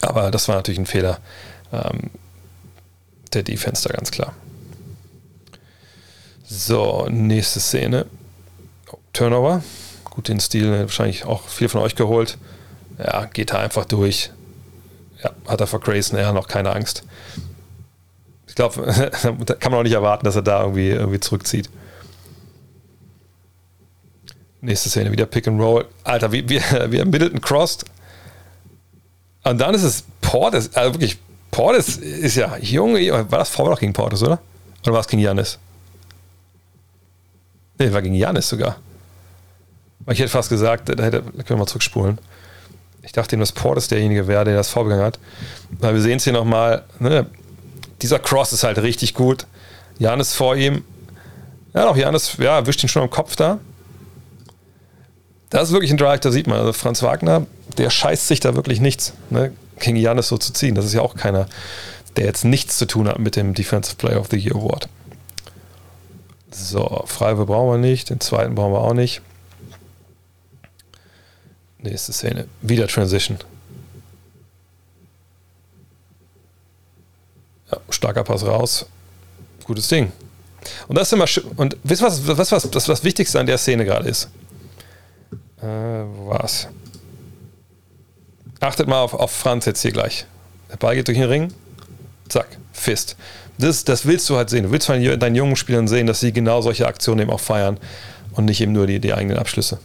[0.02, 1.20] Aber das war natürlich ein Fehler
[1.72, 2.12] ähm,
[3.34, 4.34] der Defense da ganz klar.
[6.46, 8.06] So, nächste Szene.
[9.14, 9.64] Turnover.
[10.06, 12.38] Gut, den Stil wahrscheinlich auch viel von euch geholt.
[12.98, 14.32] Ja, geht da einfach durch.
[15.24, 17.04] Ja, hat er vor Grayson eher noch keine Angst.
[18.48, 18.86] Ich glaube,
[19.46, 21.70] da kann man auch nicht erwarten, dass er da irgendwie, irgendwie zurückzieht.
[24.62, 25.86] Nächste Szene, wieder Pick and Roll.
[26.04, 27.86] Alter, wie, wie er Middleton crossed.
[29.44, 31.18] Und dann ist es Portis, also wirklich,
[31.52, 34.40] Portis ist ja Junge, war das vorher noch gegen Portis, oder?
[34.84, 35.60] Oder war es gegen Janis?
[37.78, 38.78] Nee, war gegen Janis sogar.
[40.08, 42.18] Ich hätte fast gesagt, da, hätte, können wir mal zurückspulen.
[43.02, 45.20] Ich dachte ihm, dass Portis derjenige wäre, der das vorgegangen hat.
[45.72, 47.26] Weil wir sehen es hier nochmal, ne?
[48.02, 49.48] dieser Cross ist halt richtig gut.
[49.98, 50.84] Janis vor ihm.
[51.74, 53.60] Ja, doch, Janis, ja, wischt ihn schon am Kopf da.
[55.50, 56.60] Das ist wirklich ein Drive, da sieht man.
[56.60, 57.46] Also Franz Wagner,
[57.78, 60.76] der scheißt sich da wirklich nichts, ne, gegen Janis so zu ziehen.
[60.76, 61.48] Das ist ja auch keiner,
[62.18, 64.90] der jetzt nichts zu tun hat mit dem Defensive Player of the Year Award.
[66.52, 69.22] So, Freiwürfe brauchen wir nicht, den zweiten brauchen wir auch nicht.
[71.84, 72.48] Nächste Szene.
[72.62, 73.38] Wieder Transition.
[77.72, 78.86] Ja, starker Pass raus.
[79.66, 80.12] Gutes Ding.
[80.88, 81.44] Und das ist immer schön.
[81.58, 84.30] Und wisst ihr, was, was, was das, das Wichtigste an der Szene gerade ist?
[85.62, 86.68] Äh, wo war's?
[88.62, 90.26] Achtet mal auf, auf Franz jetzt hier gleich.
[90.72, 91.54] Der Ball geht durch den Ring.
[92.30, 93.18] Zack, Fist.
[93.58, 94.64] Das, das willst du halt sehen.
[94.64, 97.78] Du willst von deinen jungen Spielern sehen, dass sie genau solche Aktionen eben auch feiern
[98.32, 99.80] und nicht eben nur die, die eigenen Abschlüsse.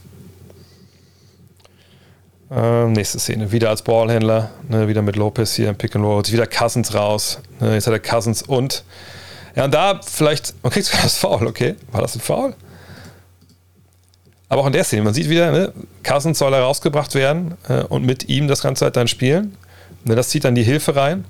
[2.51, 3.51] Ähm, nächste Szene.
[3.51, 4.49] Wieder als Ballhändler.
[4.67, 6.23] Ne, wieder mit Lopez hier im Pick and Roll.
[6.27, 7.39] Wieder Cousins raus.
[7.59, 8.83] Ne, jetzt hat er Cousins und.
[9.55, 10.55] Ja, und da vielleicht.
[10.63, 11.75] Man kriegt sogar das Foul, okay?
[11.91, 12.55] War das ein Foul?
[14.49, 15.73] Aber auch in der Szene, man sieht wieder, ne,
[16.03, 19.55] Cousins soll herausgebracht werden äh, und mit ihm das Ganze halt dann spielen.
[20.05, 21.23] Ne, das zieht dann die Hilfe rein.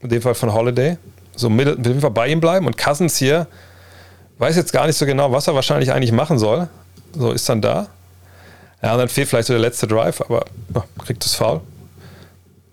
[0.00, 0.98] In dem Fall von Holiday.
[1.34, 3.48] So mit, mit dem Fall bei ihm bleiben und Cousins hier
[4.38, 6.68] weiß jetzt gar nicht so genau, was er wahrscheinlich eigentlich machen soll.
[7.12, 7.88] So ist dann da.
[8.84, 11.62] Ja, dann fehlt vielleicht so der letzte Drive, aber ja, kriegt das Foul.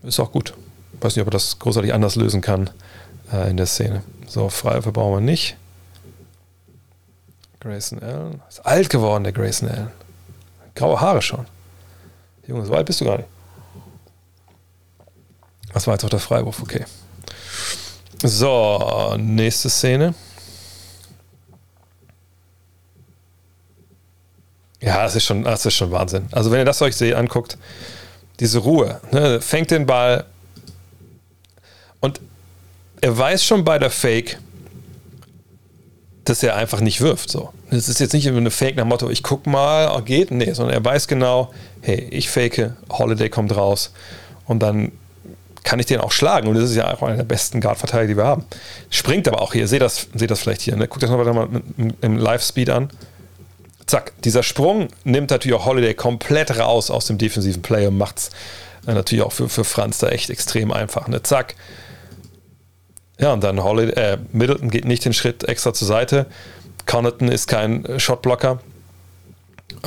[0.03, 0.53] Ist auch gut.
[0.99, 2.69] Weiß nicht, ob er das großartig anders lösen kann
[3.31, 4.03] äh, in der Szene.
[4.27, 5.55] So, Freiwürfe brauchen wir nicht.
[7.61, 8.41] Grayson Allen.
[8.49, 9.91] Ist alt geworden, der Grayson Allen.
[10.75, 11.45] Graue Haare schon.
[12.45, 13.29] Junge, so alt bist du gar nicht.
[15.73, 16.83] Das war jetzt auch der Freiwurf, okay.
[18.21, 20.13] So, nächste Szene.
[24.81, 26.27] Ja, das ist schon, das ist schon Wahnsinn.
[26.31, 27.57] Also wenn ihr das euch anguckt,
[28.39, 30.25] diese Ruhe, ne, fängt den Ball
[31.99, 32.19] und
[32.99, 34.39] er weiß schon bei der Fake,
[36.25, 37.29] dass er einfach nicht wirft.
[37.29, 37.53] So.
[37.69, 40.73] Das ist jetzt nicht eine Fake nach Motto, ich guck mal, oh, geht, nee, sondern
[40.73, 43.91] er weiß genau, hey, ich fake, Holiday kommt raus
[44.45, 44.91] und dann
[45.63, 46.47] kann ich den auch schlagen.
[46.47, 48.45] Und das ist ja auch einer der besten Guard-Verteidiger, die wir haben.
[48.89, 50.75] Springt aber auch hier, seht das, seht das vielleicht hier.
[50.75, 50.87] Ne?
[50.87, 51.47] Guckt das nochmal
[52.01, 52.89] im Live-Speed an
[53.85, 58.17] zack, dieser Sprung nimmt natürlich auch Holiday komplett raus aus dem defensiven Play und macht
[58.17, 58.29] es
[58.87, 61.07] äh, natürlich auch für, für Franz da echt extrem einfach.
[61.07, 61.23] Ne?
[61.23, 61.55] Zack.
[63.19, 66.25] Ja, und dann Holiday, äh, Middleton geht nicht den Schritt extra zur Seite.
[66.85, 68.59] Connaughton ist kein Shotblocker.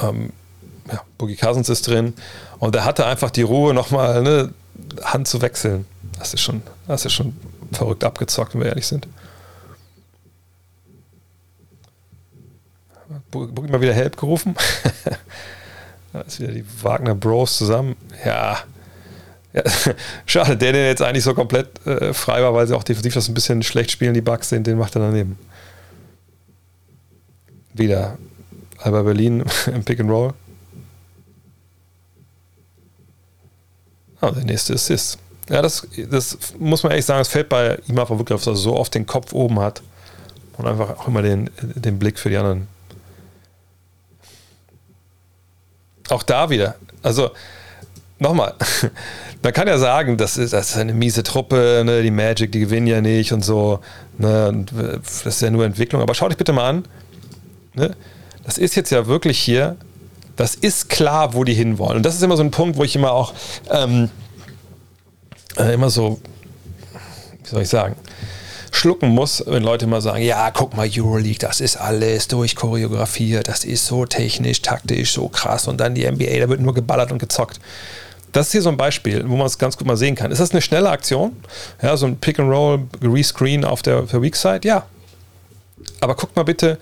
[0.02, 0.32] Ähm,
[0.90, 2.14] ja, Boogie Cousins ist drin.
[2.58, 4.54] Und er hatte einfach die Ruhe, nochmal eine
[5.02, 5.86] Hand zu wechseln.
[6.18, 7.36] Das ist schon, das ist schon
[7.72, 9.08] verrückt abgezockt, wenn wir ehrlich sind.
[13.34, 14.54] Boogie mal wieder Help gerufen.
[16.12, 17.96] da ist wieder die Wagner Bros zusammen.
[18.24, 18.58] Ja.
[19.52, 19.62] ja.
[20.26, 23.28] Schade, der, der jetzt eigentlich so komplett äh, frei war, weil sie auch defensiv das
[23.28, 25.38] ein bisschen schlecht spielen, die Bugs sind, den macht er daneben.
[27.72, 28.18] Wieder
[28.78, 30.32] Alba Berlin im Pick and Roll.
[34.20, 35.18] Ah, der nächste Assist.
[35.50, 38.56] Ja, das, das muss man ehrlich sagen, es fällt bei einfach wirklich auf, dass er
[38.56, 39.82] so oft den Kopf oben hat
[40.56, 42.68] und einfach auch immer den, den Blick für die anderen
[46.08, 46.76] auch da wieder.
[47.02, 47.30] Also,
[48.18, 48.54] nochmal,
[49.42, 52.02] man kann ja sagen, das ist, das ist eine miese Truppe, ne?
[52.02, 53.80] die Magic, die gewinnen ja nicht und so.
[54.18, 54.48] Ne?
[54.48, 56.02] Und das ist ja nur Entwicklung.
[56.02, 56.84] Aber schau dich bitte mal an.
[57.74, 57.94] Ne?
[58.44, 59.76] Das ist jetzt ja wirklich hier,
[60.36, 61.98] das ist klar, wo die hinwollen.
[61.98, 63.32] Und das ist immer so ein Punkt, wo ich immer auch
[63.70, 64.10] ähm,
[65.56, 66.20] äh, immer so,
[67.42, 67.96] wie soll ich sagen,
[68.74, 73.64] schlucken muss, wenn Leute immer sagen, ja, guck mal, Euroleague, das ist alles durchchoreografiert, das
[73.64, 77.18] ist so technisch, taktisch, so krass und dann die NBA, da wird nur geballert und
[77.18, 77.60] gezockt.
[78.32, 80.32] Das ist hier so ein Beispiel, wo man es ganz gut mal sehen kann.
[80.32, 81.36] Ist das eine schnelle Aktion?
[81.80, 84.62] Ja, so ein Pick and Roll, Rescreen auf der, der Weak Side?
[84.64, 84.86] Ja.
[86.00, 86.78] Aber guckt mal bitte,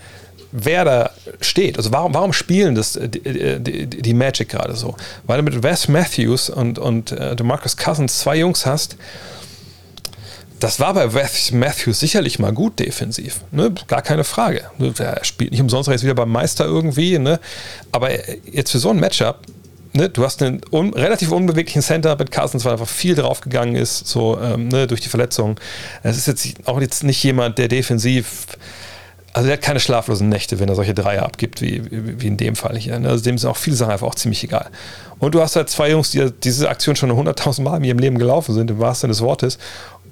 [0.53, 1.77] wer da steht.
[1.77, 4.95] Also warum, warum spielen das die, die, die Magic gerade so?
[5.27, 8.97] Weil du mit Wes Matthews und, und äh, DeMarcus Cousins zwei Jungs hast,
[10.63, 11.09] das war bei
[11.53, 13.75] Matthews sicherlich mal gut defensiv, ne?
[13.89, 14.63] gar keine Frage.
[14.99, 17.41] Er spielt nicht umsonst jetzt wieder beim Meister irgendwie, ne?
[17.91, 18.11] aber
[18.49, 19.41] jetzt für so ein Matchup,
[19.93, 20.09] ne?
[20.09, 24.39] du hast einen un relativ unbeweglichen Center mit Cousins, weil einfach viel draufgegangen ist, so
[24.41, 24.87] ähm, ne?
[24.87, 25.59] durch die Verletzung.
[26.05, 28.47] Es ist jetzt auch jetzt nicht jemand, der defensiv
[29.35, 32.55] also der hat keine schlaflosen Nächte, wenn er solche Dreier abgibt, wie, wie in dem
[32.55, 32.99] Fall hier.
[32.99, 33.09] Ne?
[33.09, 34.69] Also dem sind auch viele Sachen einfach auch ziemlich egal.
[35.21, 38.19] Und du hast halt zwei Jungs, die diese Aktion schon 100.000 Mal in ihrem Leben
[38.19, 39.59] gelaufen sind, im wahrsten Sinne des Wortes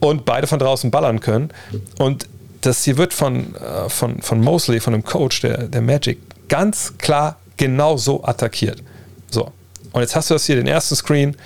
[0.01, 1.51] und beide von draußen ballern können.
[1.99, 2.27] Und
[2.63, 6.95] das hier wird von, äh, von, von Mosley, von dem Coach der, der Magic, ganz
[6.99, 8.83] klar genau so attackiert.
[9.31, 9.53] So.
[9.93, 11.37] Und jetzt hast du das hier, den ersten Screen.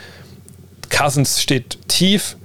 [0.90, 2.36] Cousins steht tief.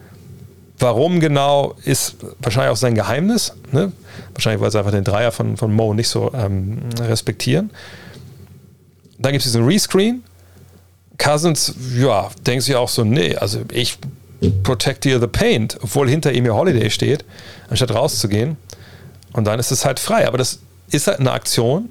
[0.80, 3.54] Warum genau, ist wahrscheinlich auch sein Geheimnis.
[3.72, 3.92] Ne?
[4.34, 7.70] Wahrscheinlich, weil sie einfach den Dreier von, von Mo nicht so ähm, respektieren.
[9.18, 10.24] Dann gibt es diesen Rescreen.
[11.18, 13.98] Cousins, ja, denkt sich auch so, nee, also ich
[14.64, 17.26] Protect You the Paint, obwohl hinter ihm ja Holiday steht,
[17.70, 18.58] anstatt rauszugehen.
[19.34, 20.28] Und dann ist es halt frei.
[20.28, 20.60] Aber das
[20.92, 21.90] ist halt eine Aktion.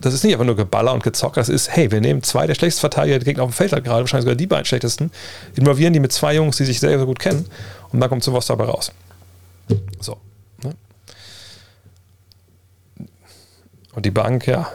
[0.00, 1.36] Das ist nicht einfach nur Geballer und Gezockt.
[1.36, 3.82] Das ist, hey, wir nehmen zwei der schlechtesten Verteidiger, die Gegner auf dem Feld hat
[3.82, 5.10] gerade, wahrscheinlich sogar die beiden schlechtesten,
[5.56, 7.46] involvieren die mit zwei Jungs, die sich sehr, sehr gut kennen.
[7.90, 8.92] Und dann kommt sowas dabei raus.
[10.00, 10.18] So.
[10.62, 10.74] Ne?
[13.92, 14.70] Und die Bank, ja,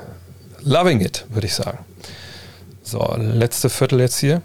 [0.62, 1.80] loving it, würde ich sagen.
[2.84, 4.42] So, letzte Viertel jetzt hier.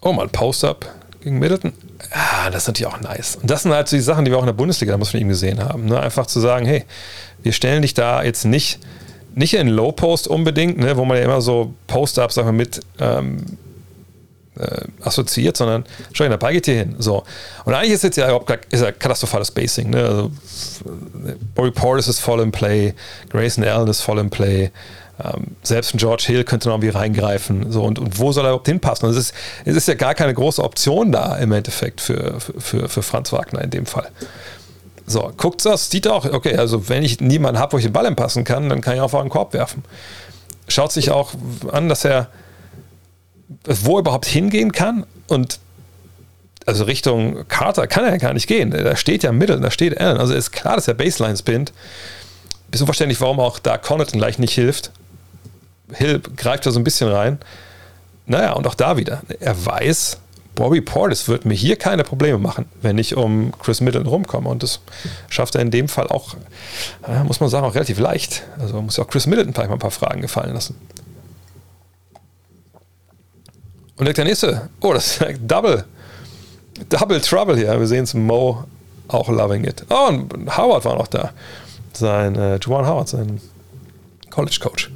[0.00, 0.86] Oh, mal Post-Up
[1.22, 1.72] gegen Middleton.
[2.12, 3.36] Ah, das ist natürlich auch nice.
[3.36, 5.20] Und das sind halt so die Sachen, die wir auch in der Bundesliga damals von
[5.20, 5.84] ihm gesehen haben.
[5.84, 6.00] Ne?
[6.00, 6.84] Einfach zu sagen, hey,
[7.42, 8.80] wir stellen dich da jetzt nicht
[9.34, 13.44] nicht in Low Post unbedingt, ne, wo man ja immer so Post-Ups mit ähm,
[14.58, 16.96] äh, assoziiert, sondern schau der Ball geht hier hin.
[16.98, 17.22] So.
[17.64, 19.90] Und eigentlich ist jetzt ja überhaupt ist ja katastrophales Spacing.
[19.90, 20.02] Ne?
[20.02, 20.30] Also,
[21.54, 22.94] Bobby Portis ist voll im Play,
[23.30, 24.70] Grayson Allen ist voll im Play.
[25.22, 27.70] Ähm, selbst ein George Hill könnte noch irgendwie reingreifen.
[27.70, 29.06] So, und, und wo soll er überhaupt hinpassen?
[29.06, 32.88] Und es ist, es ist ja gar keine große Option da im Endeffekt für, für,
[32.88, 34.08] für Franz Wagner in dem Fall.
[35.06, 38.14] So, guckt das, sieht auch, okay, also wenn ich niemanden habe, wo ich den Ball
[38.14, 39.84] passen kann, dann kann ich auf einen Korb werfen.
[40.68, 41.32] Schaut sich auch
[41.72, 42.28] an, dass er
[43.64, 45.58] wo er überhaupt hingehen kann und
[46.66, 48.70] also Richtung Carter kann er ja gar nicht gehen.
[48.70, 50.18] Da steht ja im Mittel, da steht Allen.
[50.18, 51.72] Also ist klar, dass er Baseline spinnt.
[52.70, 54.92] Ist unverständlich, warum auch da Connaughton gleich nicht hilft.
[55.94, 57.38] Hill greift da so ein bisschen rein.
[58.26, 59.22] Naja, und auch da wieder.
[59.40, 60.18] Er weiß,
[60.54, 64.48] Bobby Portis wird mir hier keine Probleme machen, wenn ich um Chris Middleton rumkomme.
[64.48, 64.80] Und das
[65.28, 66.36] schafft er in dem Fall auch,
[67.24, 68.42] muss man sagen, auch relativ leicht.
[68.58, 70.76] Also muss ja auch Chris Middleton vielleicht mal ein paar Fragen gefallen lassen.
[73.96, 75.84] Und der nächste, oh, das ist Double.
[76.88, 77.78] Double Trouble hier.
[77.78, 78.64] Wir sehen es Mo
[79.08, 79.84] auch loving it.
[79.90, 81.32] Oh, und Howard war noch da.
[81.92, 83.40] Sein, äh, Juwan Howard, sein
[84.30, 84.90] College Coach.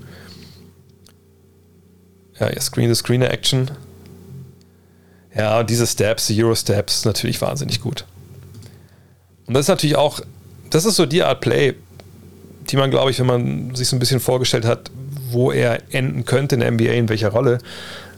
[2.39, 3.71] Ja, ja Screen to Screener Action.
[5.35, 8.05] Ja, und diese Steps, die Euro Steps, natürlich wahnsinnig gut.
[9.47, 10.21] Und das ist natürlich auch,
[10.71, 11.75] das ist so die Art Play,
[12.71, 14.91] die man, glaube ich, wenn man sich so ein bisschen vorgestellt hat,
[15.31, 17.59] wo er enden könnte in der NBA, in welcher Rolle,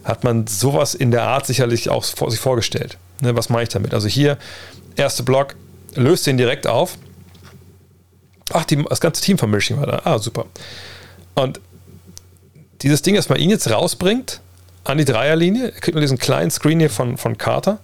[0.05, 2.99] hat man sowas in der Art sicherlich auch vor sich vorgestellt.
[3.21, 3.95] Ne, was meine ich damit?
[3.95, 4.39] Also hier,
[4.95, 5.57] erste Block,
[5.95, 6.99] löst den direkt auf.
[8.53, 10.03] Ach, die, das ganze Team von Michigan war da.
[10.05, 10.47] Ah, super.
[11.35, 11.61] Und
[12.87, 14.41] dieses Ding, dass man ihn jetzt rausbringt
[14.85, 17.81] an die Dreierlinie, er kriegt nur diesen kleinen Screen hier von, von Carter,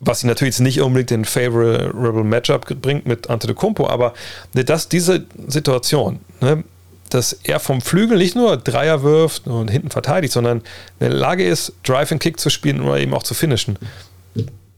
[0.00, 4.14] was ihn natürlich jetzt nicht unbedingt den favorable Matchup bringt mit Ante de Kumpo, aber
[4.54, 6.64] ne, das, diese Situation, ne,
[7.10, 10.58] dass er vom Flügel nicht nur Dreier wirft und hinten verteidigt, sondern
[10.98, 13.78] in der Lage ist, Drive and Kick zu spielen oder eben auch zu finishen.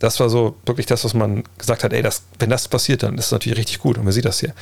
[0.00, 3.16] Das war so wirklich das, was man gesagt hat, ey, das, wenn das passiert, dann
[3.16, 3.96] ist es natürlich richtig gut.
[3.96, 4.52] Und man sieht das hier.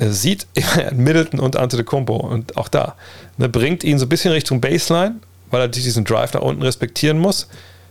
[0.00, 0.46] Er sieht
[0.92, 2.96] Middleton und Ante de Compo und auch da.
[3.36, 5.16] Ne, bringt ihn so ein bisschen Richtung Baseline,
[5.50, 7.48] weil er diesen Drive nach unten respektieren muss.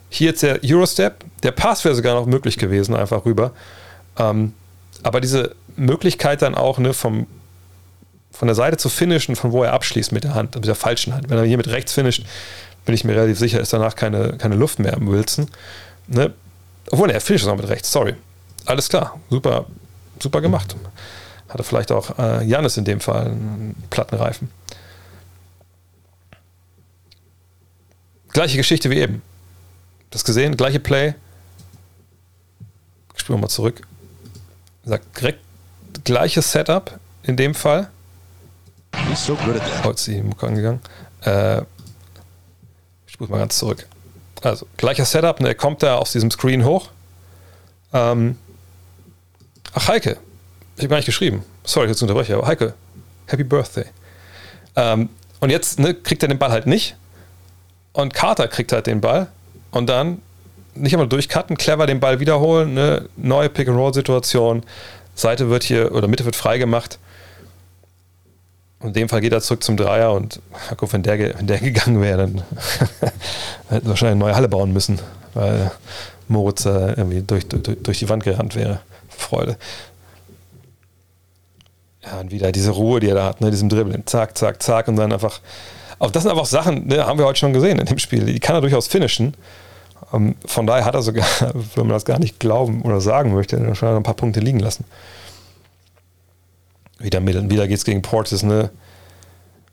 [0.09, 1.23] Hier jetzt der Eurostep.
[1.43, 3.51] Der Pass wäre sogar noch möglich gewesen, einfach rüber.
[4.17, 4.53] Ähm,
[5.03, 7.27] aber diese Möglichkeit dann auch ne, vom
[8.31, 11.13] von der Seite zu finishen, von wo er abschließt mit der Hand, mit der falschen
[11.13, 11.29] Hand.
[11.29, 12.25] Wenn er hier mit rechts finisht,
[12.85, 15.47] bin ich mir relativ sicher, ist danach keine, keine Luft mehr im Wilson.
[16.07, 16.33] Ne?
[16.89, 18.15] Obwohl, er finisht auch mit rechts, sorry.
[18.65, 19.65] Alles klar, super,
[20.19, 20.75] super gemacht.
[21.49, 24.51] Hatte vielleicht auch äh, Janis in dem Fall einen Plattenreifen.
[28.29, 29.21] Gleiche Geschichte wie eben.
[30.11, 31.15] Das gesehen, gleiche Play.
[33.15, 33.81] Spielen wir mal zurück.
[34.85, 35.43] Sagt direkt
[36.03, 37.89] gleiches Setup in dem Fall.
[39.15, 39.37] So.
[39.83, 40.81] Heute ist die Mucke angegangen.
[41.23, 41.61] Äh,
[43.07, 43.87] ich spule mal ganz zurück.
[44.41, 46.89] Also, gleicher Setup, ne, er kommt da aus diesem Screen hoch.
[47.93, 48.37] Ähm,
[49.73, 50.17] ach, Heike.
[50.79, 51.43] Ich habe gar nicht geschrieben.
[51.65, 52.73] Sorry, jetzt unterbreche, aber Heike,
[53.25, 53.83] Happy Birthday.
[54.77, 55.09] Ähm,
[55.41, 56.95] und jetzt ne, kriegt er den Ball halt nicht.
[57.91, 59.27] Und Carter kriegt halt den Ball.
[59.71, 60.21] Und dann
[60.75, 64.63] nicht einmal durchcutten, clever den Ball wiederholen, ne, neue Pick-and-Roll-Situation.
[65.15, 66.97] Seite wird hier, oder Mitte wird freigemacht.
[68.81, 70.39] In dem Fall geht er zurück zum Dreier und
[70.77, 72.35] guck, wenn der, wenn der gegangen wäre, dann
[73.67, 75.01] hätten wir wahrscheinlich eine neue Halle bauen müssen,
[75.33, 75.71] weil
[76.29, 78.79] Moritz äh, irgendwie durch, durch, durch die Wand gerannt wäre.
[79.09, 79.57] Freude.
[82.11, 84.05] Ja, und wieder diese Ruhe, die er da hat, ne, diesem Dribbeln.
[84.05, 85.39] Zack, zack, zack und dann einfach.
[85.99, 88.25] Auch das sind einfach Sachen, ne, haben wir heute schon gesehen in dem Spiel.
[88.25, 89.33] Die kann er durchaus finishen.
[90.11, 91.25] Um, ähm, von daher hat er sogar,
[91.75, 94.85] wenn man das gar nicht glauben oder sagen möchte, schon ein paar Punkte liegen lassen
[96.99, 98.69] wieder mit, wieder geht's gegen Portis, ne?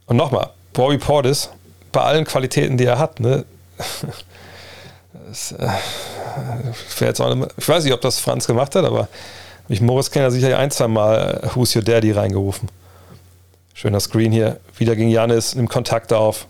[0.06, 1.50] Und nochmal, Bobby Portis,
[1.92, 3.44] bei allen Qualitäten, die er hat, ne?
[5.28, 5.68] Das, äh,
[6.86, 9.08] ich weiß nicht, ob das Franz gemacht hat, aber
[9.68, 12.68] mich Moritz Kenner sicher ein, zwei Mal äh, Who's Your Daddy reingerufen.
[13.74, 14.60] Schöner Screen hier.
[14.78, 16.46] Wieder gegen Janis, nimmt Kontakt auf.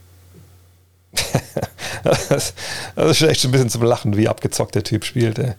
[2.04, 2.54] das,
[2.96, 5.38] ist echt schon ein bisschen zum Lachen, wie abgezockt der Typ spielt.
[5.38, 5.54] Ey.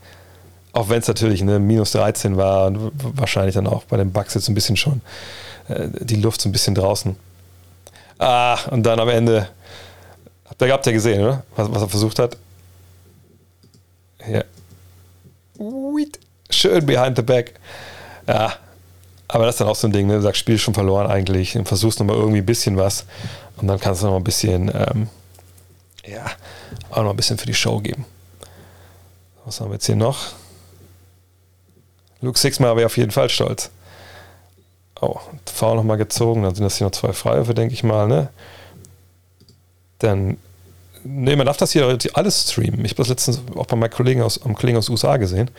[0.74, 4.34] Auch wenn es natürlich eine minus 13 war und wahrscheinlich dann auch bei den Bugs
[4.34, 5.02] jetzt ein bisschen schon
[5.68, 7.16] äh, die Luft so ein bisschen draußen.
[8.20, 9.48] Ah, und dann am Ende,
[10.46, 11.44] habt ihr, habt ihr gesehen, oder?
[11.56, 12.38] Was, was er versucht hat?
[14.24, 14.46] Hier.
[16.50, 17.54] Schön behind the back.
[18.28, 18.54] Ja,
[19.28, 20.16] aber das ist dann auch so ein Ding, ne?
[20.16, 23.06] Du sagst, Spiel ist schon verloren eigentlich und versuchst nochmal irgendwie ein bisschen was
[23.58, 25.10] und dann kannst du nochmal ein bisschen, ähm,
[26.06, 26.26] ja,
[26.90, 28.06] auch noch ein bisschen für die Show geben.
[29.46, 30.34] Was haben wir jetzt hier noch?
[32.22, 33.70] Luke Sixma wäre auf jeden Fall stolz.
[35.00, 38.30] Oh, Foul nochmal gezogen, dann sind das hier noch zwei Freiwürfe, denke ich mal, ne?
[40.00, 40.38] Dann.
[41.04, 42.84] Ne, man darf das hier alles streamen.
[42.84, 45.50] Ich habe das letztens auch bei meinem Kollegen aus, am Kollegen aus USA gesehen.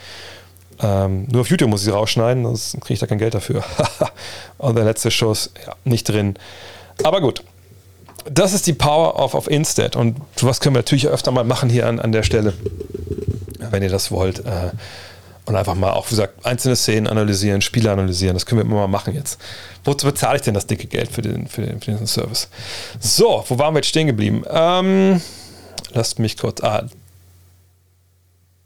[0.81, 3.64] Ähm, nur auf YouTube muss ich sie rausschneiden, sonst kriege ich da kein Geld dafür.
[4.59, 6.35] Und der letzte Schuss, ja, nicht drin.
[7.03, 7.43] Aber gut.
[8.31, 9.97] Das ist die Power of, of Instead.
[9.97, 12.53] Und was können wir natürlich öfter mal machen hier an, an der Stelle,
[13.59, 14.41] wenn ihr das wollt.
[14.41, 14.70] Äh,
[15.49, 18.35] und einfach mal auch, wie gesagt, einzelne Szenen analysieren, Spiele analysieren.
[18.35, 19.41] Das können wir immer mal machen jetzt.
[19.83, 22.49] Wozu bezahle ich denn das dicke Geld für den, für den, für den Service?
[23.01, 24.45] So, wo waren wir jetzt stehen geblieben?
[24.51, 25.22] Ähm,
[25.93, 26.62] lasst mich kurz.
[26.62, 26.87] Ah,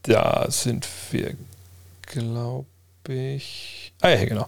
[0.03, 1.35] da sind wir,
[2.13, 2.67] glaube
[3.09, 3.93] ich.
[4.01, 4.47] Ah, ja, genau.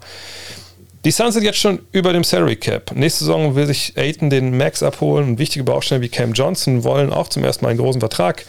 [1.04, 2.92] Die Suns sind jetzt schon über dem Salary Cap.
[2.94, 7.12] Nächste Saison will sich Aiton den Max abholen und wichtige Bausteine wie Cam Johnson wollen
[7.12, 8.46] auch zum ersten Mal einen großen Vertrag.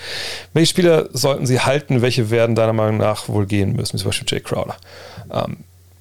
[0.53, 2.01] Welche Spieler sollten sie halten?
[2.01, 3.97] Welche werden deiner Meinung nach wohl gehen müssen?
[3.97, 4.78] Zum Beispiel Jay Crowder.
[5.34, 5.57] Ähm,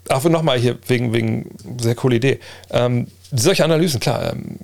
[0.08, 2.38] auch nochmal hier wegen, wegen sehr coole Idee.
[2.70, 4.32] Ähm, solche Analysen, klar.
[4.32, 4.58] Ähm,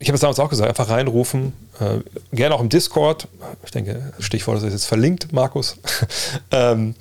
[0.00, 1.52] ich habe es damals auch gesagt, einfach reinrufen.
[1.78, 1.98] Äh,
[2.34, 3.28] gerne auch im Discord.
[3.62, 5.76] Ich denke, Stichwort ist jetzt verlinkt, Markus.
[6.50, 6.94] ähm,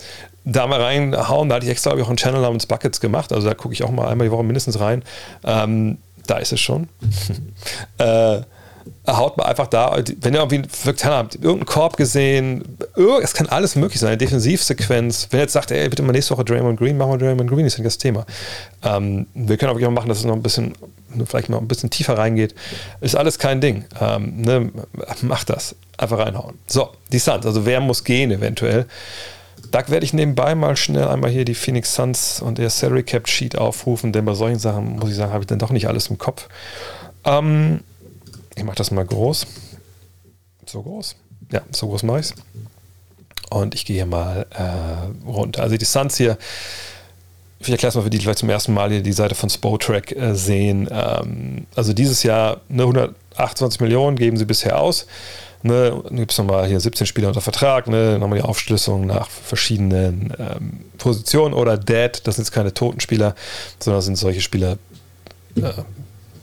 [0.52, 1.50] da mal reinhauen.
[1.50, 3.32] Da hatte ich extra ich, auch einen Channel namens Buckets gemacht.
[3.32, 5.04] Also da gucke ich auch mal einmal die Woche mindestens rein.
[5.44, 5.98] Ähm,
[6.28, 6.88] da ist es schon.
[7.98, 8.42] äh,
[9.08, 10.62] haut mal einfach da, wenn ihr irgendwie
[10.94, 12.64] keine Ahnung, irgendeinen Korb gesehen,
[13.22, 15.28] es kann alles möglich sein, eine Defensivsequenz.
[15.32, 17.66] Wenn ihr jetzt sagt, ey, bitte mal nächste Woche Draymond Green, machen wir Draymond Green,
[17.66, 18.26] ist ja das Thema.
[18.84, 20.74] Ähm, wir können auch machen, dass es noch ein bisschen,
[21.26, 22.56] vielleicht mal ein bisschen tiefer reingeht.
[23.02, 23.86] Ist alles kein Ding.
[24.00, 24.72] Ähm, ne,
[25.22, 25.76] macht das.
[25.98, 26.58] Einfach reinhauen.
[26.68, 28.86] So, die Suns, also wer muss gehen eventuell?
[29.72, 33.28] Da werde ich nebenbei mal schnell einmal hier die Phoenix Suns und der Salary Cap
[33.28, 36.08] Sheet aufrufen, denn bei solchen Sachen, muss ich sagen, habe ich dann doch nicht alles
[36.08, 36.50] im Kopf.
[37.24, 37.82] Ähm,
[38.56, 39.46] ich mache das mal groß.
[40.66, 41.16] So groß.
[41.52, 42.34] Ja, so groß mache ich
[43.50, 45.64] Und ich gehe mal äh, runter.
[45.64, 46.38] Also die Suns hier,
[47.60, 49.50] ich erkläre es mal für die, die vielleicht zum ersten Mal hier die Seite von
[49.50, 50.88] Spotrack äh, sehen.
[50.92, 55.06] Ähm, also dieses Jahr ne, 128 Millionen geben sie bisher aus.
[55.62, 59.30] Ne, dann gibt es nochmal hier 17 Spieler unter Vertrag, ne, nochmal die Aufschlüsselung nach
[59.30, 63.36] verschiedenen ähm, Positionen oder Dead, das sind jetzt keine toten Spieler,
[63.78, 64.78] sondern das sind solche Spieler,
[65.58, 65.62] äh,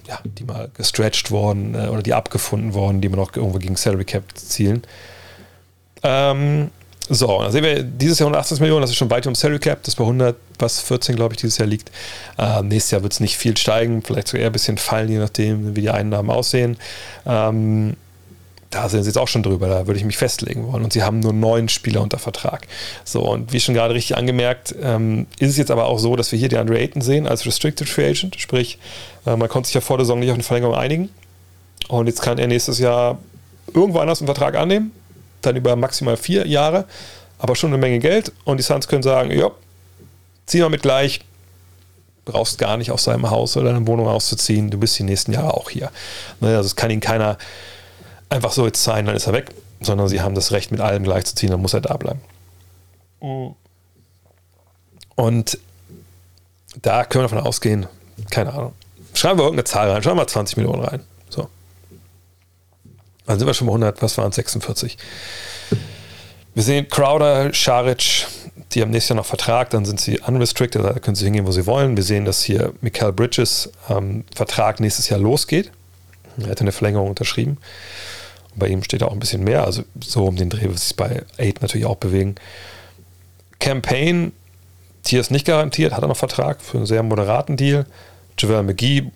[0.07, 3.77] ja, die mal gestretched worden äh, oder die abgefunden worden, die man auch irgendwo gegen
[3.77, 4.83] Salary Cap zielen.
[6.03, 6.71] Ähm,
[7.09, 9.83] so, dann sehen wir dieses Jahr 180 Millionen, das ist schon weit um Salary Cap,
[9.85, 11.91] das bei 100, was 14, glaube ich, dieses Jahr liegt.
[12.37, 15.19] Ähm, nächstes Jahr wird es nicht viel steigen, vielleicht sogar eher ein bisschen fallen, je
[15.19, 16.77] nachdem, wie die Einnahmen aussehen.
[17.25, 17.97] Ähm,
[18.71, 20.85] da sind sie jetzt auch schon drüber, da würde ich mich festlegen wollen.
[20.85, 22.67] Und sie haben nur neun Spieler unter Vertrag.
[23.05, 26.33] So, und wie schon gerade richtig angemerkt, ähm, ist es jetzt aber auch so, dass
[26.33, 28.41] wir hier die Andre Ayton sehen als Restricted Free Agent.
[28.41, 28.79] Sprich,
[29.25, 31.11] äh, man konnte sich ja vor der Saison nicht auf eine Verlängerung einigen.
[31.89, 33.19] Und jetzt kann er nächstes Jahr
[33.73, 34.93] irgendwo anders einen Vertrag annehmen,
[35.43, 36.87] dann über maximal vier Jahre,
[37.39, 38.33] aber schon eine Menge Geld.
[38.45, 39.51] Und die Suns können sagen: Ja,
[40.47, 41.21] zieh mal mit gleich,
[42.25, 45.55] brauchst gar nicht aus seinem Haus oder deiner Wohnung auszuziehen, du bist die nächsten Jahre
[45.55, 45.91] auch hier.
[46.41, 47.39] Also es kann ihn keiner
[48.29, 49.51] einfach so jetzt sein, dann ist er weg,
[49.81, 52.21] sondern sie haben das Recht, mit allem gleichzuziehen, dann muss er da bleiben.
[53.21, 53.55] Mhm.
[55.15, 55.59] Und
[56.83, 57.87] da können wir davon ausgehen,
[58.31, 58.73] keine Ahnung.
[59.15, 61.01] Schreiben wir irgendeine Zahl rein, schreiben wir 20 Millionen rein.
[61.31, 61.49] So.
[63.25, 64.99] Dann sind wir schon bei 100, was waren es, 46.
[66.55, 68.27] Wir sehen Crowder, Scharic,
[68.73, 71.53] die haben nächstes Jahr noch Vertrag, dann sind sie unrestricted, da können sie hingehen, wo
[71.53, 71.97] sie wollen.
[71.97, 75.71] Wir sehen, dass hier Michael Bridges ähm, Vertrag nächstes Jahr losgeht.
[76.43, 77.59] Er hat eine Verlängerung unterschrieben.
[78.55, 81.23] Bei ihm steht auch ein bisschen mehr, also so um den Dreh wird sich bei
[81.39, 82.37] 8 natürlich auch bewegen.
[83.59, 84.33] Campaign,
[85.07, 87.87] hier ist nicht garantiert, hat er noch Vertrag für einen sehr moderaten Deal.
[88.39, 89.11] Javel McGee,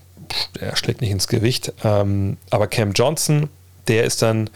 [0.61, 1.73] der schlägt nicht ins Gewicht.
[1.85, 3.49] Ähm, aber Cam Johnson,
[3.89, 4.51] der ist dann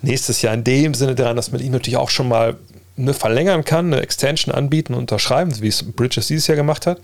[0.00, 2.56] nächstes Jahr in dem Sinne dran, dass man ihm natürlich auch schon mal
[2.96, 7.00] eine verlängern kann, eine Extension anbieten und unterschreiben, wie es Bridges dieses Jahr gemacht hat.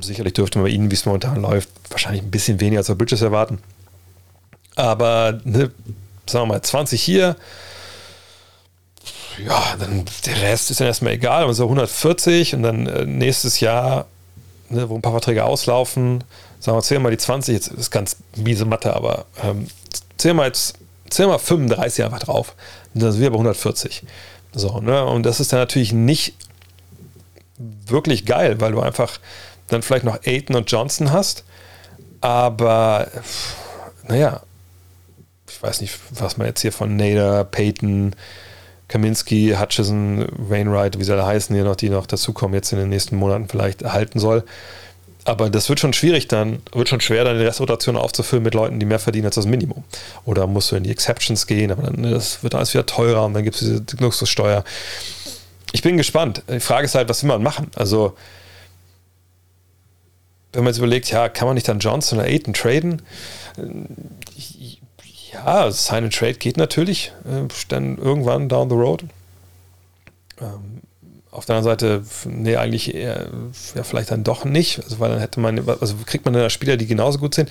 [0.00, 2.94] Sicherlich dürfte man bei ihnen, wie es momentan läuft, wahrscheinlich ein bisschen weniger als bei
[2.94, 3.58] Bridges erwarten.
[4.76, 5.70] Aber ne,
[6.26, 7.36] sagen wir mal 20 hier,
[9.44, 14.06] ja, dann der Rest ist dann erstmal egal, also 140 und dann äh, nächstes Jahr,
[14.68, 16.24] ne, wo ein paar Verträge auslaufen,
[16.60, 19.68] sagen wir, zählen mal die 20, jetzt ist ganz miese Mathe, aber ähm,
[20.16, 20.74] zählen wir jetzt,
[21.10, 22.54] zählen wir 35 einfach drauf.
[22.94, 24.02] Dann sind wir bei 140.
[24.54, 26.34] So, ne, und das ist dann natürlich nicht
[27.58, 29.18] wirklich geil, weil du einfach
[29.68, 31.44] dann vielleicht noch Aiton und Johnson hast,
[32.20, 33.08] aber
[34.06, 34.42] naja,
[35.52, 38.14] ich weiß nicht, was man jetzt hier von Nader, Peyton,
[38.88, 42.88] Kaminski, Hutchison, Wainwright, wie sie alle heißen, hier noch, die noch dazukommen, jetzt in den
[42.88, 44.44] nächsten Monaten vielleicht erhalten soll.
[45.24, 48.80] Aber das wird schon schwierig dann, wird schon schwer, dann die Restrotation aufzufüllen mit Leuten,
[48.80, 49.84] die mehr verdienen als das Minimum.
[50.24, 53.34] Oder musst du in die Exceptions gehen, aber dann das wird alles wieder teurer und
[53.34, 54.64] dann gibt es diese Luxussteuer.
[55.72, 56.42] Ich bin gespannt.
[56.50, 57.70] Die Frage ist halt, was will man machen?
[57.76, 58.16] Also,
[60.52, 63.00] wenn man jetzt überlegt, ja, kann man nicht dann Johnson oder Aiton traden?
[65.32, 69.04] Ja, Sign and Trade geht natürlich, äh, dann irgendwann down the road.
[70.40, 70.82] Ähm,
[71.30, 73.28] auf der anderen Seite, nee, eigentlich eher,
[73.74, 76.76] ja, vielleicht dann doch nicht, also weil dann hätte man, also kriegt man dann Spieler,
[76.76, 77.50] die genauso gut sind.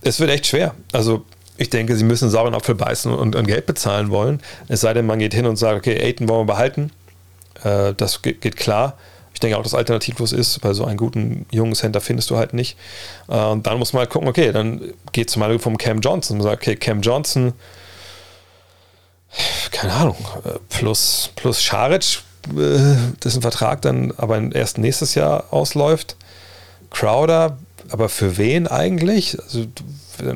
[0.00, 0.74] Es wird echt schwer.
[0.92, 1.24] Also
[1.58, 4.40] ich denke, sie müssen sauren Apfel beißen und, und, Geld bezahlen wollen.
[4.68, 6.90] Es sei denn, man geht hin und sagt, okay, Aiton wollen wir behalten.
[7.62, 8.96] Äh, das geht, geht, klar.
[9.34, 12.54] Ich denke auch, dass alternativlos ist, weil so einen guten jungen Center findest du halt
[12.54, 12.76] nicht.
[13.28, 14.80] Äh, und dann muss man halt gucken, okay, dann
[15.12, 16.38] geht es mal vom Cam Johnson.
[16.38, 17.52] Man sagt, okay, Cam Johnson,
[19.70, 22.22] keine Ahnung, äh, plus, plus Scharic,
[22.56, 26.16] äh, dessen Vertrag dann aber erst nächstes Jahr ausläuft.
[26.90, 27.58] Crowder,
[27.90, 29.38] aber für wen eigentlich?
[29.40, 29.66] Also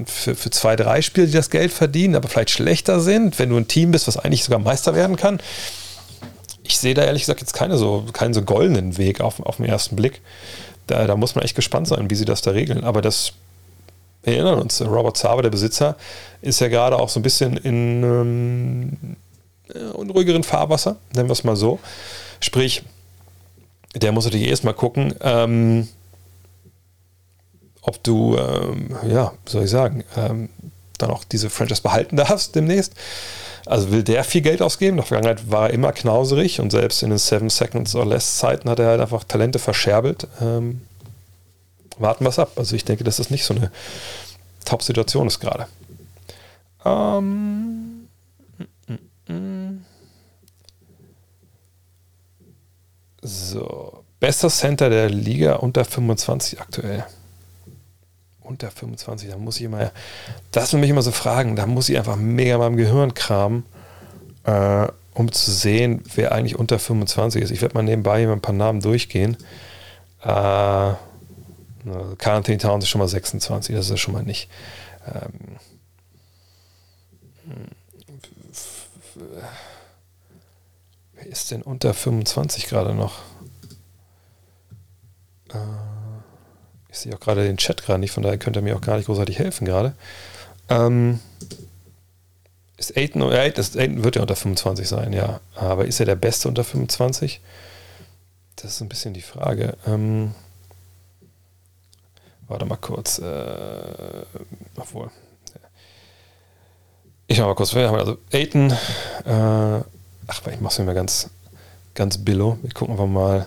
[0.07, 3.57] für, für zwei, drei Spiele, die das Geld verdienen, aber vielleicht schlechter sind, wenn du
[3.57, 5.40] ein Team bist, was eigentlich sogar Meister werden kann.
[6.67, 9.67] Ich sehe da ehrlich gesagt jetzt keine so, keinen so goldenen Weg auf, auf den
[9.67, 10.21] ersten Blick.
[10.87, 12.85] Da, da muss man echt gespannt sein, wie sie das da regeln.
[12.85, 13.33] Aber das,
[14.23, 15.97] wir erinnern uns, Robert Zaber, der Besitzer,
[16.43, 19.17] ist ja gerade auch so ein bisschen in ähm,
[19.95, 21.79] unruhigeren Fahrwasser, nennen wir es mal so.
[22.41, 22.83] Sprich,
[23.95, 25.89] der muss natürlich erstmal gucken, ähm,
[27.83, 30.49] ob du, ähm, ja, soll ich sagen, ähm,
[30.99, 32.95] dann auch diese Franchise behalten darfst demnächst.
[33.67, 34.93] Also will der viel Geld ausgeben?
[34.93, 38.39] In der Vergangenheit war er immer knauserig und selbst in den Seven Seconds or Less
[38.39, 40.29] Zeiten hat er halt einfach Talente verscherbelt.
[40.41, 40.83] Ähm,
[41.99, 42.53] warten wir es ab.
[42.57, 43.73] Also ich denke, dass das nicht so eine
[44.64, 45.67] Top-Situation ist gerade.
[46.85, 48.09] Ähm,
[53.21, 57.05] so, bester Center der Liga unter 25 aktuell
[58.47, 59.90] unter 25, da muss ich immer,
[60.53, 63.64] das will mich immer so fragen, da muss ich einfach mega mal im Gehirn kramen,
[64.44, 67.51] äh, um zu sehen, wer eigentlich unter 25 ist.
[67.51, 69.36] Ich werde mal nebenbei hier ein paar Namen durchgehen.
[70.22, 70.94] Äh,
[72.18, 74.51] Carl Anthony Towns ist schon mal 26, das ist ja schon mal nicht.
[75.07, 75.57] Ähm,
[81.14, 83.20] wer ist denn unter 25 gerade noch?
[85.51, 85.86] Äh,
[86.97, 88.97] ich sehe auch gerade den Chat gerade nicht, von daher könnte er mir auch gar
[88.97, 89.92] nicht großartig helfen gerade.
[90.70, 91.20] Ähm,
[92.78, 95.40] ist Aiden, ja, Aiden wird ja unter 25 sein, ja.
[95.55, 97.40] Aber ist er der Beste unter 25?
[98.57, 99.76] Das ist ein bisschen die Frage.
[99.86, 100.34] Ähm,
[102.49, 103.18] warte mal kurz.
[103.18, 104.22] Äh,
[104.76, 105.11] obwohl.
[107.26, 107.74] Ich schau mal kurz.
[107.74, 108.70] Also Aiden.
[108.70, 109.80] Äh,
[110.26, 111.28] ach, ich mach's mir mal ganz,
[111.94, 112.59] ganz billo.
[112.62, 113.47] Wir gucken einfach mal.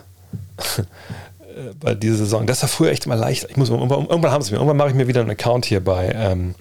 [1.50, 2.46] Äh, bei dieser Saison.
[2.46, 3.46] Das war früher echt mal leicht.
[3.50, 4.58] Ich muss irgendwann, irgendwann haben sie mir.
[4.58, 6.54] Irgendwann mache ich mir wieder einen Account hier bei ähm,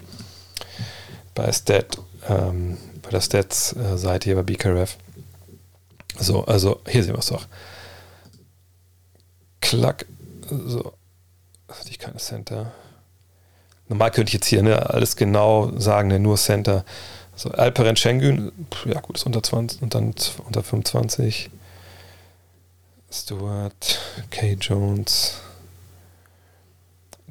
[1.39, 4.97] bei Stat, ähm, bei der Stats-Seite hier bei BKRF.
[6.19, 7.47] So, also hier sehen wir es doch.
[9.61, 10.05] Klack.
[10.49, 10.93] So.
[11.69, 12.71] Hatte ich keine Center.
[13.87, 16.83] Normal könnte ich jetzt hier ne, alles genau sagen, ne, nur Center.
[17.35, 18.51] So, Alperen Schengen,
[18.85, 20.13] ja gut, ist unter 20 und dann
[20.45, 21.49] unter 25.
[23.11, 23.99] Stewart,
[24.29, 25.39] Kay Jones,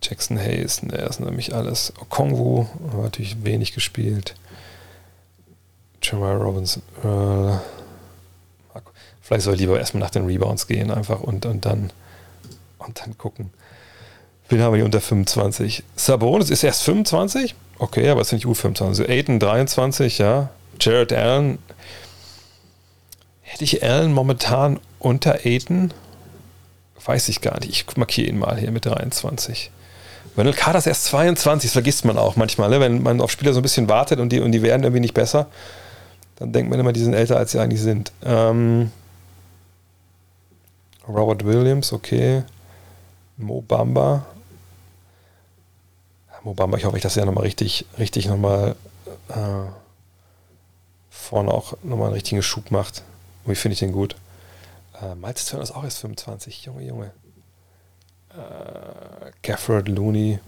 [0.03, 1.93] Jackson Hayes, ne, das ist nämlich alles.
[2.01, 4.35] Okongwu, aber natürlich wenig gespielt.
[6.03, 7.61] Jamal Robinson, Earl.
[9.21, 11.93] Vielleicht soll ich lieber erstmal nach den Rebounds gehen, einfach und, und dann
[12.79, 13.51] und dann gucken.
[14.49, 15.85] Wen haben wir hier unter 25?
[15.95, 17.55] Sabonis ist erst 25?
[17.79, 19.09] Okay, aber es sind nicht U25.
[19.09, 20.49] Aiden 23, ja.
[20.81, 21.59] Jared Allen.
[23.43, 25.93] Hätte ich Allen momentan unter Aiden?
[27.05, 27.71] Weiß ich gar nicht.
[27.71, 29.71] Ich markiere ihn mal hier mit 23.
[30.37, 32.71] Wendell Carter ist erst 22, das vergisst man auch manchmal.
[32.71, 32.81] Ne?
[32.81, 35.15] Wenn man auf Spieler so ein bisschen wartet und die, und die werden irgendwie nicht
[35.15, 35.47] besser,
[36.37, 38.13] dann denkt man immer, die sind älter, als sie eigentlich sind.
[38.25, 38.93] Ähm,
[41.09, 42.45] Robert Williams, okay.
[43.37, 44.27] Mo Bamba.
[46.45, 48.77] Mo Bamba, ich hoffe, dass er nochmal richtig, richtig nochmal
[49.29, 49.71] äh,
[51.11, 53.03] vorne auch nochmal einen richtigen Schub macht.
[53.45, 54.15] Wie finde ich den gut?
[55.03, 56.65] Äh, Miles Turner ist auch erst 25.
[56.65, 57.13] Junge, Junge.
[58.31, 60.39] Äh, Gafford, Looney.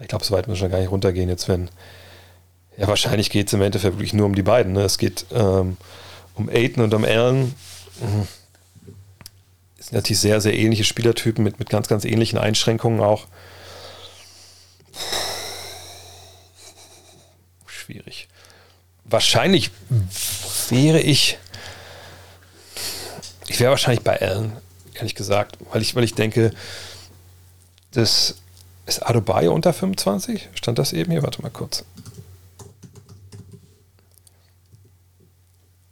[0.00, 1.70] Ich glaube, so weit müssen wir gar nicht runtergehen jetzt, wenn.
[2.76, 4.72] Ja, wahrscheinlich geht es im Endeffekt wirklich nur um die beiden.
[4.72, 4.82] Ne?
[4.82, 5.76] Es geht ähm,
[6.34, 7.54] um Aiden und um Allen.
[8.00, 8.26] Mhm.
[9.76, 13.26] Das sind natürlich sehr, sehr ähnliche Spielertypen mit, mit ganz, ganz ähnlichen Einschränkungen auch.
[17.66, 18.28] Schwierig.
[19.04, 19.70] Wahrscheinlich
[20.70, 21.38] wäre ich
[23.54, 24.52] ich wäre wahrscheinlich bei Allen,
[24.94, 26.50] ehrlich gesagt, weil ich, weil ich denke,
[27.92, 28.34] das
[28.84, 30.48] ist Adebayo unter 25?
[30.54, 31.22] Stand das eben hier?
[31.22, 31.84] Warte mal kurz.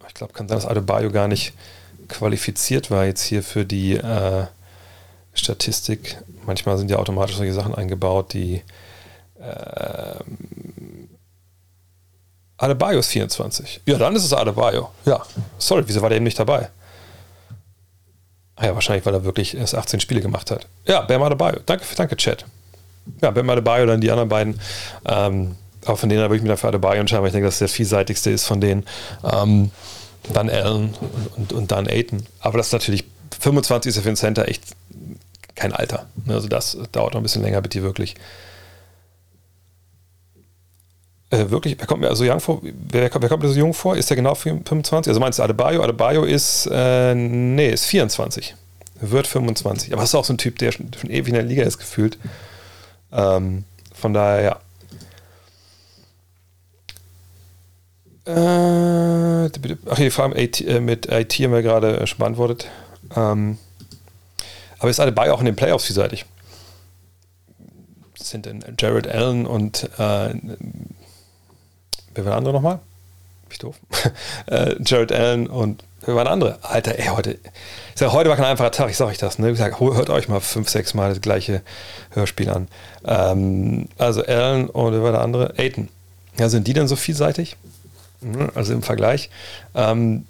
[0.09, 1.53] Ich glaube, kann sein, dass Adebayo gar nicht
[2.09, 4.45] qualifiziert war jetzt hier für die, äh,
[5.33, 6.17] Statistik.
[6.45, 8.61] Manchmal sind ja automatisch solche Sachen eingebaut, die
[9.39, 11.09] ähm,
[12.57, 13.81] Adebayo ist 24.
[13.85, 14.89] Ja, dann ist es Adebayo.
[15.05, 15.25] Ja,
[15.57, 16.69] sorry, wieso war der eben nicht dabei?
[18.55, 20.67] Ah ja, wahrscheinlich, weil er wirklich erst 18 Spiele gemacht hat.
[20.85, 21.59] Ja, Bam Adebayo.
[21.65, 22.45] Danke, danke, Chat.
[23.21, 24.59] Ja, Bam Adebayo, dann die anderen beiden.
[25.05, 25.55] Ähm,
[25.85, 27.69] auch von denen habe ich mich dafür Adebayo entscheiden, weil ich denke, das ist der
[27.69, 28.85] vielseitigste ist von denen.
[29.23, 29.71] Ähm,
[30.31, 30.93] dann Allen
[31.35, 32.25] und, und, dann Aiton.
[32.39, 33.03] Aber das ist natürlich,
[33.39, 34.63] 25 ist ja für den Center echt
[35.55, 36.07] kein Alter.
[36.27, 38.15] Also das dauert noch ein bisschen länger, bitte wirklich.
[41.33, 42.59] Äh, wirklich, wer kommt mir also jung vor?
[42.61, 43.97] Wer, wer, kommt mir so jung vor?
[43.97, 45.09] Ist der genau 25?
[45.09, 45.81] Also meinst du Adebayo?
[45.81, 48.55] Adebayo ist, äh, nee, ist 24.
[49.01, 49.93] Wird 25.
[49.93, 52.19] Aber ist auch so ein Typ, der schon, schon ewig in der Liga ist gefühlt.
[53.11, 53.63] Ähm,
[53.95, 54.59] von daher, ja.
[59.45, 59.49] Äh,
[59.89, 62.67] ach, die Frage mit IT, äh, mit IT haben wir gerade äh, schon beantwortet.
[63.15, 63.57] Ähm,
[64.77, 66.25] aber ist Adebayo auch in den Playoffs vielseitig?
[68.33, 70.33] sind denn Jared Allen und äh,
[72.15, 72.75] wer war der andere nochmal?
[73.43, 73.75] Bin ich doof?
[74.47, 76.59] äh, Jared Allen und wer war der andere?
[76.61, 77.39] Alter, ey, heute, ich
[77.95, 79.39] sag, heute war kein einfacher Tag, ich sag euch das.
[79.39, 79.51] Ne?
[79.51, 81.61] Ich sag, hört euch mal fünf, sechs Mal das gleiche
[82.11, 82.67] Hörspiel an.
[83.05, 85.53] Ähm, also Allen und wer war der andere?
[85.57, 85.89] Aiden.
[86.37, 87.57] Ja, sind die denn so vielseitig?
[88.21, 89.29] Mhm, also im Vergleich.
[89.75, 90.25] Ähm,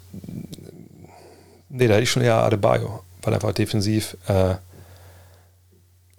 [1.70, 4.18] nee, da hätte ich schon eher Adebayo, weil einfach defensiv.
[4.28, 4.56] Äh,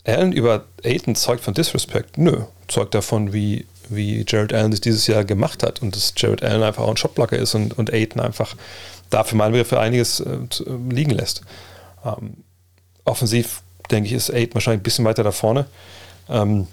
[0.07, 2.19] Allen über Aiden zeugt von Disrespect?
[2.19, 6.43] Nö, zeugt davon, wie, wie Jared Allen das dieses Jahr gemacht hat und dass Jared
[6.43, 8.57] Allen einfach auch ein Shotblocker ist und, und Aiden einfach
[9.11, 10.39] dafür meinen wir für einiges äh,
[10.91, 11.43] liegen lässt.
[12.05, 12.39] Ähm,
[13.05, 15.67] offensiv, denke ich, ist Aiden wahrscheinlich ein bisschen weiter da vorne.
[16.29, 16.67] Ähm,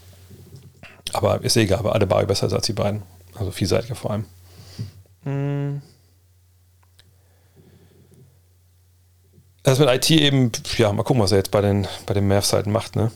[1.14, 3.04] aber ist egal, aber Adebayo besser als die beiden.
[3.36, 4.26] Also vielseitiger vor allem.
[5.24, 5.82] Hm.
[9.64, 12.52] Das mit IT eben, ja, mal gucken, was er jetzt bei den, bei den Mavs
[12.54, 13.12] halt macht, ne?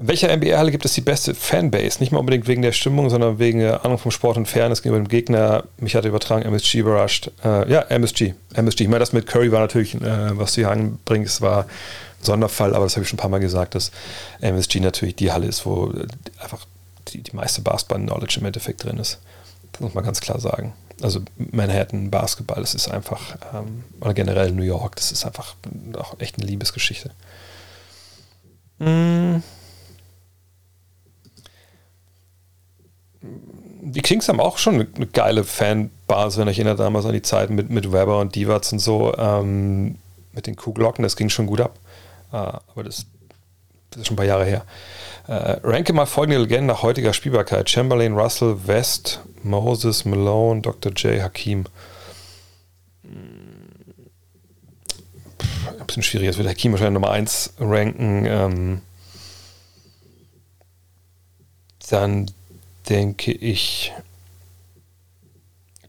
[0.00, 2.00] In welcher NBA-Halle gibt es die beste Fanbase?
[2.00, 5.04] Nicht mal unbedingt wegen der Stimmung, sondern wegen der Ahnung vom Sport und Fairness gegenüber
[5.04, 5.64] dem Gegner.
[5.76, 7.30] Mich hat übertragen, MSG überrascht.
[7.44, 8.32] Äh, ja, MSG.
[8.54, 8.84] MSG.
[8.84, 11.70] Ich meine, das mit Curry war natürlich, äh, was du hier anbringst, war ein
[12.22, 13.90] Sonderfall, aber das habe ich schon ein paar Mal gesagt, dass
[14.40, 15.92] MSG natürlich die Halle ist, wo
[16.38, 16.66] einfach
[17.08, 19.18] die, die meiste Basketball-Knowledge im Endeffekt drin ist.
[19.72, 20.72] Das muss man ganz klar sagen.
[21.02, 25.56] Also Manhattan, Basketball, das ist einfach, ähm, oder generell New York, das ist einfach
[25.98, 27.10] auch echt eine Liebesgeschichte.
[28.78, 29.42] Mm.
[33.22, 37.50] Die Kings haben auch schon eine, geile Fanbasis, wenn ich erinnere damals an die Zeit
[37.50, 39.96] mit, mit Weber und Divats und so, ähm,
[40.32, 41.78] mit den Kuhglocken, das ging schon gut ab.
[42.32, 43.06] Äh, aber das,
[43.90, 44.64] das, ist schon ein paar Jahre her.
[45.26, 50.92] Äh, ranke mal folgende Legenden nach heutiger Spielbarkeit: Chamberlain, Russell, West, Moses, Malone, Dr.
[50.92, 51.64] J, Hakim.
[55.78, 58.26] Ein bisschen schwierig, jetzt wird Hakim wahrscheinlich Nummer 1 ranken.
[58.26, 58.80] Ähm,
[61.90, 62.30] dann
[62.90, 63.92] denke ich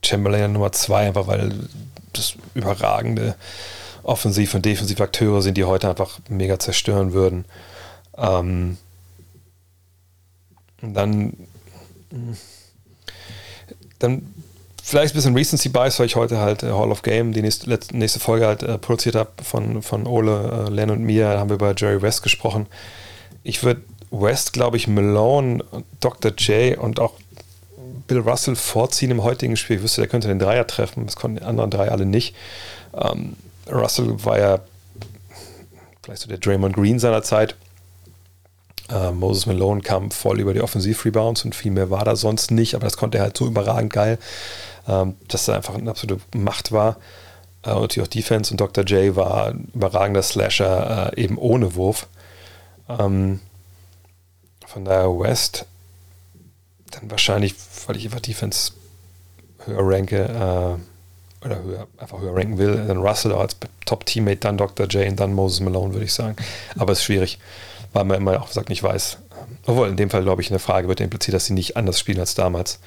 [0.02, 1.68] Chamberlain Nummer 2, einfach weil
[2.12, 3.34] das überragende
[4.02, 7.44] Offensiv- und Defensivakteure sind, die heute einfach mega zerstören würden.
[8.16, 8.78] Ähm,
[10.80, 11.36] dann
[13.98, 14.34] dann
[14.82, 17.70] vielleicht ein bisschen Recency Bias, weil ich heute halt äh, Hall of Game, die nächste,
[17.70, 21.38] letzte, nächste Folge halt äh, produziert habe von, von Ole, äh, Len und mir, da
[21.38, 22.66] haben wir über Jerry West gesprochen.
[23.44, 23.82] Ich würde
[24.12, 25.64] West, glaube ich, Malone,
[26.00, 26.32] Dr.
[26.36, 27.14] J und auch
[28.06, 29.76] Bill Russell vorziehen im heutigen Spiel.
[29.76, 32.36] Ich wüsste, der könnte den Dreier treffen, das konnten die anderen drei alle nicht.
[32.94, 33.36] Ähm,
[33.70, 34.58] Russell war ja
[36.02, 37.56] vielleicht so der Draymond Green seiner Zeit.
[38.90, 42.74] Äh, Moses Malone kam voll über die Offensiv-Rebounds und viel mehr war da sonst nicht,
[42.74, 44.18] aber das konnte er halt so überragend geil,
[44.86, 46.98] ähm, dass er einfach eine absolute Macht war.
[47.62, 48.84] Äh, und natürlich auch Defense und Dr.
[48.84, 52.08] J war ein überragender Slasher, äh, eben ohne Wurf.
[52.88, 53.40] Ähm,
[54.72, 55.66] von daher West,
[56.90, 57.54] dann wahrscheinlich,
[57.86, 58.72] weil ich einfach Defense
[59.64, 64.86] höher ranke, äh, oder höher, einfach höher ranken will, dann Russell als Top-Teammate, dann Dr.
[64.86, 66.36] J und dann Moses Malone, würde ich sagen.
[66.76, 67.38] Aber es ist schwierig
[67.92, 69.18] weil man immer auch sagt, nicht weiß.
[69.66, 72.20] Obwohl, in dem Fall, glaube ich, eine Frage wird impliziert, dass sie nicht anders spielen
[72.20, 72.80] als damals.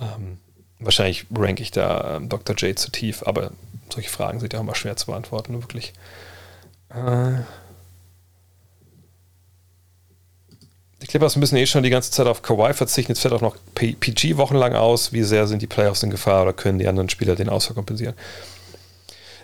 [0.00, 0.38] Ähm,
[0.78, 2.54] wahrscheinlich ranke ich da ähm, Dr.
[2.56, 3.50] J zu tief, aber
[3.92, 5.92] solche Fragen sind ja auch immer schwer zu beantworten, wirklich.
[6.90, 7.42] Äh,
[11.02, 13.12] die Clippers müssen eh schon die ganze Zeit auf Kawhi verzichten.
[13.12, 15.12] Jetzt fällt auch noch PG wochenlang aus.
[15.12, 18.14] Wie sehr sind die Playoffs in Gefahr oder können die anderen Spieler den Ausfall kompensieren?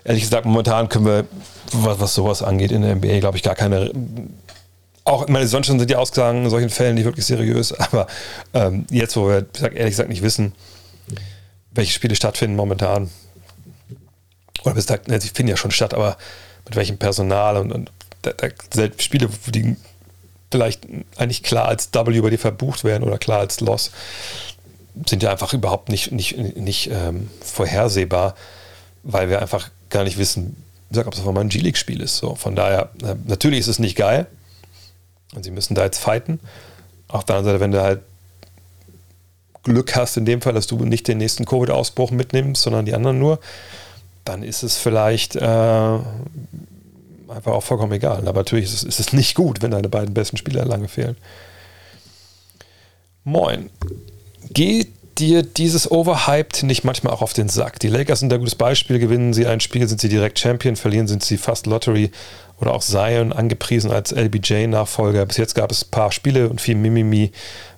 [0.05, 1.25] Ehrlich gesagt, momentan können wir,
[1.73, 3.91] was, was sowas angeht, in der NBA, glaube ich, gar keine
[5.03, 8.07] auch, meine, sonst sind die Aussagen in solchen Fällen nicht wirklich seriös, aber
[8.53, 10.53] ähm, jetzt, wo wir ehrlich gesagt nicht wissen,
[11.71, 13.09] welche Spiele stattfinden momentan,
[14.63, 16.17] oder bis gesagt, sie finden ja schon statt, aber
[16.65, 17.91] mit welchem Personal und, und
[18.21, 19.75] da, da Spiele, die
[20.51, 23.91] vielleicht eigentlich klar als W bei dir verbucht werden oder klar als Loss,
[25.07, 28.35] sind ja einfach überhaupt nicht, nicht, nicht ähm, vorhersehbar,
[29.03, 32.17] weil wir einfach gar nicht wissen, sag, ob es mal ein G-League-Spiel ist.
[32.17, 34.27] So, von daher, äh, natürlich ist es nicht geil
[35.35, 36.39] und sie müssen da jetzt fighten.
[37.07, 38.01] Auf der anderen Seite, wenn du halt
[39.63, 43.19] Glück hast in dem Fall, dass du nicht den nächsten Covid-Ausbruch mitnimmst, sondern die anderen
[43.19, 43.39] nur,
[44.25, 45.99] dann ist es vielleicht äh,
[47.29, 48.27] einfach auch vollkommen egal.
[48.27, 51.17] Aber natürlich ist es, ist es nicht gut, wenn deine beiden besten Spieler lange fehlen.
[53.23, 53.69] Moin.
[54.51, 57.79] Geht dir dieses Overhyped nicht manchmal auch auf den Sack?
[57.79, 58.99] Die Lakers sind ein gutes Beispiel.
[58.99, 60.75] Gewinnen sie ein Spiel, sind sie direkt Champion.
[60.75, 62.11] Verlieren, sind sie fast Lottery.
[62.59, 65.25] Oder auch Zion angepriesen als LBJ-Nachfolger.
[65.25, 67.31] Bis jetzt gab es ein paar Spiele und viel Mimimi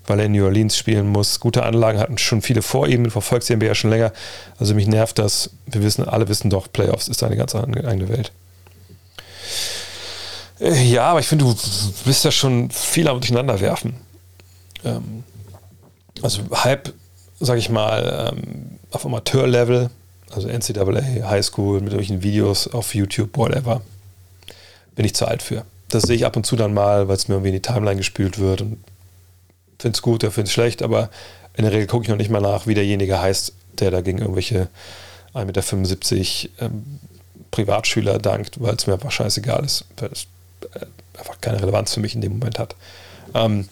[0.08, 1.40] weil er in New Orleans spielen muss.
[1.40, 4.12] Gute Anlagen hatten schon viele vor ihm, verfolgt die NBA schon länger.
[4.60, 5.52] Also mich nervt das.
[5.66, 8.32] Wir wissen, alle wissen doch, Playoffs ist eine ganz eigene Welt.
[10.62, 11.56] Äh, ja, aber ich finde, du
[12.06, 13.96] bist ja schon viel am Durcheinanderwerfen.
[14.86, 15.24] Ähm,
[16.22, 16.94] also halb,
[17.40, 19.90] sag ich mal, ähm, auf Amateurlevel,
[20.30, 23.82] also NCAA, Highschool, mit solchen Videos auf YouTube, whatever,
[24.96, 25.66] bin ich zu alt für.
[25.90, 27.98] Das sehe ich ab und zu dann mal, weil es mir irgendwie in die Timeline
[27.98, 28.78] gespült wird und
[29.80, 31.10] finde es gut, der findet es schlecht, aber
[31.58, 34.20] in der Regel gucke ich noch nicht mal nach, wie derjenige heißt, der da gegen
[34.20, 34.70] irgendwelche
[35.34, 37.00] 1,75 Meter ähm,
[37.50, 39.86] Privatschüler dankt, weil es mir einfach scheißegal ist,
[41.18, 42.76] einfach keine Relevanz für mich in dem Moment hat.
[43.34, 43.68] Ähm,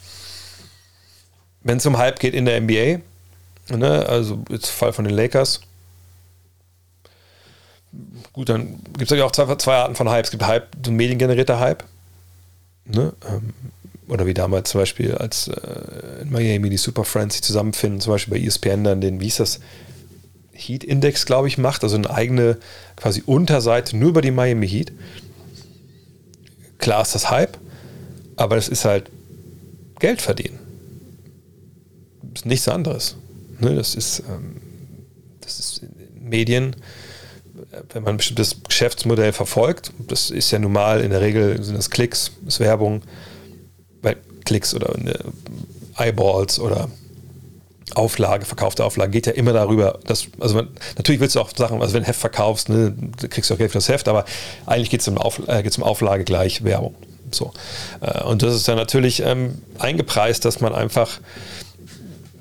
[1.64, 3.00] Wenn es um Hype geht in der NBA,
[3.76, 5.62] ne, also jetzt Fall von den Lakers,
[8.34, 10.26] gut, dann gibt es ja auch zwei, zwei, Arten von Hype.
[10.26, 11.84] Es gibt Hype, so mediengenerierter Hype.
[12.86, 13.14] Ne?
[13.28, 13.54] Ähm,
[14.08, 18.14] oder wie damals zum Beispiel, als äh, in Miami die Super Friends sich zusammenfinden, zum
[18.14, 19.60] Beispiel bei ESPN dann den, wie hieß das,
[20.52, 22.58] Heat Index, glaube ich, macht, also eine eigene
[22.98, 24.92] quasi Unterseite nur über die Miami Heat.
[26.80, 27.58] Klar ist das Hype,
[28.36, 29.12] aber es ist halt
[30.00, 30.60] Geld verdienen.
[32.22, 33.16] Das ist nichts anderes.
[33.60, 34.62] Ne, das ist, ähm,
[35.42, 35.82] das ist
[36.20, 36.76] Medien,
[37.94, 41.90] wenn man ein bestimmtes Geschäftsmodell verfolgt, das ist ja normal, in der Regel sind das
[41.90, 43.04] Klicks, ist Werbung,
[44.50, 44.96] Klicks oder
[45.96, 46.90] Eyeballs oder
[47.96, 50.68] Auflage, verkaufte Auflage, geht ja immer darüber, dass, also man,
[50.98, 52.94] natürlich willst du auch Sachen, also wenn du Heft verkaufst, ne,
[53.30, 54.26] kriegst du auch Geld für das Heft, aber
[54.66, 56.96] eigentlich geht es um, Auf, äh, um Auflage gleich Werbung.
[57.32, 57.54] So.
[58.02, 61.20] Äh, und das ist dann natürlich ähm, eingepreist, dass man einfach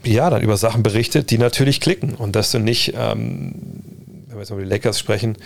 [0.04, 3.54] ja, dann über Sachen berichtet, die natürlich klicken und dass du nicht, ähm,
[4.28, 5.36] wenn wir jetzt mal über die Lakers sprechen,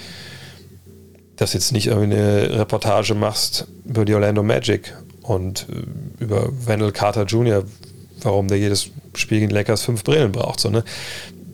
[1.36, 6.92] dass jetzt nicht irgendwie eine Reportage machst über die Orlando Magic und äh, über Wendell
[6.92, 7.64] Carter Jr.,
[8.24, 10.60] warum der jedes Spiel gegen Lakers fünf Brillen braucht.
[10.60, 10.84] So, ne?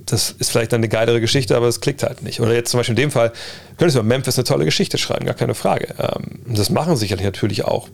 [0.07, 2.41] Das ist vielleicht dann eine geilere Geschichte, aber es klickt halt nicht.
[2.41, 3.33] Oder jetzt zum Beispiel in dem Fall,
[3.77, 5.95] könntest du über Memphis eine tolle Geschichte schreiben, gar keine Frage.
[5.99, 7.89] Ähm, das machen sicherlich natürlich auch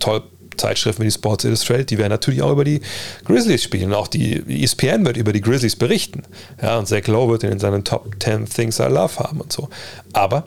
[0.00, 0.22] toll
[0.56, 2.80] Zeitschriften wie die Sports Illustrated, die werden natürlich auch über die
[3.24, 3.92] Grizzlies spielen.
[3.92, 6.22] Auch die ESPN wird über die Grizzlies berichten.
[6.60, 9.68] Ja, und Zach Lowe wird in seinen Top 10 Things I Love haben und so.
[10.12, 10.46] Aber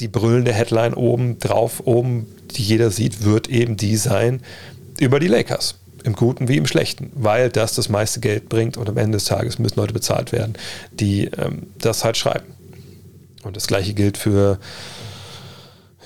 [0.00, 2.26] die brüllende Headline oben drauf, oben
[2.56, 4.40] die jeder sieht, wird eben die sein
[4.98, 5.76] über die Lakers.
[6.06, 9.24] Im Guten wie im Schlechten, weil das das meiste Geld bringt und am Ende des
[9.24, 10.54] Tages müssen Leute bezahlt werden,
[10.92, 12.46] die ähm, das halt schreiben.
[13.42, 14.60] Und das gleiche gilt für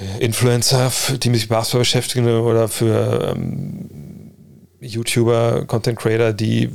[0.01, 3.90] äh, Influencer, die sich mit Basketball beschäftigen oder für ähm,
[4.81, 6.70] YouTuber, Content Creator, die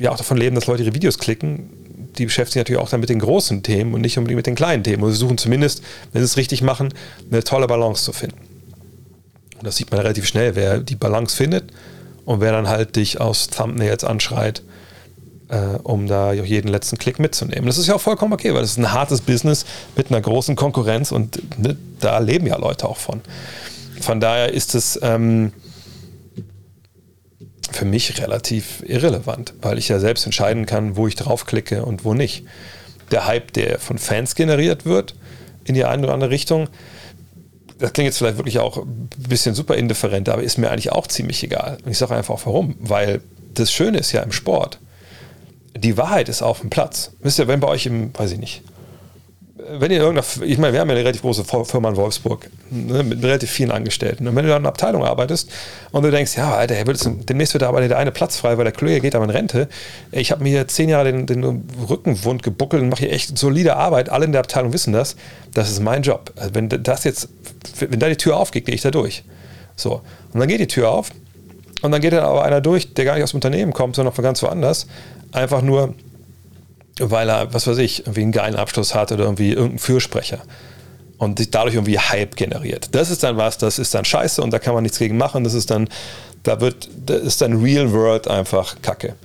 [0.00, 1.68] ja auch davon leben, dass Leute ihre Videos klicken.
[2.16, 4.54] Die beschäftigen sich natürlich auch dann mit den großen Themen und nicht unbedingt mit den
[4.54, 5.02] kleinen Themen.
[5.02, 5.82] Und sie suchen zumindest,
[6.14, 6.94] wenn sie es richtig machen,
[7.30, 8.40] eine tolle Balance zu finden.
[9.58, 11.70] Und das sieht man relativ schnell, wer die Balance findet
[12.24, 14.62] und wer dann halt dich aus Thumbnails anschreit,
[15.48, 17.66] äh, um da jeden letzten Klick mitzunehmen.
[17.66, 19.66] Das ist ja auch vollkommen okay, weil das ist ein hartes Business
[19.96, 23.20] mit einer großen Konkurrenz und ne, da leben ja Leute auch von.
[24.00, 25.52] Von daher ist es ähm,
[27.72, 32.14] für mich relativ irrelevant, weil ich ja selbst entscheiden kann, wo ich draufklicke und wo
[32.14, 32.44] nicht.
[33.10, 35.16] Der Hype, der von Fans generiert wird,
[35.64, 36.68] in die eine oder andere Richtung,
[37.80, 41.06] das klingt jetzt vielleicht wirklich auch ein bisschen super indifferent, aber ist mir eigentlich auch
[41.06, 41.78] ziemlich egal.
[41.84, 42.76] Und ich sage einfach auch warum.
[42.78, 43.22] Weil
[43.54, 44.78] das Schöne ist ja im Sport,
[45.76, 47.12] die Wahrheit ist auf dem Platz.
[47.20, 48.62] Wisst ihr, wenn bei euch im, weiß ich nicht,
[49.78, 53.02] wenn ihr irgendeiner, ich meine, wir haben ja eine relativ große Firma in Wolfsburg ne,
[53.02, 54.26] mit relativ vielen Angestellten.
[54.26, 55.50] Und wenn du da in einer Abteilung arbeitest
[55.92, 58.72] und du denkst, ja, Alter, demnächst wird da aber der eine Platz frei, weil der
[58.72, 59.68] Kollege geht aber in Rente.
[60.12, 63.76] Ich habe mir hier zehn Jahre den, den Rücken gebuckelt und mache hier echt solide
[63.76, 64.08] Arbeit.
[64.08, 65.16] Alle in der Abteilung wissen das.
[65.54, 66.32] Das ist mein Job.
[66.36, 67.28] Also wenn das jetzt,
[67.78, 69.24] wenn da die Tür aufgeht, gehe ich da durch.
[69.76, 70.02] So.
[70.32, 71.10] Und dann geht die Tür auf
[71.82, 74.14] und dann geht dann aber einer durch, der gar nicht aus dem Unternehmen kommt, sondern
[74.14, 74.86] von ganz woanders.
[75.32, 75.94] Einfach nur,
[77.00, 80.40] weil er, was weiß ich, irgendwie einen geilen Abschluss hat oder irgendwie irgendeinen Fürsprecher.
[81.20, 82.88] und sich dadurch irgendwie Hype generiert.
[82.92, 85.44] Das ist dann was, das ist dann scheiße und da kann man nichts gegen machen.
[85.44, 85.88] Das ist dann,
[86.44, 89.16] da wird, das ist dann Real World einfach Kacke.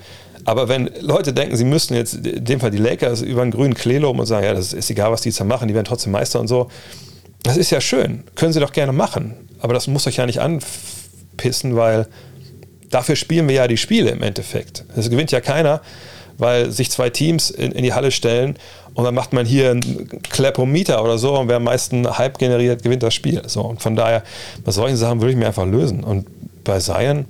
[0.43, 3.73] Aber wenn Leute denken, sie müssten jetzt in dem Fall die Lakers über einen grünen
[3.75, 6.11] Klee loben und sagen, ja, das ist egal, was die jetzt machen, die werden trotzdem
[6.11, 6.69] Meister und so,
[7.43, 8.25] das ist ja schön.
[8.35, 9.33] Können sie doch gerne machen.
[9.59, 12.07] Aber das muss euch ja nicht anpissen, weil
[12.89, 14.83] dafür spielen wir ja die Spiele im Endeffekt.
[14.97, 15.81] Es gewinnt ja keiner,
[16.37, 18.57] weil sich zwei Teams in, in, die Halle stellen
[18.93, 22.83] und dann macht man hier einen Klepometer oder so und wer am meisten Hype generiert,
[22.83, 23.41] gewinnt das Spiel.
[23.47, 24.23] So, und von daher,
[24.63, 26.03] bei solchen Sachen würde ich mir einfach lösen.
[26.03, 26.27] Und
[26.63, 27.25] bei Zion,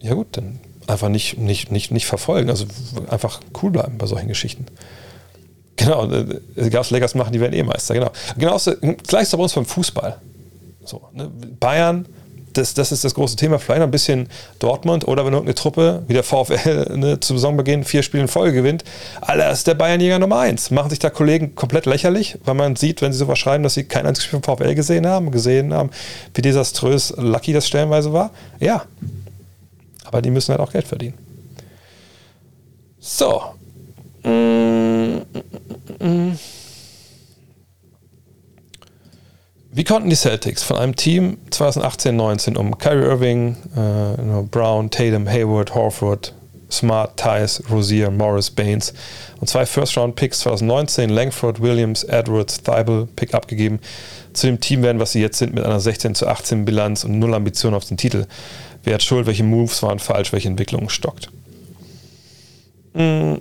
[0.00, 2.50] ja gut, dann einfach nicht, nicht, nicht, nicht verfolgen.
[2.50, 2.66] Also
[3.08, 4.66] einfach cool bleiben bei solchen Geschichten.
[5.76, 7.94] Genau, egal äh, was Lakers machen, die werden eh Meister.
[7.94, 8.10] Genau.
[8.36, 8.72] Genauso,
[9.06, 10.18] gleich ist bei uns beim Fußball.
[10.84, 11.30] So, ne?
[11.58, 12.06] Bayern,
[12.52, 13.58] das, das ist das große Thema.
[13.58, 14.28] Vielleicht noch ein bisschen
[14.58, 18.52] Dortmund oder wenn irgendeine Truppe, wie der VfL, ne, zu Saisonbeginn vier Spiele in Folge
[18.52, 18.84] gewinnt.
[19.20, 20.70] Alter, ist der Bayernjäger Nummer eins.
[20.70, 23.84] Machen sich da Kollegen komplett lächerlich, weil man sieht, wenn sie sowas schreiben, dass sie
[23.84, 25.90] kein einziges Spiel vom VfL gesehen haben, gesehen haben,
[26.34, 28.30] wie desaströs Lucky das stellenweise war.
[28.58, 28.84] Ja.
[30.04, 31.14] Aber die müssen halt auch Geld verdienen.
[32.98, 33.42] So.
[39.80, 45.74] Wie konnten die Celtics von einem Team 2018-19 um Kyrie Irving, äh, Brown, Tatum, Hayward,
[45.74, 46.34] Horford,
[46.70, 48.92] Smart, Tice, Rosier, Morris, Baines
[49.40, 53.80] und zwei First-Round-Picks 2019, Langford, Williams, Edwards, Thibault, Pick abgegeben,
[54.34, 57.18] zu dem Team werden, was sie jetzt sind, mit einer 16 zu 18 Bilanz und
[57.18, 58.26] null Ambition auf den Titel.
[58.84, 61.30] Wer hat Schuld, welche Moves waren falsch, welche Entwicklung stockt?
[62.92, 63.40] Mhm.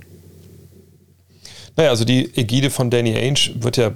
[1.75, 3.91] Naja, also die Ägide von Danny Ainge wird ja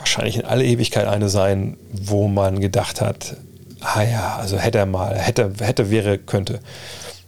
[0.00, 3.36] wahrscheinlich in alle Ewigkeit eine sein, wo man gedacht hat,
[3.80, 6.60] ah ja, also hätte er mal, hätte, hätte, wäre, könnte.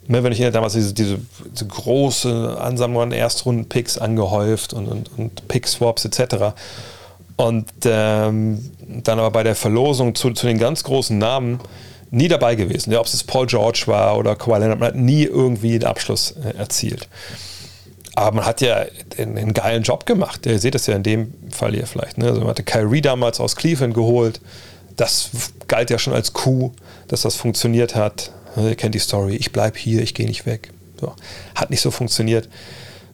[0.08, 1.18] Ne, wenn ich damals diese, diese,
[1.52, 6.54] diese große Ansammlung an Erstrunden-Picks angehäuft und, und, und Pick-Swaps etc.
[7.36, 11.60] Und ähm, dann aber bei der Verlosung zu, zu den ganz großen Namen
[12.10, 12.92] nie dabei gewesen.
[12.92, 16.32] Ja, ob es Paul George war oder Kawhi Leonard, man hat nie irgendwie den Abschluss
[16.32, 17.08] äh, erzielt.
[18.14, 18.84] Aber man hat ja
[19.16, 20.44] einen, geilen Job gemacht.
[20.46, 22.18] Ihr seht es ja in dem Fall hier vielleicht.
[22.18, 22.26] Ne?
[22.26, 24.40] Also man hatte Kyrie damals aus Cleveland geholt.
[24.96, 25.30] Das
[25.68, 26.72] galt ja schon als Coup,
[27.08, 28.30] dass das funktioniert hat.
[28.56, 29.36] Ihr kennt die Story.
[29.36, 30.70] Ich bleibe hier, ich gehe nicht weg.
[31.00, 31.14] So.
[31.54, 32.48] Hat nicht so funktioniert.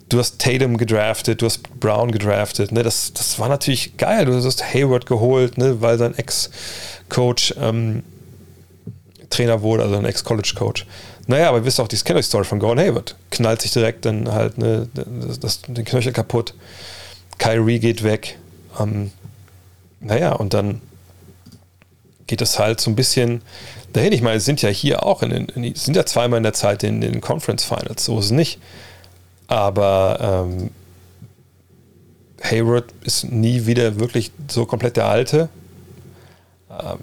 [0.08, 2.72] Du hast Tatum gedraftet, du hast Brown gedraftet.
[2.72, 2.82] Ne?
[2.82, 4.24] Das, das war natürlich geil.
[4.24, 5.80] Du hast Hayward geholt, ne?
[5.80, 8.02] weil sein Ex-Coach ähm,
[9.30, 10.86] Trainer wurde, also ein Ex-College-Coach.
[11.28, 13.14] Naja, aber ihr wisst auch, die Scanner-Story von Gordon Hayward.
[13.30, 16.54] Knallt sich direkt dann halt ne, das, das, den Knöchel kaputt.
[17.36, 18.38] Kyrie geht weg.
[18.80, 19.12] Ähm,
[20.00, 20.80] naja, und dann
[22.26, 23.42] geht es halt so ein bisschen
[23.92, 24.14] dahin.
[24.14, 27.02] Ich meine, sind ja hier auch, in, in, sind ja zweimal in der Zeit in
[27.02, 28.58] den Conference Finals, so ist es nicht.
[29.48, 30.70] Aber ähm,
[32.42, 35.50] Hayward ist nie wieder wirklich so komplett der Alte.
[36.70, 37.00] Ähm,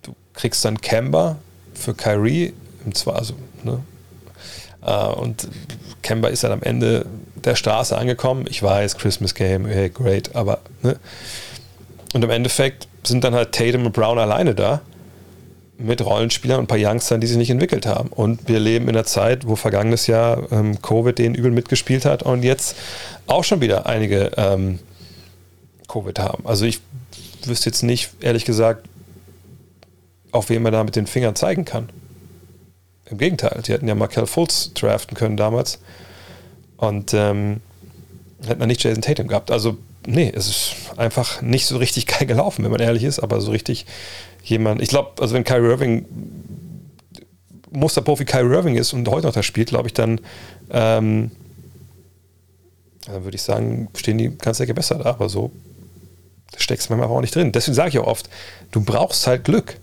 [0.00, 1.36] du kriegst dann Kemba
[1.74, 3.34] für Kyrie im Zwar, also,
[3.64, 3.80] ne?
[4.82, 5.48] Äh, und
[6.02, 7.06] Kemba ist dann am Ende
[7.44, 8.46] der Straße angekommen.
[8.48, 10.96] Ich weiß, Christmas Game, hey, great, aber ne?
[12.14, 14.80] Und im Endeffekt sind dann halt Tatum und Brown alleine da
[15.78, 18.08] mit Rollenspielern und ein paar Youngstern, die sich nicht entwickelt haben.
[18.08, 22.24] Und wir leben in einer Zeit, wo vergangenes Jahr ähm, Covid den übel mitgespielt hat
[22.24, 22.76] und jetzt
[23.26, 24.80] auch schon wieder einige ähm,
[25.86, 26.46] Covid haben.
[26.46, 26.80] Also ich
[27.44, 28.86] wüsste jetzt nicht, ehrlich gesagt,
[30.32, 31.88] auf wen man da mit den Fingern zeigen kann.
[33.10, 35.80] Im Gegenteil, die hätten ja Markel Fultz draften können damals.
[36.76, 37.60] Und ähm,
[38.46, 39.50] hätten dann nicht Jason Tatum gehabt.
[39.50, 39.76] Also,
[40.06, 43.50] nee, es ist einfach nicht so richtig geil gelaufen, wenn man ehrlich ist, aber so
[43.50, 43.86] richtig
[44.44, 44.82] jemand.
[44.82, 46.06] Ich glaube, also wenn Kyrie Irving
[47.70, 50.20] Musterprofi Kyrie Irving ist und heute noch das spielt, glaube ich, dann,
[50.70, 51.30] ähm,
[53.06, 55.10] dann würde ich sagen, stehen die ganz Ecke besser da.
[55.10, 55.50] Aber so
[56.56, 57.52] steckst du manchmal auch nicht drin.
[57.52, 58.28] Deswegen sage ich auch oft,
[58.70, 59.78] du brauchst halt Glück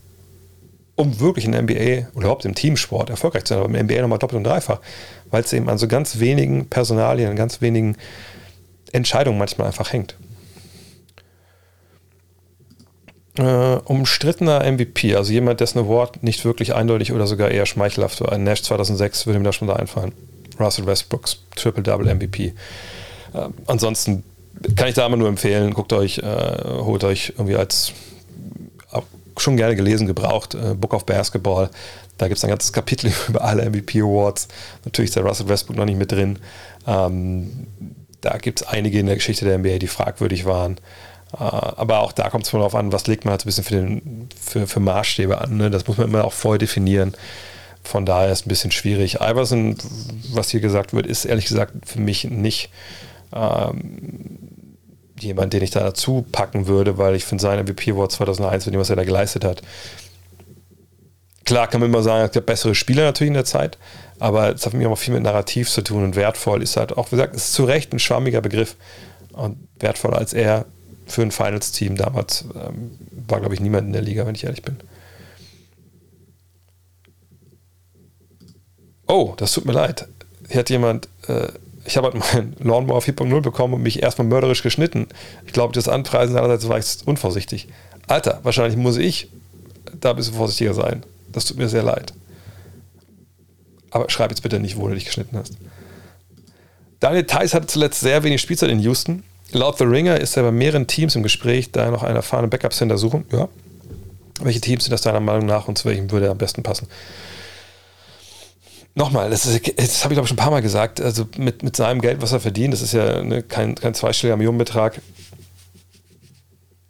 [0.96, 4.02] um wirklich in der NBA oder überhaupt im Teamsport erfolgreich zu sein, aber im NBA
[4.02, 4.80] nochmal doppelt und dreifach,
[5.30, 7.98] weil es eben an so ganz wenigen Personalien, an ganz wenigen
[8.92, 10.16] Entscheidungen manchmal einfach hängt.
[13.38, 13.44] Äh,
[13.84, 18.38] umstrittener MVP, also jemand, dessen Award nicht wirklich eindeutig oder sogar eher schmeichelhaft war.
[18.38, 20.14] Nash 2006 würde mir da schon da einfallen.
[20.58, 22.54] Russell Westbrooks, Triple-Double MVP.
[23.34, 24.24] Äh, ansonsten
[24.78, 27.92] kann ich da immer nur empfehlen, guckt euch, äh, holt euch irgendwie als
[29.38, 31.70] schon gerne gelesen, gebraucht, äh, Book of Basketball.
[32.18, 34.48] Da gibt es ein ganzes Kapitel über alle MVP Awards.
[34.86, 36.40] Natürlich ist der Russell Westbrook noch nicht mit drin.
[36.88, 37.68] Ähm,
[38.22, 40.78] da gibt es einige in der Geschichte der NBA, die fragwürdig waren.
[41.34, 43.48] Äh, aber auch da kommt es mal darauf an, was legt man halt so ein
[43.48, 45.58] bisschen für, den, für, für Maßstäbe an.
[45.58, 45.70] Ne?
[45.70, 47.14] Das muss man immer auch voll definieren.
[47.84, 49.22] Von daher ist es ein bisschen schwierig.
[49.22, 49.78] Iverson,
[50.34, 52.70] was hier gesagt wird, ist ehrlich gesagt für mich nicht
[53.32, 54.45] ähm,
[55.20, 58.76] jemand, den ich da dazu packen würde, weil ich finde sein MVP Award 2001, mit
[58.76, 59.62] dem, was er da geleistet hat.
[61.46, 63.78] Klar kann man immer sagen, es gibt bessere Spieler natürlich in der Zeit,
[64.20, 67.08] aber es hat mir auch viel mit Narrativ zu tun und wertvoll ist halt auch,
[67.08, 68.76] wie gesagt, es ist zu Recht ein schwammiger Begriff
[69.34, 70.66] und wertvoller als er
[71.06, 72.98] für ein Finals-Team damals ähm,
[73.28, 74.78] war, glaube ich, niemand in der Liga, wenn ich ehrlich bin.
[79.08, 80.08] Oh, das tut mir leid.
[80.50, 81.50] Hier hat jemand, äh,
[81.86, 85.08] ich habe halt meinen Lawnmower 4.0 bekommen und mich erstmal mörderisch geschnitten.
[85.46, 87.68] Ich glaube, das Anpreisen einerseits war ich unvorsichtig.
[88.08, 89.30] Alter, wahrscheinlich muss ich
[90.00, 91.04] da ein bisschen vorsichtiger sein.
[91.32, 92.14] Das tut mir sehr leid.
[93.92, 95.58] Aber schreib jetzt bitte nicht, wo du dich geschnitten hast.
[97.00, 99.24] Daniel Theiss hatte zuletzt sehr wenig Spielzeit in Houston.
[99.52, 102.50] Laut The Ringer ist er bei mehreren Teams im Gespräch, da er noch einen erfahrenen
[102.50, 103.26] Backup-Center suchen.
[103.32, 103.48] Ja.
[104.42, 106.88] Welche Teams sind das deiner Meinung nach und zu welchem würde er am besten passen?
[108.98, 111.76] Nochmal, das, das habe ich glaube ich schon ein paar Mal gesagt, also mit, mit
[111.76, 115.02] seinem Geld, was er verdient, das ist ja ne, kein, kein zweistelliger Millionenbetrag.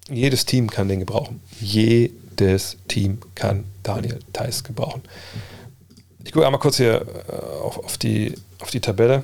[0.07, 1.41] Jedes Team kann den gebrauchen.
[1.59, 5.01] Jedes Team kann Daniel Theiss gebrauchen.
[6.23, 9.23] Ich gucke einmal kurz hier äh, auf, auf, die, auf die Tabelle.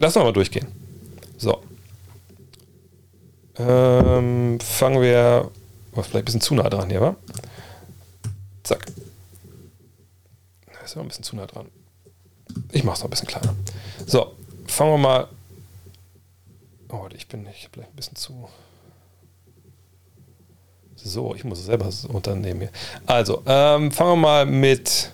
[0.00, 0.66] Lass uns mal durchgehen.
[1.38, 1.62] So.
[3.56, 5.50] Ähm, fangen wir.
[5.94, 7.16] Oh, vielleicht ein bisschen zu nah dran hier, wa?
[8.64, 8.86] Zack.
[10.94, 11.66] Ja ein bisschen zu nah dran.
[12.72, 13.54] Ich mache es noch ein bisschen kleiner.
[14.06, 14.32] So,
[14.66, 15.28] fangen wir mal.
[16.90, 18.48] Oh, ich bin ich vielleicht ein bisschen zu.
[20.96, 22.70] So, ich muss es selber unternehmen hier.
[23.06, 25.10] Also, ähm, fangen wir mal mit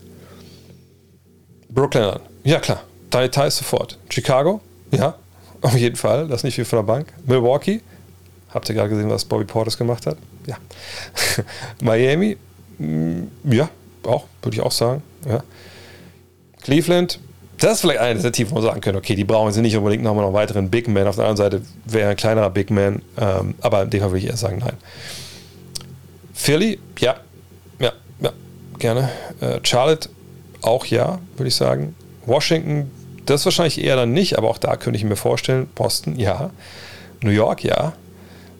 [1.68, 2.20] Brooklyn an.
[2.44, 2.82] Ja, klar.
[3.10, 3.98] Drei Details sofort.
[4.08, 4.60] Chicago?
[4.92, 5.16] Ja,
[5.62, 6.28] auf jeden Fall.
[6.28, 7.12] Das ist nicht viel von der Bank.
[7.26, 7.80] Milwaukee?
[8.50, 10.16] Habt ihr gerade gesehen, was Bobby Portis gemacht hat?
[10.46, 10.58] Ja.
[11.82, 12.36] Miami?
[12.78, 13.68] Mm, ja,
[14.04, 15.02] auch, würde ich auch sagen.
[15.26, 15.42] Ja.
[16.60, 17.18] Cleveland?
[17.58, 19.76] Das ist vielleicht eine der Teams, wo man sagen können, okay, die brauchen sie nicht
[19.76, 21.06] unbedingt nochmal noch einen weiteren Big Man.
[21.06, 24.30] Auf der anderen Seite wäre ein kleinerer Big Man, ähm, aber dem Fall würde ich
[24.30, 24.76] eher sagen, nein.
[26.32, 26.78] Philly?
[26.98, 27.16] Ja,
[27.78, 28.32] ja, ja,
[28.78, 29.10] gerne.
[29.40, 30.08] Äh, Charlotte?
[30.62, 31.94] Auch ja, würde ich sagen.
[32.24, 32.90] Washington,
[33.26, 35.68] das wahrscheinlich eher dann nicht, aber auch da könnte ich mir vorstellen.
[35.74, 36.50] Boston, ja.
[37.22, 37.92] New York, ja.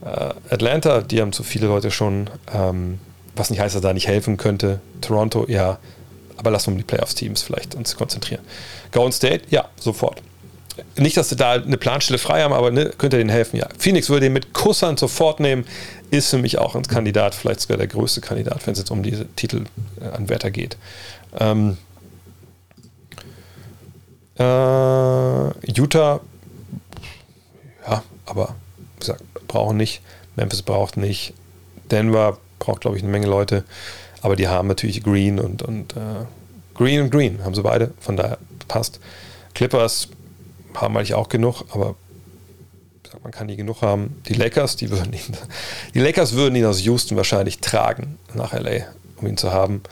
[0.05, 2.99] Äh, Atlanta, die haben zu viele Leute schon, ähm,
[3.35, 4.81] was nicht heißt, dass da nicht helfen könnte.
[5.01, 5.79] Toronto, ja.
[6.41, 8.41] Aber lass uns um die Playoffs-Teams vielleicht uns konzentrieren.
[8.93, 10.23] Golden State, ja, sofort.
[10.97, 13.69] Nicht, dass sie da eine Planstelle frei haben, aber ne, könnte denen helfen, ja.
[13.77, 15.67] Phoenix würde den mit Kusshand sofort nehmen,
[16.11, 19.03] ist für mich auch ein Kandidat, vielleicht sogar der größte Kandidat, wenn es jetzt um
[19.03, 20.79] diese Titelanwärter geht.
[21.39, 21.77] Ähm,
[24.39, 26.21] äh, Utah,
[27.87, 28.55] ja, aber
[28.95, 30.01] wie gesagt, brauchen nicht.
[30.37, 31.35] Memphis braucht nicht.
[31.91, 33.65] Denver braucht, glaube ich, eine Menge Leute.
[34.23, 36.27] Aber die haben natürlich Green und, und äh,
[36.75, 37.93] Green und Green haben sie beide.
[38.01, 38.39] Von daher
[38.69, 39.01] passt.
[39.55, 40.09] Clippers
[40.75, 41.97] haben eigentlich auch genug, aber
[43.23, 44.23] man kann die genug haben.
[44.29, 45.37] Die Lakers, die würden ihn,
[45.95, 48.87] die Lakers würden ihn aus Houston wahrscheinlich tragen nach LA,
[49.17, 49.83] um ihn zu haben.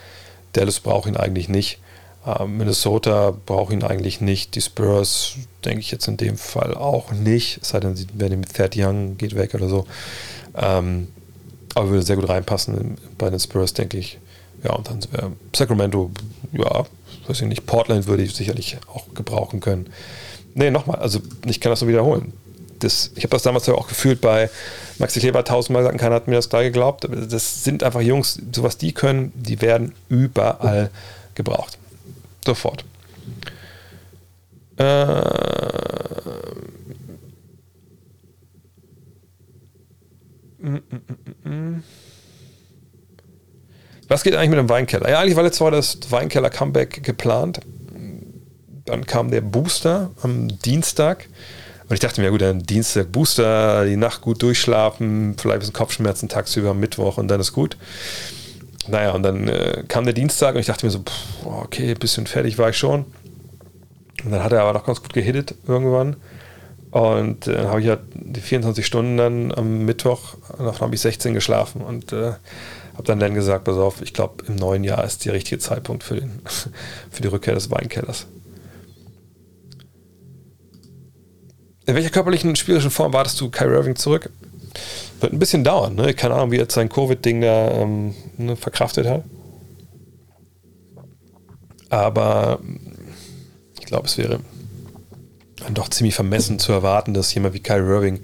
[0.52, 1.80] Dallas braucht ihn eigentlich nicht.
[2.26, 4.54] Ähm, Minnesota braucht ihn eigentlich nicht.
[4.54, 5.34] Die Spurs
[5.64, 7.58] denke ich jetzt in dem Fall auch nicht.
[7.62, 9.86] Es sei denn, sie werden mit Thad Young geht weg oder so.
[10.54, 11.08] Ähm,
[11.78, 14.18] aber würde sehr gut reinpassen bei den Spurs, denke ich.
[14.64, 16.10] Ja, und dann wäre Sacramento,
[16.52, 16.84] ja,
[17.26, 17.66] weiß ich nicht.
[17.66, 19.88] Portland würde ich sicherlich auch gebrauchen können.
[20.54, 22.32] Nee, nochmal, also ich kann das nur wiederholen.
[22.80, 24.50] Das, ich habe das damals auch gefühlt bei
[24.98, 27.08] Maxi Kleber tausendmal gesagt, keiner hat mir das gleich geglaubt.
[27.30, 30.90] Das sind einfach Jungs, sowas die können, die werden überall
[31.34, 31.78] gebraucht
[32.48, 32.84] sofort.
[34.76, 35.22] Äh,
[44.08, 45.08] was geht eigentlich mit dem Weinkeller?
[45.08, 47.60] Ja, eigentlich war letzte Woche das Weinkeller-Comeback geplant.
[48.84, 51.28] Dann kam der Booster am Dienstag.
[51.88, 55.60] Und ich dachte mir, ja gut, dann Dienstag Booster, die Nacht gut durchschlafen, vielleicht ein
[55.60, 57.76] bisschen Kopfschmerzen tagsüber am Mittwoch und dann ist gut.
[58.88, 62.26] Naja, und dann äh, kam der Dienstag und ich dachte mir so, pff, okay, bisschen
[62.26, 63.04] fertig war ich schon.
[64.24, 66.16] Und dann hat er aber noch ganz gut gehittet irgendwann.
[66.90, 71.00] Und äh, dann habe ich ja die 24 Stunden dann am Mittwoch, davon habe ich
[71.00, 72.32] 16 geschlafen und äh,
[72.94, 76.02] habe dann dann gesagt, pass auf, ich glaube im neuen Jahr ist der richtige Zeitpunkt
[76.02, 76.40] für, den,
[77.10, 78.26] für die Rückkehr des Weinkellers.
[81.86, 84.30] In welcher körperlichen spielerischen Form wartest du Kai Irving zurück?
[85.20, 86.12] Wird ein bisschen dauern, ne?
[86.12, 89.24] Keine Ahnung, wie jetzt sein Covid-Ding da ähm, ne, verkraftet hat.
[91.88, 92.60] Aber
[93.80, 94.40] ich glaube, es wäre
[95.60, 98.20] dann doch ziemlich vermessen zu erwarten, dass jemand wie Kyrie Irving,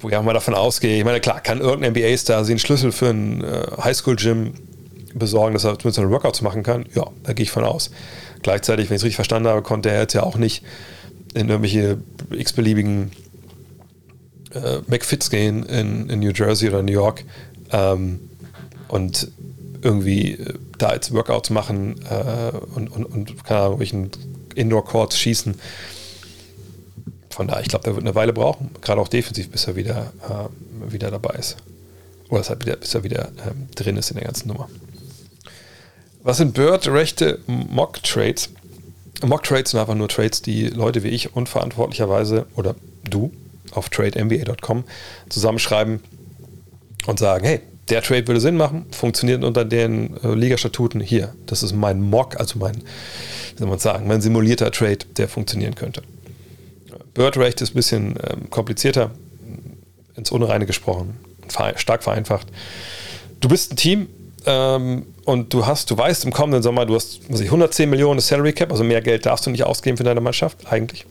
[0.00, 2.92] wo ich auch mal davon ausgehe, ich meine, klar, kann irgendein NBA-Star sich einen Schlüssel
[2.92, 4.54] für ein äh, Highschool-Gym
[5.14, 6.86] besorgen, dass er zumindest einen Workouts machen kann?
[6.94, 7.90] Ja, da gehe ich von aus.
[8.42, 10.64] Gleichzeitig, wenn ich es richtig verstanden habe, konnte er jetzt ja auch nicht
[11.34, 11.98] in irgendwelche
[12.30, 13.10] x-beliebigen
[14.54, 17.24] äh, McFits gehen in, in New Jersey oder New York
[17.72, 18.20] ähm,
[18.88, 19.30] und
[19.82, 24.10] irgendwie äh, da jetzt Workouts machen äh, und, und, und keine Ahnung, welchen
[24.54, 25.54] Indoor-Courts schießen.
[27.38, 30.12] Von daher, ich glaube, der wird eine Weile brauchen, gerade auch defensiv, bis er wieder,
[30.28, 31.56] äh, wieder dabei ist.
[32.30, 34.68] Oder halt wieder, bis er wieder ähm, drin ist in der ganzen Nummer.
[36.24, 38.50] Was sind Bird-rechte Mock-Trades?
[39.24, 42.74] Mock-Trades sind einfach nur Trades, die Leute wie ich unverantwortlicherweise oder
[43.08, 43.30] du
[43.70, 44.82] auf trademba.com
[45.28, 46.00] zusammenschreiben
[47.06, 51.36] und sagen, hey, der Trade würde Sinn machen, funktioniert unter den äh, Ligastatuten hier.
[51.46, 55.76] Das ist mein Mock, also mein, wie soll man sagen, mein simulierter Trade, der funktionieren
[55.76, 56.02] könnte.
[57.18, 59.10] Bird-Recht ist ein bisschen ähm, komplizierter,
[60.16, 61.18] ins Unreine gesprochen,
[61.76, 62.46] stark vereinfacht.
[63.40, 64.08] Du bist ein Team
[64.46, 68.52] ähm, und du hast, du weißt im kommenden Sommer, du hast ich, 110 Millionen Salary
[68.52, 71.04] Cap, also mehr Geld darfst du nicht ausgeben für deine Mannschaft, eigentlich.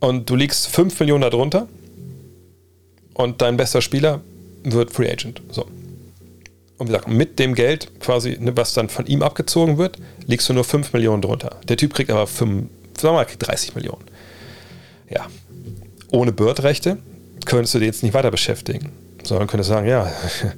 [0.00, 1.68] Und du liegst 5 Millionen darunter
[3.14, 4.20] und dein bester Spieler
[4.64, 5.42] wird Free Agent.
[5.50, 5.66] So.
[6.78, 10.48] Und wie gesagt, mit dem Geld, quasi, ne, was dann von ihm abgezogen wird, liegst
[10.48, 11.56] du nur 5 Millionen drunter.
[11.68, 14.04] Der Typ kriegt aber 5, sagen wir mal, 30 Millionen.
[15.10, 15.26] Ja.
[16.10, 16.98] Ohne Bird-Rechte
[17.44, 20.10] könntest du dir jetzt nicht weiter beschäftigen, sondern könntest sagen, ja,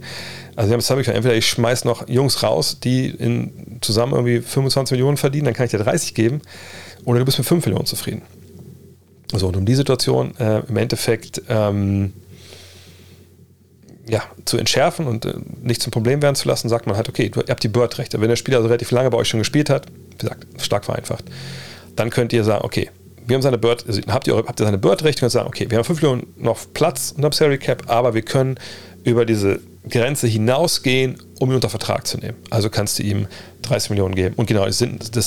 [0.56, 4.92] also jetzt habe ich entweder ich schmeiß noch Jungs raus, die in, zusammen irgendwie 25
[4.92, 6.40] Millionen verdienen, dann kann ich dir 30 geben,
[7.04, 8.22] oder du bist mit 5 Millionen zufrieden.
[9.32, 12.12] So, und um die Situation äh, im Endeffekt ähm,
[14.08, 17.30] ja, zu entschärfen und äh, nicht zum Problem werden zu lassen, sagt man halt, okay,
[17.34, 18.20] ihr habt die Bird-Rechte.
[18.20, 21.24] Wenn der Spieler also relativ lange bei euch schon gespielt hat, wie gesagt, stark vereinfacht,
[21.94, 22.90] dann könnt ihr sagen, okay,
[23.30, 25.78] wir haben seine Bird, also habt ihr, habt ihr seine Bird-Rechte, könnt sagen, okay, wir
[25.78, 28.58] haben 5 Millionen noch Platz unter Salary Cap, aber wir können
[29.04, 32.36] über diese Grenze hinausgehen, um ihn unter Vertrag zu nehmen.
[32.50, 33.28] Also kannst du ihm
[33.62, 34.34] 30 Millionen geben.
[34.34, 34.80] Und genau, das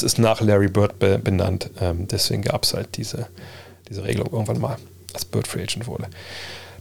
[0.03, 1.69] ist nach Larry Bird benannt.
[1.79, 3.27] Ähm, deswegen gab es halt diese,
[3.89, 4.77] diese Regelung irgendwann mal,
[5.13, 6.07] als Bird Free Agent wurde.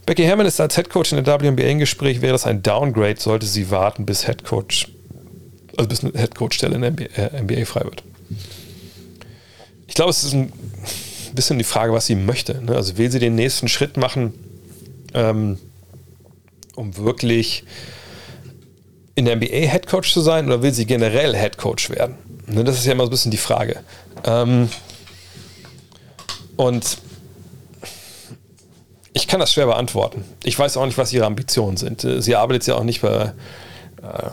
[0.05, 2.21] Becky Hammond ist als Head Coach in der WNBA im Gespräch.
[2.21, 4.89] Wäre das ein Downgrade, sollte sie warten, bis Head Coach,
[5.77, 8.03] also bis eine Head Coach Stelle in der NBA, äh, NBA frei wird.
[9.87, 10.51] Ich glaube, es ist ein
[11.35, 12.63] bisschen die Frage, was sie möchte.
[12.63, 12.75] Ne?
[12.75, 14.33] Also will sie den nächsten Schritt machen,
[15.13, 15.57] ähm,
[16.75, 17.63] um wirklich
[19.15, 22.15] in der NBA Head Coach zu sein, oder will sie generell Head Coach werden?
[22.47, 22.63] Ne?
[22.63, 23.79] Das ist ja immer so ein bisschen die Frage.
[24.25, 24.69] Ähm,
[26.55, 26.97] und
[29.13, 30.23] ich kann das schwer beantworten.
[30.43, 32.05] Ich weiß auch nicht, was ihre Ambitionen sind.
[32.19, 33.33] Sie arbeitet ja auch nicht bei,
[34.01, 34.29] äh,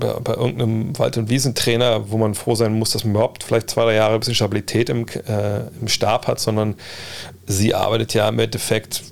[0.00, 3.70] bei, bei, irgendeinem Wald- und Wiesentrainer, wo man froh sein muss, dass man überhaupt vielleicht
[3.70, 6.74] zwei, drei Jahre ein bisschen Stabilität im, äh, im Stab hat, sondern
[7.46, 9.02] sie arbeitet ja im Endeffekt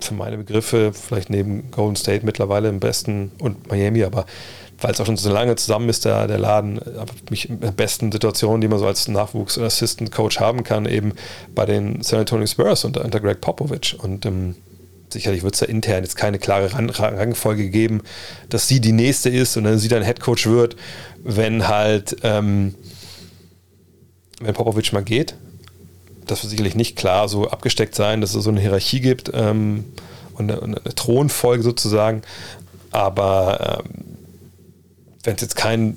[0.00, 4.26] für meine Begriffe, vielleicht neben Golden State mittlerweile im besten und Miami, aber
[4.82, 6.80] weil es auch schon so lange zusammen ist, der, der Laden,
[7.30, 11.12] mich in der besten Situation, die man so als Nachwuchs- Assistant Coach haben kann, eben
[11.54, 13.96] bei den San Antonio Spurs unter, unter Greg Popovich.
[14.02, 14.56] Und ähm,
[15.12, 18.02] sicherlich wird es da intern jetzt keine klare Rang Rangfolge geben,
[18.48, 20.76] dass sie die nächste ist und dann sie dann Head Coach wird,
[21.22, 22.74] wenn halt, ähm,
[24.40, 25.34] wenn Popovich mal geht.
[26.26, 29.84] Das wird sicherlich nicht klar so abgesteckt sein, dass es so eine Hierarchie gibt ähm,
[30.34, 32.22] und eine, eine, Thronfolge sozusagen.
[32.90, 34.04] Aber ähm,
[35.24, 35.96] wenn es jetzt kein,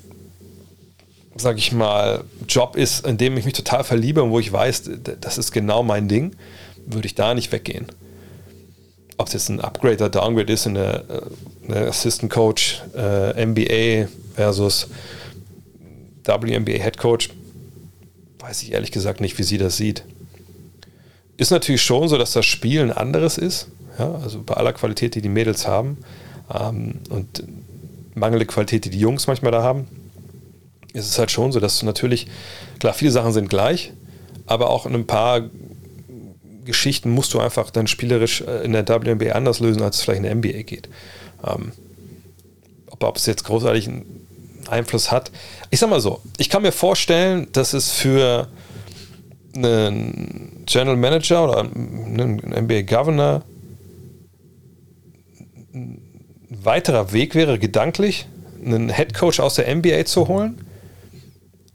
[1.36, 4.90] sag ich mal, Job ist, in dem ich mich total verliebe und wo ich weiß,
[5.22, 6.36] das ist genau mein Ding,
[6.86, 7.88] würde ich da nicht weggehen.
[9.18, 11.04] Ob es jetzt ein Upgrade oder Downgrade ist in der,
[11.68, 14.88] eine Assistant Coach, äh, MBA versus
[16.24, 17.30] WNBA Head Coach,
[18.40, 20.04] weiß ich ehrlich gesagt nicht, wie sie das sieht.
[21.38, 23.68] Ist natürlich schon so, dass das Spiel ein anderes ist,
[23.98, 25.98] ja, also bei aller Qualität, die die Mädels haben.
[26.54, 27.44] Ähm, und
[28.14, 29.88] mangelnde Qualität, die die Jungs manchmal da haben,
[30.94, 32.28] ist es halt schon so, dass natürlich,
[32.80, 33.92] klar, viele Sachen sind gleich,
[34.46, 35.42] aber auch in ein paar
[36.66, 40.24] Geschichten musst du einfach dann spielerisch äh, in der WNBA anders lösen, als es vielleicht
[40.24, 40.90] in der NBA geht.
[41.46, 41.72] Ähm,
[42.90, 44.26] ob, ob es jetzt großartig einen
[44.70, 45.32] Einfluss hat.
[45.70, 48.48] Ich sag mal so, ich kann mir vorstellen, dass es für
[49.56, 53.44] einen General Manager oder einen NBA Governor
[56.50, 58.28] weiterer Weg wäre, gedanklich
[58.64, 60.66] einen Headcoach aus der NBA zu holen,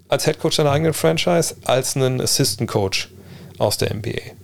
[0.08, 3.10] als Headcoach einer eigenen Franchise, als einen Assistant Coach
[3.58, 4.39] aus der NBA.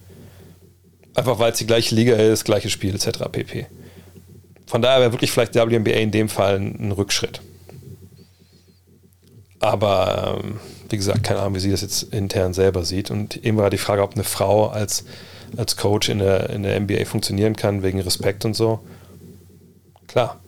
[1.17, 3.25] Einfach weil es die gleiche Liga ist, gleiches Spiel etc.
[3.33, 3.67] pp.
[4.67, 7.41] Von daher wäre wirklich vielleicht WNBA in dem Fall ein Rückschritt.
[9.59, 10.61] Aber ähm,
[10.91, 13.11] wie gesagt, keine Ahnung, wie sie das jetzt intern selber sieht.
[13.11, 15.05] Und eben war die Frage, ob eine Frau als,
[15.57, 18.81] als Coach in der, in der NBA funktionieren kann, wegen Respekt und so.
[20.09, 20.39] Klar,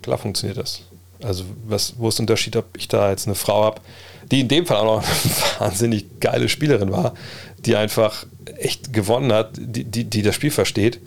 [0.00, 0.80] klar funktioniert das.
[1.22, 3.82] Also was, wo ist der Unterschied, ob ich da jetzt eine Frau habe,
[4.30, 7.14] die in dem Fall auch noch eine wahnsinnig geile Spielerin war,
[7.58, 8.26] die einfach
[8.58, 11.00] echt gewonnen hat, die, die, die das Spiel versteht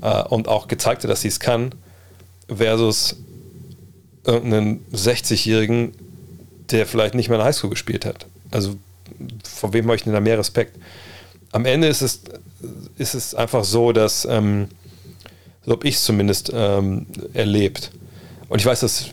[0.00, 1.72] äh, und auch gezeigt hat, dass sie es kann,
[2.48, 3.16] versus
[4.24, 5.92] irgendeinen 60-Jährigen,
[6.70, 8.26] der vielleicht nicht mehr in der Highschool gespielt hat.
[8.50, 8.76] Also
[9.44, 10.76] vor wem habe ich denn da mehr Respekt?
[11.52, 12.20] Am Ende ist es,
[12.96, 14.68] ist es einfach so, dass, ähm,
[15.64, 17.90] so habe ich es zumindest ähm, erlebt.
[18.48, 19.10] Und ich weiß, dass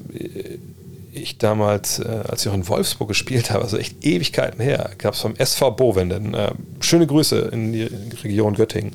[1.11, 5.13] ich damals, äh, als ich auch in Wolfsburg gespielt habe, also echt Ewigkeiten her, gab
[5.13, 7.89] es vom SV Bovenden, äh, schöne Grüße in die
[8.23, 8.93] Region Göttingen.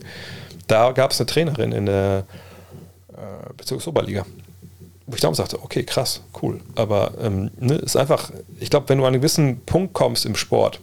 [0.67, 2.25] Da gab es eine Trainerin in der
[3.13, 4.25] äh, Bezirksoberliga
[5.07, 6.61] wo ich damals sagte, okay, krass, cool.
[6.75, 10.35] Aber ähm, ne, ist einfach, ich glaube, wenn du an einen gewissen Punkt kommst im
[10.35, 10.81] Sport,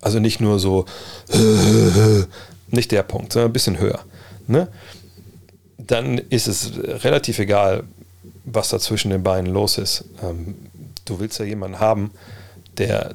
[0.00, 0.86] also nicht nur so,
[2.68, 4.00] nicht der Punkt, sondern ein bisschen höher,
[4.46, 4.68] ne,
[5.76, 6.72] dann ist es
[7.04, 7.84] relativ egal,
[8.52, 10.04] was da zwischen den Beinen los ist.
[10.22, 10.54] Ähm,
[11.04, 12.10] du willst ja jemanden haben,
[12.76, 13.14] der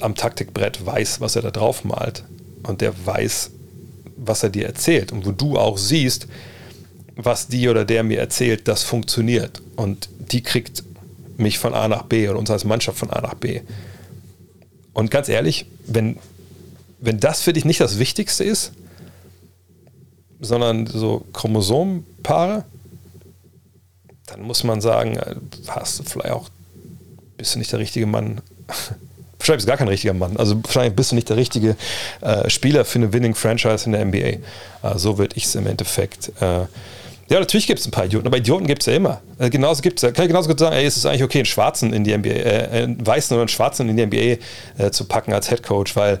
[0.00, 2.24] am Taktikbrett weiß, was er da drauf malt
[2.62, 3.50] und der weiß,
[4.16, 6.26] was er dir erzählt und wo du auch siehst,
[7.16, 9.62] was die oder der mir erzählt, das funktioniert.
[9.76, 10.82] Und die kriegt
[11.36, 13.60] mich von A nach B oder uns als Mannschaft von A nach B.
[14.92, 16.18] Und ganz ehrlich, wenn,
[17.00, 18.72] wenn das für dich nicht das Wichtigste ist,
[20.40, 22.64] sondern so Chromosomenpaare,
[24.26, 25.34] dann muss man sagen, äh,
[25.68, 26.48] hast du vielleicht auch,
[27.36, 28.40] bist du nicht der richtige Mann.
[29.38, 30.38] Wahrscheinlich bist du gar kein richtiger Mann.
[30.38, 31.76] Also wahrscheinlich bist du nicht der richtige
[32.22, 34.16] äh, Spieler für eine Winning Franchise in der NBA.
[34.18, 34.40] Äh,
[34.96, 36.64] so würde ich es im Endeffekt äh,
[37.28, 39.22] ja, natürlich gibt es ein paar Idioten, aber Idioten gibt es ja immer.
[39.38, 41.92] Also genauso gibt's, kann ich genauso gut sagen, ey, es ist eigentlich okay, einen Schwarzen
[41.92, 45.32] in die NBA, äh, einen Weißen oder einen Schwarzen in die NBA äh, zu packen
[45.32, 46.20] als Head Coach, weil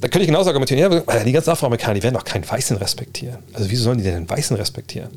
[0.00, 3.38] da könnte ich genauso argumentieren, ja, die ganzen Afroamerikaner, die werden doch keinen Weißen respektieren.
[3.54, 5.10] Also wieso sollen die denn einen Weißen respektieren?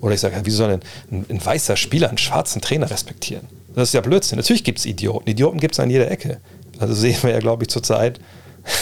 [0.00, 0.80] Oder ich sage, wieso soll ein,
[1.10, 3.46] ein, ein weißer Spieler einen schwarzen Trainer respektieren?
[3.74, 4.36] Das ist ja Blödsinn.
[4.36, 5.28] Natürlich gibt es Idioten.
[5.28, 6.40] Idioten gibt es an jeder Ecke.
[6.78, 8.20] Also sehen wir ja, glaube ich, zurzeit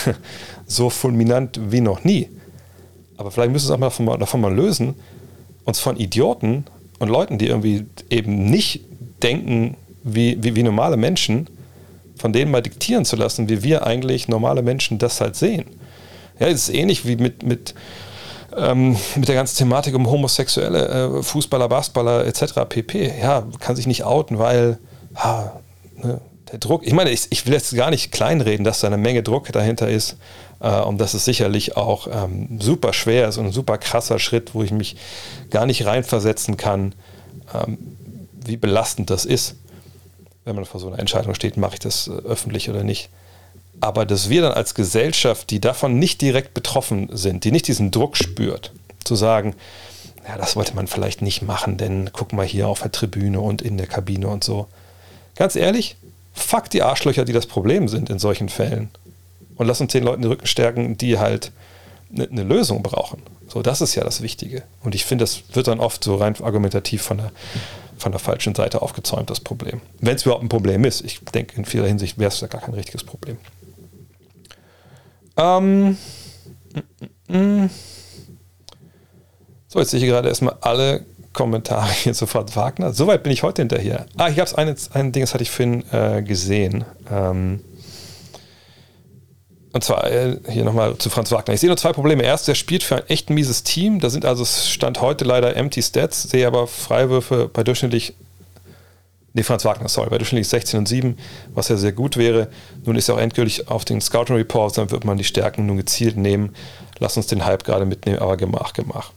[0.67, 2.29] so fulminant wie noch nie.
[3.17, 4.95] Aber vielleicht müssen wir uns auch mal davon, davon mal lösen,
[5.65, 6.65] uns von Idioten
[6.99, 8.81] und Leuten, die irgendwie eben nicht
[9.23, 11.49] denken wie, wie, wie normale Menschen,
[12.25, 15.67] von denen mal diktieren zu lassen, wie wir eigentlich normale Menschen das halt sehen.
[16.39, 17.75] Ja, es ist ähnlich wie mit, mit,
[18.57, 22.61] ähm, mit der ganzen Thematik um homosexuelle äh, Fußballer, Basketballer etc.
[22.67, 23.13] pp.
[23.21, 24.79] Ja, kann sich nicht outen, weil
[25.17, 25.61] ha,
[26.03, 28.97] ne, der Druck, ich meine, ich, ich will jetzt gar nicht kleinreden, dass da eine
[28.97, 30.17] Menge Druck dahinter ist
[30.61, 34.55] äh, und das ist sicherlich auch ähm, super schwer ist und ein super krasser Schritt,
[34.55, 34.97] wo ich mich
[35.51, 36.95] gar nicht reinversetzen kann,
[37.53, 37.77] ähm,
[38.47, 39.57] wie belastend das ist,
[40.45, 43.09] wenn man vor so einer Entscheidung steht, mache ich das äh, öffentlich oder nicht.
[43.81, 47.91] Aber dass wir dann als Gesellschaft, die davon nicht direkt betroffen sind, die nicht diesen
[47.91, 48.73] Druck spürt,
[49.05, 49.55] zu sagen,
[50.27, 53.63] ja, das wollte man vielleicht nicht machen, denn guck mal hier auf der Tribüne und
[53.63, 54.69] in der Kabine und so.
[55.35, 55.97] Ganz ehrlich,
[56.33, 58.89] fuck die Arschlöcher, die das Problem sind in solchen Fällen
[59.57, 61.53] und lass uns den Leuten den Rücken stärken, die halt
[62.15, 63.23] eine ne Lösung brauchen.
[63.49, 64.63] So, das ist ja das Wichtige.
[64.83, 67.33] Und ich finde, das wird dann oft so rein argumentativ von der,
[67.99, 69.81] von der falschen Seite aufgezäumt, das Problem.
[70.01, 71.03] Wenn es überhaupt ein Problem ist.
[71.03, 73.37] Ich denke, in vieler Hinsicht wäre es ja gar kein richtiges Problem.
[75.37, 75.97] Ähm,
[77.29, 77.71] mm, mm, mm.
[79.69, 82.93] So, jetzt sehe ich gerade erstmal alle Kommentare hier Franz Wagner.
[82.93, 84.07] Soweit bin ich heute hinterher.
[84.17, 86.85] Ah, hier gab es ein, ein Ding, das hatte ich vorhin äh, gesehen.
[87.11, 87.61] Ähm,
[89.75, 91.53] und zwar äh, hier nochmal zu Franz Wagner.
[91.53, 92.23] Ich sehe nur zwei Probleme.
[92.23, 93.99] Erst, er spielt für ein echt mieses Team.
[93.99, 96.23] Da sind also Stand heute leider empty Stats.
[96.23, 98.15] Sehe aber Freiwürfe bei durchschnittlich,
[99.33, 101.19] nee, Franz Wagner, sorry, bei durchschnittlich 16 und 7,
[101.55, 102.47] was ja sehr gut wäre.
[102.85, 105.77] Nun ist er auch endgültig auf den Scouting Reports, dann wird man die Stärken nun
[105.77, 106.55] gezielt nehmen.
[107.01, 109.11] Lass uns den Hype gerade mitnehmen, aber gemach, gemach.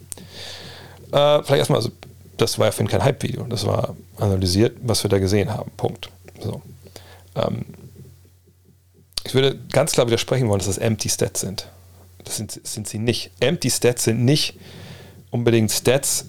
[1.11, 1.91] Äh, vielleicht erstmal, also,
[2.38, 3.43] das war ja für ihn kein Hype-Video.
[3.43, 5.69] Das war analysiert, was wir da gesehen haben.
[5.77, 6.09] Punkt.
[6.41, 6.63] So.
[7.35, 7.65] Ähm,
[9.27, 11.67] ich würde ganz klar widersprechen wollen, dass das Empty Stats sind.
[12.23, 13.31] Das sind, sind sie nicht.
[13.39, 14.55] Empty Stats sind nicht
[15.31, 16.25] unbedingt Stats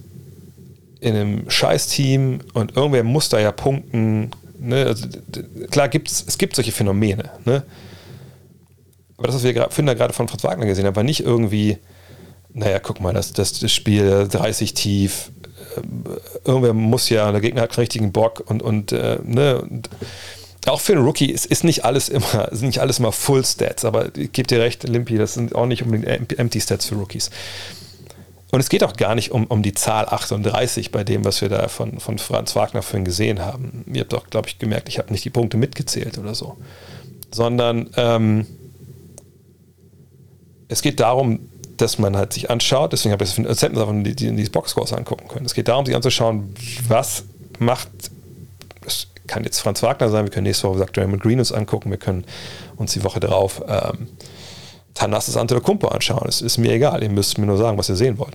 [1.00, 4.30] in einem Scheiß-Team und irgendwer muss da ja punkten.
[4.58, 4.86] Ne?
[4.86, 5.06] Also,
[5.70, 7.30] klar, gibt's, es gibt solche Phänomene.
[7.44, 7.62] Ne?
[9.16, 11.78] Aber das, was wir gerade, gerade von Fritz Wagner gesehen haben, war nicht irgendwie,
[12.52, 15.30] naja, guck mal, das, das, das Spiel 30 tief,
[15.76, 15.80] äh,
[16.44, 19.88] irgendwer muss ja, der Gegner hat keinen richtigen Bock und, und, äh, ne, und
[20.69, 23.85] auch für einen Rookie ist, ist nicht alles immer, ist nicht alles immer Full Stats,
[23.85, 27.31] aber ich gebe dir recht, Limpy, das sind auch nicht unbedingt Empty Stats für Rookies.
[28.51, 31.51] Und es geht auch gar nicht um, um die Zahl 38 bei dem, was wir
[31.51, 33.85] da von, von Franz Wagner vorhin gesehen haben.
[33.93, 36.57] Ihr habt doch, glaube ich, gemerkt, ich habe nicht die Punkte mitgezählt oder so.
[37.31, 38.47] Sondern ähm,
[40.69, 41.40] es geht darum,
[41.77, 44.95] dass man halt sich anschaut, deswegen habe ich das hätten wir die, die, die Boxscores
[44.95, 45.45] angucken können.
[45.45, 46.55] Es geht darum, sich anzuschauen,
[46.89, 47.24] was
[47.59, 47.90] macht
[49.28, 51.98] kann jetzt Franz Wagner sein, wir können nächste Woche sagt Draymond Green uns angucken, wir
[51.98, 52.24] können
[52.76, 54.09] uns die Woche darauf ähm,
[54.94, 56.26] Thanasis Antetokounmpo anschauen.
[56.28, 58.34] Es ist mir egal, ihr müsst mir nur sagen, was ihr sehen wollt.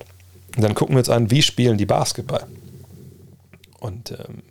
[0.55, 2.45] Und dann gucken wir uns an, wie spielen die Basketball.
[3.79, 4.43] Und ähm,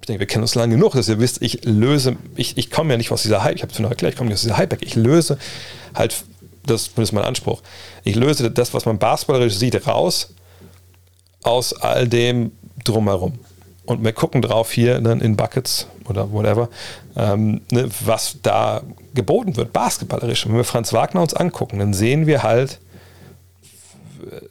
[0.00, 2.94] ich denke, wir kennen uns lange genug, dass ihr wisst, ich löse, ich, ich komme
[2.94, 4.56] ja nicht aus dieser Hype, ich habe es schon erklärt, ich komme nicht aus dieser
[4.56, 5.38] Hype, ich löse
[5.94, 6.24] halt,
[6.64, 7.62] das ist mein Anspruch,
[8.04, 10.34] ich löse das, was man basketballerisch sieht, raus
[11.42, 12.52] aus all dem
[12.84, 13.38] drumherum.
[13.88, 16.68] Und wir gucken drauf hier dann in Buckets oder whatever,
[17.16, 18.82] ähm, ne, was da
[19.14, 20.44] geboten wird, basketballerisch.
[20.44, 22.80] Und wenn wir Franz Wagner uns angucken, dann sehen wir halt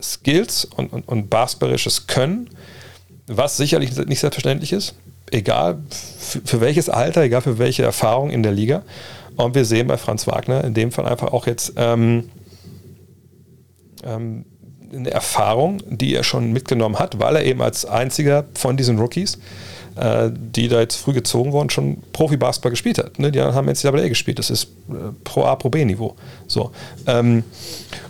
[0.01, 2.49] Skills und, und, und basketballerisches Können,
[3.27, 4.95] was sicherlich nicht selbstverständlich ist,
[5.29, 8.81] egal für, für welches Alter, egal für welche Erfahrung in der Liga.
[9.35, 12.31] Und wir sehen bei Franz Wagner in dem Fall einfach auch jetzt ähm,
[14.03, 14.45] ähm,
[14.93, 19.37] eine Erfahrung, die er schon mitgenommen hat, weil er eben als einziger von diesen Rookies,
[19.95, 23.19] äh, die da jetzt früh gezogen wurden, schon Profi-Basketball gespielt hat.
[23.19, 23.31] Ne?
[23.31, 24.39] Die haben NCAA gespielt.
[24.39, 26.15] Das ist äh, Pro A, Pro B-Niveau.
[26.47, 26.71] So.
[27.05, 27.43] Ähm,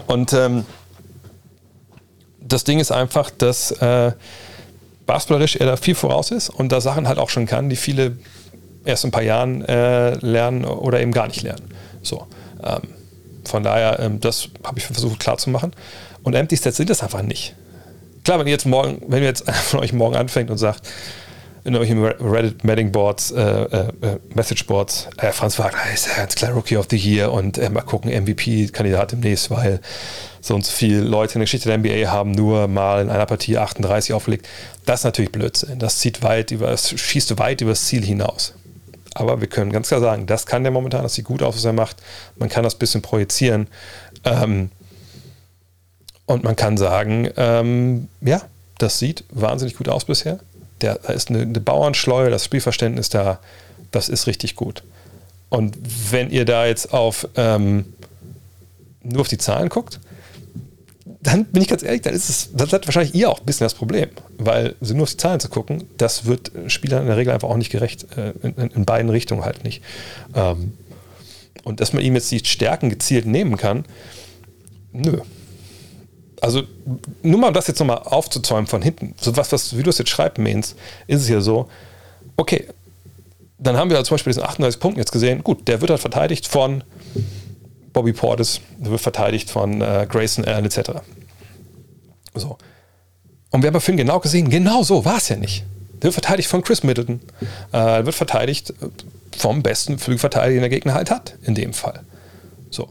[0.07, 0.65] und ähm,
[2.39, 4.11] das Ding ist einfach, dass äh,
[5.05, 8.17] basketballerisch er da viel voraus ist und da Sachen halt auch schon kann, die viele
[8.85, 11.69] erst in ein paar Jahren äh, lernen oder eben gar nicht lernen.
[12.01, 12.27] So.
[12.63, 12.81] Ähm,
[13.45, 15.73] von daher, ähm, das habe ich versucht klarzumachen.
[16.27, 17.55] Und Empty Stats sind das einfach nicht.
[18.25, 20.85] Klar, wenn ihr jetzt morgen, wenn ihr jetzt von euch morgen anfängt und sagt,
[21.63, 26.15] in irgendwelchen Reddit Medding Boards, äh, äh, äh, Message Boards, äh, Franz Wagner ist ja
[26.17, 29.79] ganz klar Rookie of the Year und äh, mal gucken, MVP-Kandidat demnächst, weil
[30.41, 33.25] so und so viele Leute in der Geschichte der NBA haben nur mal in einer
[33.25, 34.49] Partie 38 aufgelegt.
[34.85, 35.79] Das ist natürlich Blödsinn.
[35.79, 38.53] Das zieht weit über, das schießt weit über das Ziel hinaus.
[39.13, 41.63] Aber wir können ganz klar sagen, das kann der momentan, das sieht gut aus, was
[41.63, 41.95] er macht.
[42.35, 43.67] Man kann das ein bisschen projizieren.
[44.25, 44.71] Ähm,
[46.27, 48.41] und man kann sagen, ähm, ja,
[48.77, 50.39] das sieht wahnsinnig gut aus bisher.
[50.81, 53.39] Der, da ist eine, eine Bauernschleue, das Spielverständnis da,
[53.89, 54.83] das ist richtig gut.
[55.49, 55.75] Und
[56.11, 57.85] wenn ihr da jetzt auf ähm,
[59.01, 59.99] nur auf die Zahlen guckt,
[61.21, 63.65] dann bin ich ganz ehrlich, dann ist es, das hat wahrscheinlich ihr auch ein bisschen
[63.65, 67.17] das Problem, weil so nur auf die Zahlen zu gucken, das wird Spielern in der
[67.17, 69.81] Regel einfach auch nicht gerecht, äh, in, in, beiden Richtungen halt nicht.
[70.35, 70.73] Ähm,
[71.63, 73.85] und dass man ihm jetzt die Stärken gezielt nehmen kann,
[74.91, 75.21] nö.
[76.41, 76.63] Also
[77.23, 79.97] nur mal um das jetzt nochmal aufzuzäumen von hinten, so was, was, wie du es
[79.97, 80.75] jetzt schreibst, Mains,
[81.07, 81.67] ist es ja so,
[82.35, 82.67] okay,
[83.57, 86.47] dann haben wir zum Beispiel diesen 38 Punkten jetzt gesehen, gut, der wird halt verteidigt
[86.47, 86.83] von
[87.93, 90.91] Bobby Portis, der wird verteidigt von äh, Grayson Allen etc.
[92.35, 92.57] So.
[93.49, 95.63] Und wir haben vorhin genau gesehen, genau so war es ja nicht.
[95.95, 97.21] Der wird verteidigt von Chris Middleton.
[97.71, 98.73] Äh, wird verteidigt
[99.35, 102.01] vom besten Flügelverteidiger, den der Gegner halt hat, in dem Fall.
[102.69, 102.89] So.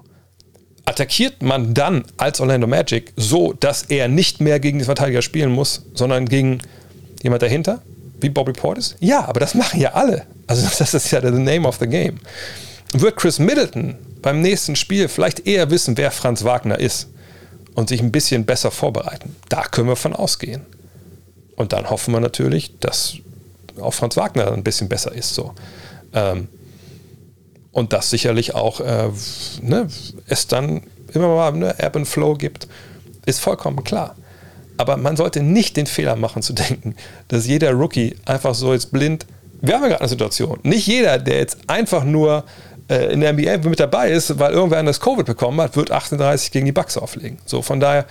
[0.86, 5.50] Attackiert man dann als Orlando Magic so, dass er nicht mehr gegen den Verteidiger spielen
[5.50, 6.60] muss, sondern gegen
[7.22, 7.82] jemand dahinter,
[8.20, 8.96] wie Bobby Portis?
[9.00, 10.26] Ja, aber das machen ja alle.
[10.46, 12.18] Also das ist ja the name of the game.
[12.92, 17.08] Wird Chris Middleton beim nächsten Spiel vielleicht eher wissen, wer Franz Wagner ist
[17.74, 19.36] und sich ein bisschen besser vorbereiten.
[19.48, 20.62] Da können wir von ausgehen.
[21.56, 23.16] Und dann hoffen wir natürlich, dass
[23.80, 25.34] auch Franz Wagner ein bisschen besser ist.
[25.34, 25.54] So.
[26.14, 26.48] Ähm,
[27.76, 29.10] und dass sicherlich auch äh,
[29.60, 29.86] ne,
[30.28, 30.80] es dann
[31.12, 32.68] immer mal ne, Ebb and Flow gibt,
[33.26, 34.16] ist vollkommen klar.
[34.78, 36.96] Aber man sollte nicht den Fehler machen zu denken,
[37.28, 39.26] dass jeder Rookie einfach so jetzt blind.
[39.60, 40.58] Wir haben ja gerade eine Situation.
[40.62, 42.44] Nicht jeder, der jetzt einfach nur
[42.88, 46.52] äh, in der NBA mit dabei ist, weil irgendwer das Covid bekommen hat, wird 38
[46.52, 47.36] gegen die Bucks auflegen.
[47.44, 48.06] So, von daher,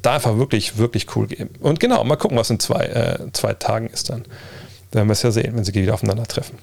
[0.00, 1.50] da einfach wirklich, wirklich cool geben.
[1.60, 4.22] Und genau, mal gucken, was in zwei, äh, zwei Tagen ist dann.
[4.90, 6.56] Da werden wir es ja sehen, wenn sie wieder aufeinandertreffen.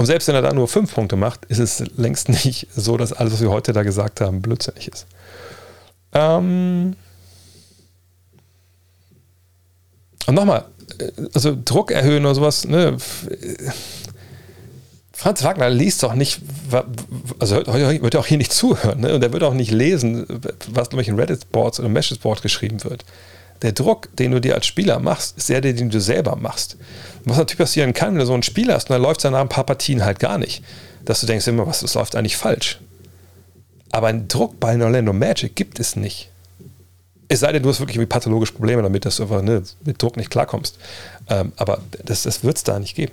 [0.00, 3.12] Und selbst wenn er da nur fünf Punkte macht, ist es längst nicht so, dass
[3.12, 5.06] alles, was wir heute da gesagt haben, blödsinnig ist.
[6.14, 6.96] Ähm
[10.24, 10.64] und nochmal,
[10.98, 12.96] äh, also Druck erhöhen oder sowas, ne?
[15.12, 16.40] Franz Wagner liest doch nicht,
[17.38, 19.14] also wird auch hier nicht zuhören ne?
[19.14, 20.26] und er wird auch nicht lesen,
[20.68, 23.04] was in welchen Reddit-Boards oder Message-Boards geschrieben wird.
[23.62, 26.76] Der Druck, den du dir als Spieler machst, ist der, den du selber machst.
[27.24, 29.40] Was natürlich passieren kann, wenn du so ein Spiel hast und dann läuft es nach
[29.40, 30.64] ein paar Partien halt gar nicht,
[31.04, 32.80] dass du denkst immer, was, das läuft eigentlich falsch.
[33.92, 36.30] Aber einen Druck bei Orlando Magic gibt es nicht.
[37.28, 40.16] Es sei denn, du hast wirklich pathologische Probleme damit, dass du einfach ne, mit Druck
[40.16, 40.78] nicht klarkommst.
[41.28, 43.12] Ähm, aber das, das wird es da nicht geben.